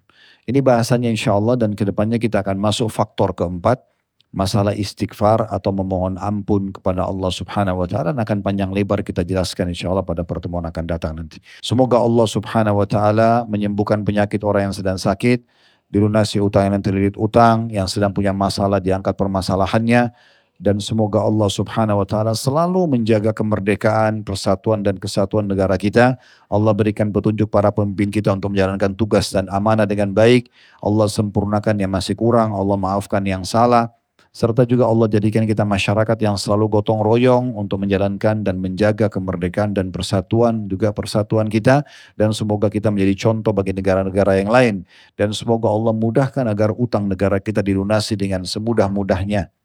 Ini 0.47 0.63
bahasanya 0.63 1.11
insya 1.11 1.35
Allah 1.35 1.59
dan 1.59 1.75
ke 1.75 1.83
depannya 1.83 2.15
kita 2.15 2.39
akan 2.39 2.55
masuk 2.55 2.87
faktor 2.87 3.35
keempat. 3.35 3.83
Masalah 4.31 4.71
istighfar 4.71 5.43
atau 5.51 5.75
memohon 5.75 6.15
ampun 6.19 6.71
kepada 6.71 7.03
Allah 7.03 7.31
subhanahu 7.31 7.83
wa 7.83 7.87
ta'ala 7.87 8.15
akan 8.15 8.43
panjang 8.43 8.71
lebar 8.71 9.03
kita 9.03 9.27
jelaskan 9.27 9.71
insya 9.75 9.91
Allah 9.91 10.07
pada 10.07 10.23
pertemuan 10.23 10.63
akan 10.67 10.83
datang 10.87 11.19
nanti. 11.19 11.43
Semoga 11.59 11.99
Allah 11.99 12.27
subhanahu 12.27 12.79
wa 12.79 12.87
ta'ala 12.87 13.43
menyembuhkan 13.47 14.07
penyakit 14.07 14.39
orang 14.47 14.71
yang 14.71 14.75
sedang 14.75 14.95
sakit, 14.95 15.43
dilunasi 15.91 16.39
utang 16.39 16.71
yang 16.71 16.83
terlilit 16.83 17.15
utang, 17.19 17.67
yang 17.71 17.87
sedang 17.87 18.15
punya 18.15 18.31
masalah 18.31 18.79
diangkat 18.79 19.15
permasalahannya, 19.15 20.11
dan 20.57 20.81
semoga 20.81 21.21
Allah 21.21 21.49
Subhanahu 21.53 22.01
wa 22.01 22.07
taala 22.09 22.33
selalu 22.33 22.89
menjaga 22.89 23.29
kemerdekaan, 23.29 24.25
persatuan 24.25 24.81
dan 24.81 24.97
kesatuan 24.97 25.45
negara 25.45 25.77
kita. 25.77 26.17
Allah 26.49 26.73
berikan 26.73 27.13
petunjuk 27.13 27.49
para 27.53 27.69
pemimpin 27.69 28.09
kita 28.09 28.33
untuk 28.33 28.57
menjalankan 28.57 28.97
tugas 28.97 29.29
dan 29.29 29.45
amanah 29.53 29.85
dengan 29.85 30.17
baik. 30.17 30.49
Allah 30.81 31.05
sempurnakan 31.05 31.77
yang 31.77 31.93
masih 31.93 32.17
kurang, 32.17 32.57
Allah 32.57 32.73
maafkan 32.73 33.21
yang 33.25 33.45
salah. 33.45 33.93
Serta 34.37 34.69
juga 34.69 34.85
Allah 34.85 35.09
jadikan 35.09 35.49
kita 35.49 35.65
masyarakat 35.65 36.13
yang 36.21 36.37
selalu 36.37 36.69
gotong 36.69 37.01
royong 37.01 37.57
untuk 37.57 37.81
menjalankan 37.81 38.45
dan 38.45 38.61
menjaga 38.61 39.09
kemerdekaan 39.09 39.73
dan 39.73 39.89
persatuan 39.89 40.69
juga 40.69 40.93
persatuan 40.93 41.49
kita. 41.49 41.81
Dan 42.13 42.37
semoga 42.37 42.69
kita 42.69 42.93
menjadi 42.93 43.17
contoh 43.17 43.49
bagi 43.49 43.73
negara-negara 43.73 44.37
yang 44.37 44.53
lain. 44.53 44.75
Dan 45.17 45.33
semoga 45.33 45.73
Allah 45.73 45.89
mudahkan 45.89 46.45
agar 46.53 46.69
utang 46.77 47.09
negara 47.09 47.41
kita 47.41 47.65
dilunasi 47.65 48.13
dengan 48.13 48.45
semudah-mudahnya 48.45 49.56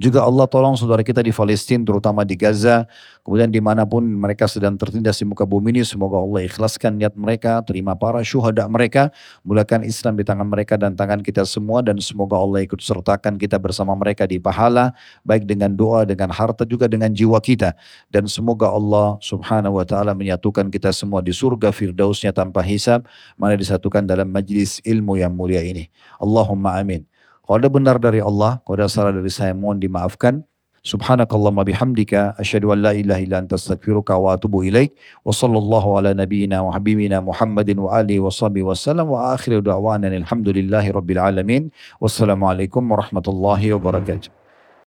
juga 0.00 0.24
Allah 0.24 0.48
tolong 0.48 0.72
saudara 0.72 1.04
kita 1.04 1.20
di 1.20 1.28
Palestina, 1.28 1.84
terutama 1.84 2.24
di 2.24 2.32
Gaza, 2.32 2.88
kemudian 3.20 3.52
di 3.52 3.60
mana 3.60 3.84
pun 3.84 4.00
mereka 4.00 4.48
sedang 4.48 4.72
tertindas 4.80 5.20
di 5.20 5.28
muka 5.28 5.44
bumi 5.44 5.76
ini, 5.76 5.82
semoga 5.84 6.16
Allah 6.16 6.48
ikhlaskan 6.48 6.96
niat 6.96 7.12
mereka, 7.12 7.60
terima 7.60 7.92
para 7.92 8.24
syuhada 8.24 8.64
mereka, 8.72 9.12
mulakan 9.44 9.84
Islam 9.84 10.16
di 10.16 10.24
tangan 10.24 10.48
mereka 10.48 10.80
dan 10.80 10.96
tangan 10.96 11.20
kita 11.20 11.44
semua, 11.44 11.84
dan 11.84 12.00
semoga 12.00 12.40
Allah 12.40 12.64
ikut 12.64 12.80
sertakan 12.80 13.36
kita 13.36 13.60
bersama 13.60 13.92
mereka 13.92 14.24
di 14.24 14.40
pahala, 14.40 14.96
baik 15.28 15.44
dengan 15.44 15.76
doa, 15.76 16.08
dengan 16.08 16.32
harta, 16.32 16.64
juga 16.64 16.88
dengan 16.88 17.12
jiwa 17.12 17.36
kita. 17.36 17.76
Dan 18.08 18.24
semoga 18.32 18.72
Allah 18.72 19.20
subhanahu 19.20 19.76
wa 19.76 19.84
ta'ala 19.84 20.16
menyatukan 20.16 20.72
kita 20.72 20.88
semua 20.96 21.20
di 21.20 21.36
surga 21.36 21.68
firdausnya 21.68 22.32
tanpa 22.32 22.64
hisab, 22.64 23.04
mana 23.36 23.60
disatukan 23.60 24.08
dalam 24.08 24.32
majlis 24.32 24.80
ilmu 24.88 25.20
yang 25.20 25.36
mulia 25.36 25.60
ini. 25.60 25.92
Allahumma 26.16 26.80
amin. 26.80 27.11
Kalau 27.52 27.60
ada 27.60 27.68
benar 27.68 28.00
dari 28.00 28.24
Allah, 28.24 28.64
kalau 28.64 28.80
ada 28.80 28.88
salah 28.88 29.12
dari 29.12 29.28
saya 29.28 29.52
mohon 29.52 29.76
dimaafkan. 29.76 30.40
Subhanakallahumma 30.88 31.68
bihamdika 31.68 32.32
asyhadu 32.40 32.72
an 32.72 32.80
la 32.80 32.96
ilaha 32.96 33.20
illa 33.20 33.44
anta 33.44 33.60
astaghfiruka 33.60 34.16
wa 34.16 34.32
atubu 34.32 34.64
ilaik. 34.64 34.96
Wa 35.20 35.36
sallallahu 35.36 36.00
ala 36.00 36.16
nabiyyina 36.16 36.64
wa 36.64 36.72
habibina 36.72 37.20
Muhammadin 37.20 37.76
wa 37.76 37.92
alihi 37.92 38.24
wa 38.24 38.32
sahbihi 38.32 38.64
wasallam 38.64 39.12
wa 39.12 39.36
akhiru 39.36 39.60
da'wana 39.60 40.08
alhamdulillahi 40.08 40.96
rabbil 40.96 41.20
alamin. 41.20 41.68
Wassalamualaikum 42.00 42.88
warahmatullahi 42.88 43.76
wabarakatuh. 43.76 44.41